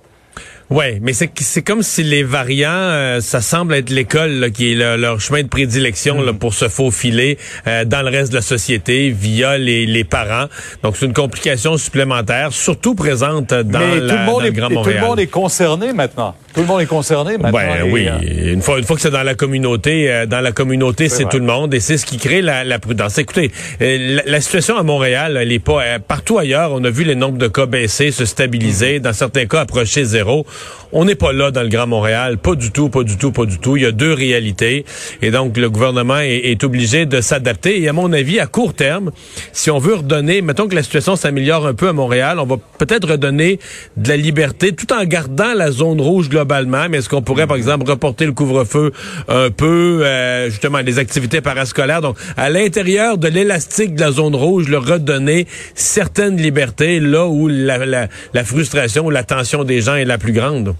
Oui, 0.74 0.98
mais 1.02 1.12
c'est 1.12 1.30
c'est 1.38 1.60
comme 1.60 1.82
si 1.82 2.02
les 2.02 2.22
variants, 2.22 2.70
euh, 2.70 3.20
ça 3.20 3.42
semble 3.42 3.74
être 3.74 3.90
l'école 3.90 4.50
qui 4.52 4.72
est 4.72 4.74
le- 4.74 4.96
leur 4.96 5.20
chemin 5.20 5.42
de 5.42 5.48
prédilection 5.48 6.22
là, 6.22 6.32
pour 6.32 6.54
se 6.54 6.66
faufiler 6.68 7.36
euh, 7.66 7.84
dans 7.84 8.00
le 8.00 8.08
reste 8.08 8.30
de 8.30 8.36
la 8.36 8.42
société 8.42 9.10
via 9.10 9.58
les, 9.58 9.84
les 9.84 10.04
parents. 10.04 10.46
Donc 10.82 10.96
c'est 10.96 11.04
une 11.04 11.12
complication 11.12 11.76
supplémentaire, 11.76 12.52
surtout 12.52 12.94
présente 12.94 13.52
dans, 13.52 13.78
Mais 13.80 14.00
la- 14.00 14.14
tout, 14.14 14.18
le 14.20 14.24
monde 14.24 14.40
dans 14.40 14.40
est, 14.40 14.44
le 14.46 14.52
Grand 14.52 14.66
et 14.68 14.70
tout 14.70 14.74
Montréal. 14.78 15.00
le 15.02 15.06
monde 15.08 15.20
est 15.20 15.26
concerné 15.26 15.92
maintenant. 15.92 16.34
Tout 16.54 16.60
le 16.60 16.66
monde 16.66 16.82
est 16.82 16.86
concerné 16.86 17.38
maintenant. 17.38 17.58
Ben 17.58 17.90
oui, 17.90 18.06
euh, 18.08 18.52
une 18.52 18.60
fois, 18.60 18.78
une 18.78 18.84
fois 18.84 18.96
que 18.96 19.02
c'est 19.02 19.10
dans 19.10 19.22
la 19.22 19.34
communauté, 19.34 20.10
euh, 20.10 20.26
dans 20.26 20.40
la 20.40 20.52
communauté, 20.52 21.08
C'est 21.08 21.28
tout 21.28 21.38
le 21.38 21.44
monde 21.46 21.72
et 21.72 21.80
c'est 21.80 21.96
ce 21.96 22.04
qui 22.04 22.18
crée 22.18 22.42
la, 22.42 22.62
la 22.64 22.78
prudence. 22.78 23.16
Écoutez, 23.18 23.50
euh, 23.80 24.16
la, 24.16 24.22
la 24.26 24.40
situation 24.40 24.76
à 24.76 24.82
Montréal, 24.82 25.38
elle 25.40 25.50
est 25.52 25.58
pas 25.58 25.82
euh, 25.82 25.98
partout 25.98 26.38
ailleurs. 26.38 26.72
On 26.72 26.84
a 26.84 26.90
vu 26.90 27.04
les 27.04 27.14
nombres 27.14 27.38
de 27.38 27.48
cas 27.48 27.66
baisser, 27.66 28.10
se 28.10 28.24
stabiliser, 28.24 29.00
dans 29.00 29.12
certains 29.12 29.46
cas 29.46 29.60
approcher 29.60 30.04
zéro. 30.04 30.46
On 30.92 31.06
n'est 31.06 31.14
pas 31.14 31.32
là 31.32 31.50
dans 31.50 31.62
le 31.62 31.68
Grand 31.70 31.86
Montréal, 31.86 32.36
pas 32.36 32.54
du 32.54 32.70
tout, 32.70 32.90
pas 32.90 33.02
du 33.02 33.16
tout, 33.16 33.32
pas 33.32 33.46
du 33.46 33.58
tout. 33.58 33.78
Il 33.78 33.84
y 33.84 33.86
a 33.86 33.92
deux 33.92 34.12
réalités 34.12 34.84
et 35.22 35.30
donc 35.30 35.56
le 35.56 35.70
gouvernement 35.70 36.18
est, 36.18 36.36
est 36.50 36.64
obligé 36.64 37.06
de 37.06 37.22
s'adapter. 37.22 37.80
Et 37.80 37.88
à 37.88 37.94
mon 37.94 38.12
avis, 38.12 38.38
à 38.40 38.46
court 38.46 38.74
terme, 38.74 39.10
si 39.52 39.70
on 39.70 39.78
veut 39.78 39.94
redonner, 39.94 40.42
mettons 40.42 40.68
que 40.68 40.74
la 40.74 40.82
situation 40.82 41.16
s'améliore 41.16 41.66
un 41.66 41.74
peu 41.74 41.88
à 41.88 41.92
Montréal, 41.94 42.38
on 42.38 42.44
va 42.44 42.56
peut-être 42.78 43.08
redonner 43.08 43.58
de 43.96 44.08
la 44.10 44.18
liberté 44.18 44.72
tout 44.72 44.92
en 44.92 45.04
gardant 45.04 45.54
la 45.54 45.70
zone 45.70 46.00
rouge 46.00 46.28
globalement. 46.42 46.88
Mais 46.88 46.98
est-ce 46.98 47.08
qu'on 47.08 47.22
pourrait, 47.22 47.46
par 47.46 47.56
exemple, 47.56 47.88
reporter 47.88 48.26
le 48.26 48.32
couvre-feu 48.32 48.92
un 49.28 49.50
peu, 49.50 50.00
euh, 50.02 50.50
justement, 50.50 50.78
les 50.78 50.98
activités 50.98 51.40
parascolaires? 51.40 52.00
Donc, 52.00 52.16
à 52.36 52.50
l'intérieur 52.50 53.18
de 53.18 53.28
l'élastique 53.28 53.94
de 53.94 54.00
la 54.00 54.12
zone 54.12 54.34
rouge, 54.34 54.68
le 54.68 54.78
redonner 54.78 55.46
certaines 55.74 56.36
libertés 56.36 57.00
là 57.00 57.26
où 57.26 57.48
la, 57.48 57.86
la, 57.86 58.08
la 58.34 58.44
frustration 58.44 59.06
ou 59.06 59.10
la 59.10 59.22
tension 59.22 59.64
des 59.64 59.80
gens 59.80 59.94
est 59.94 60.04
la 60.04 60.18
plus 60.18 60.32
grande. 60.32 60.74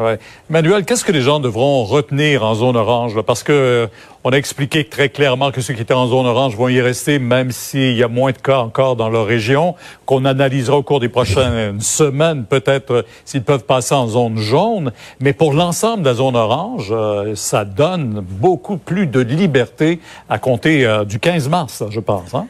Ouais. 0.00 0.18
Manuel, 0.48 0.86
qu'est-ce 0.86 1.04
que 1.04 1.12
les 1.12 1.20
gens 1.20 1.40
devront 1.40 1.84
retenir 1.84 2.42
en 2.42 2.54
zone 2.54 2.74
orange? 2.76 3.14
là? 3.14 3.22
Parce 3.22 3.42
que 3.42 3.52
euh, 3.52 3.86
on 4.24 4.30
a 4.30 4.36
expliqué 4.36 4.84
très 4.84 5.10
clairement 5.10 5.50
que 5.50 5.60
ceux 5.60 5.74
qui 5.74 5.82
étaient 5.82 5.92
en 5.92 6.06
zone 6.06 6.26
orange 6.26 6.56
vont 6.56 6.68
y 6.68 6.80
rester, 6.80 7.18
même 7.18 7.50
s'il 7.52 7.96
y 7.96 8.02
a 8.02 8.08
moins 8.08 8.32
de 8.32 8.38
cas 8.38 8.60
encore 8.60 8.96
dans 8.96 9.10
leur 9.10 9.26
région, 9.26 9.74
qu'on 10.06 10.24
analysera 10.24 10.78
au 10.78 10.82
cours 10.82 11.00
des 11.00 11.10
prochaines 11.10 11.80
semaines, 11.82 12.46
peut-être 12.46 12.90
euh, 12.90 13.02
s'ils 13.26 13.42
peuvent 13.42 13.64
passer 13.64 13.94
en 13.94 14.06
zone 14.06 14.38
jaune. 14.38 14.92
Mais 15.20 15.34
pour 15.34 15.52
l'ensemble 15.52 16.02
de 16.02 16.08
la 16.08 16.14
zone 16.14 16.34
orange, 16.34 16.88
euh, 16.90 17.34
ça 17.34 17.66
donne 17.66 18.24
beaucoup 18.26 18.78
plus 18.78 19.06
de 19.06 19.20
liberté 19.20 20.00
à 20.30 20.38
compter 20.38 20.86
du 21.06 21.18
15 21.18 21.48
mars, 21.50 21.84
je 21.90 22.00
pense. 22.00 22.32
Hein? 22.34 22.46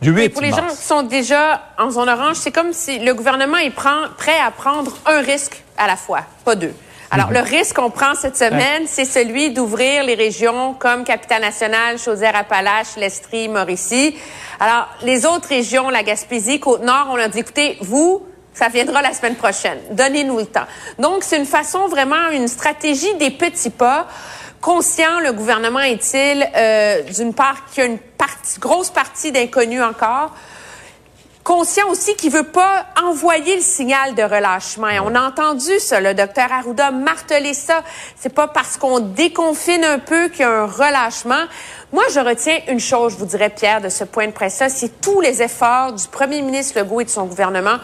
Du 0.00 0.10
8 0.10 0.16
Mais 0.16 0.28
pour 0.30 0.42
les 0.42 0.50
gens 0.50 0.68
qui 0.68 0.76
sont 0.76 1.02
déjà 1.02 1.60
en 1.78 1.90
zone 1.90 2.08
orange, 2.08 2.36
c'est 2.36 2.50
comme 2.50 2.72
si 2.72 2.98
le 2.98 3.12
gouvernement 3.12 3.58
est 3.58 3.70
prêt 3.70 4.38
à 4.42 4.50
prendre 4.50 4.96
un 5.06 5.20
risque 5.20 5.62
à 5.76 5.86
la 5.86 5.96
fois, 5.96 6.20
pas 6.44 6.54
deux. 6.54 6.72
Alors, 7.14 7.28
Mhm. 7.28 7.34
le 7.34 7.40
risque 7.42 7.76
qu'on 7.76 7.90
prend 7.90 8.14
cette 8.16 8.36
semaine, 8.36 8.84
c'est 8.86 9.04
celui 9.04 9.50
d'ouvrir 9.52 10.02
les 10.02 10.14
régions 10.16 10.74
comme 10.74 11.04
Capitale-Nationale, 11.04 11.96
Chaudière-Appalaches, 11.96 12.96
l'Estrie, 12.96 13.46
Mauricie. 13.48 14.16
Alors, 14.58 14.88
les 15.02 15.24
autres 15.24 15.48
régions, 15.48 15.90
la 15.90 16.02
Gaspésie, 16.02 16.58
Côte-Nord, 16.58 17.10
on 17.12 17.16
a 17.16 17.28
dit, 17.28 17.38
écoutez, 17.38 17.78
vous, 17.80 18.26
ça 18.52 18.68
viendra 18.68 19.00
la 19.00 19.12
semaine 19.12 19.36
prochaine. 19.36 19.78
Donnez-nous 19.92 20.38
le 20.38 20.46
temps. 20.46 20.66
Donc, 20.98 21.22
c'est 21.22 21.36
une 21.36 21.46
façon 21.46 21.86
vraiment, 21.86 22.30
une 22.32 22.48
stratégie 22.48 23.14
des 23.14 23.30
petits 23.30 23.70
pas. 23.70 24.08
Conscient, 24.60 25.20
le 25.22 25.32
gouvernement 25.32 25.80
est-il, 25.80 26.48
euh, 26.56 27.02
d'une 27.12 27.32
part, 27.32 27.66
qu'il 27.66 27.84
y 27.84 27.86
a 27.86 27.90
une 27.90 27.98
partie, 27.98 28.58
grosse 28.58 28.90
partie 28.90 29.30
d'inconnus 29.30 29.82
encore, 29.82 30.34
conscient 31.44 31.88
aussi 31.90 32.16
qu'il 32.16 32.32
veut 32.32 32.42
pas 32.42 32.86
envoyer 33.04 33.56
le 33.56 33.62
signal 33.62 34.14
de 34.14 34.22
relâchement. 34.22 34.88
Et 34.88 34.98
on 34.98 35.14
a 35.14 35.20
entendu 35.20 35.78
ça, 35.78 36.00
le 36.00 36.14
docteur 36.14 36.50
Arruda 36.50 36.90
marteler 36.90 37.52
ça. 37.52 37.82
C'est 38.16 38.34
pas 38.34 38.48
parce 38.48 38.78
qu'on 38.78 38.98
déconfine 38.98 39.84
un 39.84 39.98
peu 39.98 40.28
qu'il 40.28 40.40
y 40.40 40.44
a 40.44 40.62
un 40.62 40.66
relâchement. 40.66 41.44
Moi, 41.92 42.04
je 42.12 42.18
retiens 42.18 42.58
une 42.68 42.80
chose, 42.80 43.12
je 43.12 43.18
vous 43.18 43.26
dirais, 43.26 43.50
Pierre, 43.50 43.82
de 43.82 43.90
ce 43.90 44.04
point 44.04 44.26
de 44.26 44.32
presse-là, 44.32 44.70
c'est 44.70 45.00
tous 45.02 45.20
les 45.20 45.42
efforts 45.42 45.92
du 45.92 46.08
premier 46.08 46.40
ministre 46.40 46.78
Legault 46.80 47.02
et 47.02 47.04
de 47.04 47.10
son 47.10 47.26
gouvernement 47.26 47.76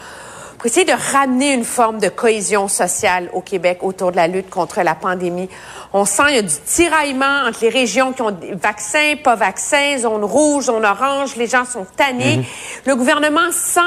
pour 0.61 0.67
essayer 0.67 0.85
de 0.85 1.13
ramener 1.13 1.53
une 1.53 1.63
forme 1.63 1.99
de 1.99 2.07
cohésion 2.07 2.67
sociale 2.67 3.31
au 3.33 3.41
Québec 3.41 3.79
autour 3.81 4.11
de 4.11 4.17
la 4.17 4.27
lutte 4.27 4.51
contre 4.51 4.81
la 4.83 4.93
pandémie. 4.93 5.49
On 5.91 6.05
sent 6.05 6.21
il 6.29 6.35
y 6.35 6.37
a 6.37 6.43
du 6.43 6.53
tiraillement 6.63 7.47
entre 7.47 7.63
les 7.63 7.69
régions 7.69 8.13
qui 8.13 8.21
ont 8.21 8.29
des 8.29 8.53
vaccins, 8.53 9.15
pas 9.23 9.33
vaccins, 9.33 9.97
zone 9.97 10.23
rouge, 10.23 10.65
zone 10.65 10.85
orange, 10.85 11.35
les 11.35 11.47
gens 11.47 11.65
sont 11.65 11.87
tannés. 11.97 12.37
Mhm. 12.37 12.43
Le 12.85 12.95
gouvernement 12.95 13.51
sent 13.51 13.79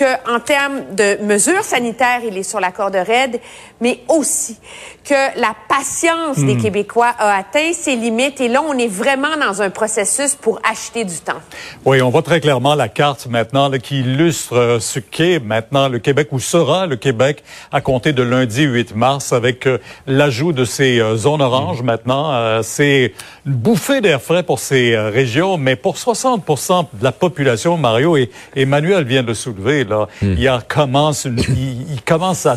que, 0.00 0.34
en 0.34 0.40
termes 0.40 0.94
de 0.94 1.22
mesures 1.22 1.62
sanitaires, 1.62 2.20
il 2.26 2.38
est 2.38 2.42
sur 2.42 2.58
la 2.58 2.72
corde 2.72 2.94
raide, 2.96 3.38
mais 3.82 4.00
aussi 4.08 4.56
que 5.04 5.38
la 5.38 5.54
patience 5.68 6.38
des 6.38 6.54
Mhm. 6.54 6.62
Québécois 6.62 7.12
a 7.18 7.36
atteint 7.36 7.72
ses 7.74 7.96
limites. 7.96 8.40
Et 8.40 8.48
là, 8.48 8.62
on 8.62 8.76
est 8.78 8.86
vraiment 8.88 9.36
dans 9.38 9.60
un 9.60 9.68
processus 9.70 10.34
pour 10.34 10.58
acheter 10.70 11.04
du 11.04 11.16
temps. 11.16 11.40
Oui, 11.84 12.00
on 12.00 12.08
voit 12.10 12.22
très 12.22 12.40
clairement 12.40 12.74
la 12.74 12.88
carte 12.88 13.26
maintenant 13.26 13.68
là, 13.68 13.78
qui 13.78 14.00
illustre 14.00 14.56
euh, 14.56 14.80
ce 14.80 15.00
qu'est 15.00 15.38
maintenant 15.38 15.88
le 15.88 15.98
Québec, 15.98 16.28
ou 16.32 16.38
sera 16.40 16.86
le 16.86 16.96
Québec 16.96 17.42
à 17.72 17.80
compter 17.80 18.12
de 18.12 18.22
lundi 18.22 18.62
8 18.62 18.94
mars, 18.94 19.32
avec 19.34 19.66
euh, 19.66 19.78
l'ajout 20.06 20.52
de 20.52 20.64
ces 20.64 20.98
euh, 21.00 21.16
zones 21.16 21.42
oranges 21.42 21.82
maintenant. 21.82 22.32
Euh, 22.32 22.62
c'est 22.62 23.12
une 23.46 23.52
bouffée 23.52 24.00
d'air 24.00 24.22
frais 24.22 24.42
pour 24.44 24.58
ces 24.60 24.96
régions, 24.96 25.58
mais 25.58 25.76
pour 25.76 25.98
60 25.98 26.44
de 26.94 27.04
la 27.04 27.12
population, 27.12 27.76
Mario 27.76 28.16
et 28.16 28.30
Emmanuel 28.56 29.04
vient 29.04 29.22
de 29.22 29.28
le 29.28 29.34
soulever, 29.34 29.84
là, 29.90 30.08
il, 30.22 30.50
commence 30.68 31.26
une- 31.26 31.38
il, 31.38 31.92
il 31.92 32.02
commence 32.02 32.46
à, 32.46 32.56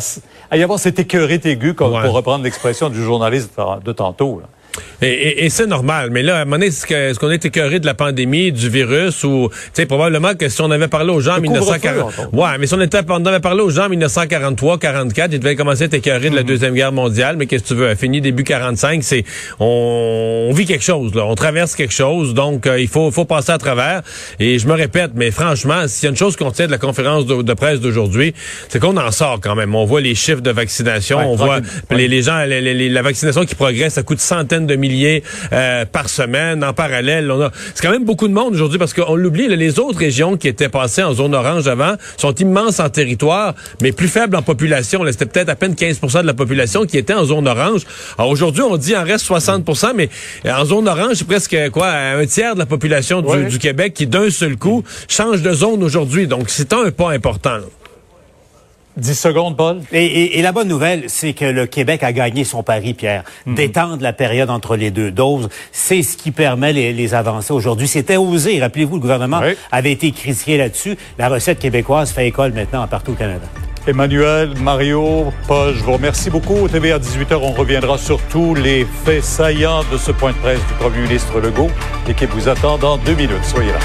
y 0.56 0.62
avoir 0.62 0.78
cette 0.78 0.98
écœurite 0.98 1.44
aiguë, 1.44 1.74
comme, 1.74 1.92
pour 2.06 2.14
reprendre 2.14 2.44
l'expression 2.44 2.88
du 2.88 3.02
journaliste 3.02 3.50
de 3.84 3.92
tantôt. 3.92 4.40
là. 4.40 4.46
Et, 5.02 5.06
et- 5.08 5.44
et 5.44 5.50
c'est 5.50 5.66
normal. 5.66 6.10
Mais 6.10 6.22
là, 6.22 6.38
à 6.38 6.40
un 6.42 6.44
moment 6.44 6.56
donné, 6.56 6.66
est-ce 6.66 7.18
qu'on 7.18 7.30
est 7.30 7.44
écœuré 7.44 7.78
de 7.80 7.86
la 7.86 7.94
pandémie, 7.94 8.52
du 8.52 8.68
virus, 8.68 9.22
ou, 9.24 9.48
tu 9.52 9.56
sais, 9.74 9.86
probablement 9.86 10.34
que 10.34 10.48
si 10.48 10.60
on 10.62 10.70
avait 10.70 10.88
parlé 10.88 11.10
aux 11.12 11.20
gens 11.20 11.32
en 11.32 11.36
Le 11.36 11.42
1940... 11.42 12.00
couvre-feu, 12.02 12.22
entre 12.22 12.34
Ouais, 12.34 12.58
mais 12.58 12.66
si 12.66 12.74
on, 12.74 12.80
était, 12.80 13.00
on 13.08 13.24
avait 13.26 13.40
parlé 13.40 13.60
aux 13.62 13.70
gens 13.70 13.86
en 13.86 13.88
1943, 13.90 14.78
44, 14.78 15.32
ils 15.32 15.38
devaient 15.40 15.56
commencer 15.56 15.82
à 15.82 15.86
être 15.86 15.94
écœurés 15.94 16.30
de 16.30 16.36
la 16.36 16.42
Deuxième 16.42 16.74
Guerre 16.74 16.92
mondiale, 16.92 17.36
mais 17.36 17.46
qu'est-ce 17.46 17.62
que 17.64 17.68
tu 17.68 17.74
veux? 17.74 17.94
Fini 17.94 18.20
début 18.20 18.44
45, 18.44 19.02
c'est, 19.02 19.24
on, 19.60 20.48
on 20.50 20.52
vit 20.54 20.64
quelque 20.64 20.84
chose, 20.84 21.14
là. 21.14 21.24
On 21.26 21.34
traverse 21.34 21.74
quelque 21.74 21.92
chose, 21.94 22.34
donc 22.34 22.66
euh, 22.66 22.80
il 22.80 22.88
faut, 22.88 23.10
faut 23.10 23.24
passer 23.24 23.52
à 23.52 23.58
travers. 23.58 24.02
Et 24.40 24.58
je 24.58 24.66
me 24.66 24.72
répète, 24.74 25.12
mais 25.14 25.30
franchement, 25.30 25.86
s'il 25.86 26.04
y 26.04 26.06
a 26.06 26.10
une 26.10 26.16
chose 26.16 26.36
qu'on 26.36 26.50
tient 26.50 26.66
de 26.66 26.70
la 26.70 26.78
conférence 26.78 27.26
de, 27.26 27.42
de 27.42 27.54
presse 27.54 27.80
d'aujourd'hui, 27.80 28.34
c'est 28.68 28.78
qu'on 28.80 28.96
en 28.96 29.10
sort 29.10 29.40
quand 29.42 29.54
même. 29.54 29.74
On 29.74 29.84
voit 29.84 30.00
les 30.00 30.14
chiffres 30.14 30.40
de 30.40 30.50
vaccination, 30.50 31.18
Ouais, 31.18 31.24
on 31.26 31.36
voit 31.36 31.60
les, 31.90 32.08
les 32.08 32.22
gens, 32.22 32.44
les- 32.44 32.60
les- 32.60 32.74
les- 32.74 32.88
la 32.88 33.02
vaccination 33.02 33.44
qui 33.44 33.54
progresse, 33.54 33.94
ça 33.94 34.02
coûte 34.02 34.20
centaines 34.20 34.63
de 34.66 34.76
milliers 34.76 35.22
euh, 35.52 35.84
par 35.84 36.08
semaine. 36.08 36.64
En 36.64 36.72
parallèle, 36.72 37.30
on 37.30 37.40
a, 37.42 37.50
c'est 37.74 37.82
quand 37.82 37.90
même 37.92 38.04
beaucoup 38.04 38.28
de 38.28 38.32
monde 38.32 38.54
aujourd'hui 38.54 38.78
parce 38.78 38.92
qu'on 38.94 39.14
l'oublie, 39.16 39.48
les 39.48 39.78
autres 39.78 39.98
régions 39.98 40.36
qui 40.36 40.48
étaient 40.48 40.68
passées 40.68 41.02
en 41.02 41.14
zone 41.14 41.34
orange 41.34 41.68
avant 41.68 41.94
sont 42.16 42.34
immenses 42.34 42.80
en 42.80 42.88
territoire, 42.88 43.54
mais 43.82 43.92
plus 43.92 44.08
faibles 44.08 44.36
en 44.36 44.42
population. 44.42 45.02
C'était 45.10 45.26
peut-être 45.26 45.48
à 45.48 45.56
peine 45.56 45.74
15% 45.74 46.22
de 46.22 46.26
la 46.26 46.34
population 46.34 46.84
qui 46.86 46.98
était 46.98 47.14
en 47.14 47.24
zone 47.24 47.46
orange. 47.48 47.82
Alors 48.18 48.30
aujourd'hui, 48.30 48.62
on 48.62 48.76
dit 48.76 48.96
en 48.96 49.04
reste 49.04 49.26
60% 49.28 49.92
mais 49.94 50.08
en 50.50 50.64
zone 50.64 50.88
orange, 50.88 51.14
c'est 51.14 51.26
presque 51.26 51.56
quoi, 51.72 51.88
un 51.90 52.26
tiers 52.26 52.54
de 52.54 52.58
la 52.60 52.66
population 52.66 53.20
du, 53.22 53.28
Ouais. 53.28 53.44
du 53.46 53.58
Québec 53.58 53.94
qui 53.94 54.06
d'un 54.06 54.30
seul 54.30 54.56
coup 54.56 54.82
change 55.08 55.42
de 55.42 55.52
zone 55.52 55.82
aujourd'hui. 55.82 56.26
Donc 56.26 56.44
c'est 56.48 56.72
un 56.72 56.90
pas 56.90 57.10
important. 57.12 57.58
Là. 58.96 59.02
10 59.02 59.14
secondes, 59.18 59.56
Paul? 59.56 59.80
Et, 59.92 60.04
et- 60.04 60.38
et 60.38 60.42
la 60.42 60.52
bonne 60.52 60.68
nouvelle, 60.68 61.04
c'est 61.08 61.32
que 61.32 61.44
le 61.44 61.66
Québec 61.66 62.02
a 62.02 62.12
gagné 62.12 62.44
son 62.44 62.62
pari, 62.62 62.94
Pierre. 62.94 63.24
D'étendre 63.46 64.02
la 64.02 64.12
période 64.12 64.50
entre 64.50 64.76
les 64.76 64.90
deux 64.90 65.10
doses, 65.10 65.48
c'est 65.72 66.02
ce 66.02 66.16
qui 66.16 66.30
permet 66.30 66.72
les, 66.72 66.92
les 66.92 67.14
avancées 67.14 67.52
aujourd'hui. 67.52 67.88
C'était 67.88 68.16
osé. 68.16 68.60
Rappelez-vous, 68.60 68.94
le 68.96 69.00
gouvernement 69.00 69.40
avait 69.72 69.92
été 69.92 70.10
critiqué 70.12 70.56
là-dessus. 70.56 70.96
La 71.18 71.28
recette 71.28 71.58
québécoise 71.58 72.10
fait 72.12 72.26
école 72.28 72.52
maintenant 72.52 72.86
partout 72.86 73.12
au 73.12 73.14
Canada. 73.16 73.46
Emmanuel, 73.86 74.54
Mario, 74.62 75.30
Paul, 75.46 75.74
je 75.74 75.82
vous 75.84 75.92
remercie 75.92 76.30
beaucoup. 76.30 76.54
Au 76.56 76.68
TV 76.68 76.90
à 76.92 76.98
18h, 76.98 77.34
on 77.42 77.52
reviendra 77.52 77.98
sur 77.98 78.18
tous 78.30 78.54
les 78.54 78.86
faits 79.04 79.22
saillants 79.22 79.82
de 79.92 79.98
ce 79.98 80.10
point 80.10 80.32
de 80.32 80.36
presse 80.38 80.58
du 80.60 80.72
premier 80.80 81.00
ministre 81.02 81.38
Legault. 81.38 81.68
L'équipe 82.08 82.30
vous 82.30 82.48
attend 82.48 82.78
dans 82.78 82.96
deux 82.96 83.14
minutes. 83.14 83.44
Soyez 83.44 83.72
là. 83.72 83.78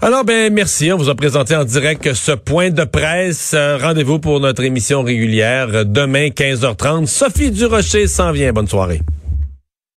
Alors, 0.00 0.24
ben, 0.24 0.52
merci. 0.52 0.92
On 0.92 0.96
vous 0.96 1.08
a 1.08 1.14
présenté 1.14 1.56
en 1.56 1.64
direct 1.64 2.14
ce 2.14 2.32
point 2.32 2.70
de 2.70 2.84
presse. 2.84 3.52
Euh, 3.54 3.78
Rendez-vous 3.80 4.18
pour 4.18 4.40
notre 4.40 4.62
émission 4.62 5.02
régulière 5.02 5.68
euh, 5.72 5.84
demain, 5.84 6.28
15h30. 6.28 7.06
Sophie 7.06 7.50
Durocher 7.50 8.06
s'en 8.06 8.32
vient. 8.32 8.52
Bonne 8.52 8.68
soirée. 8.68 9.00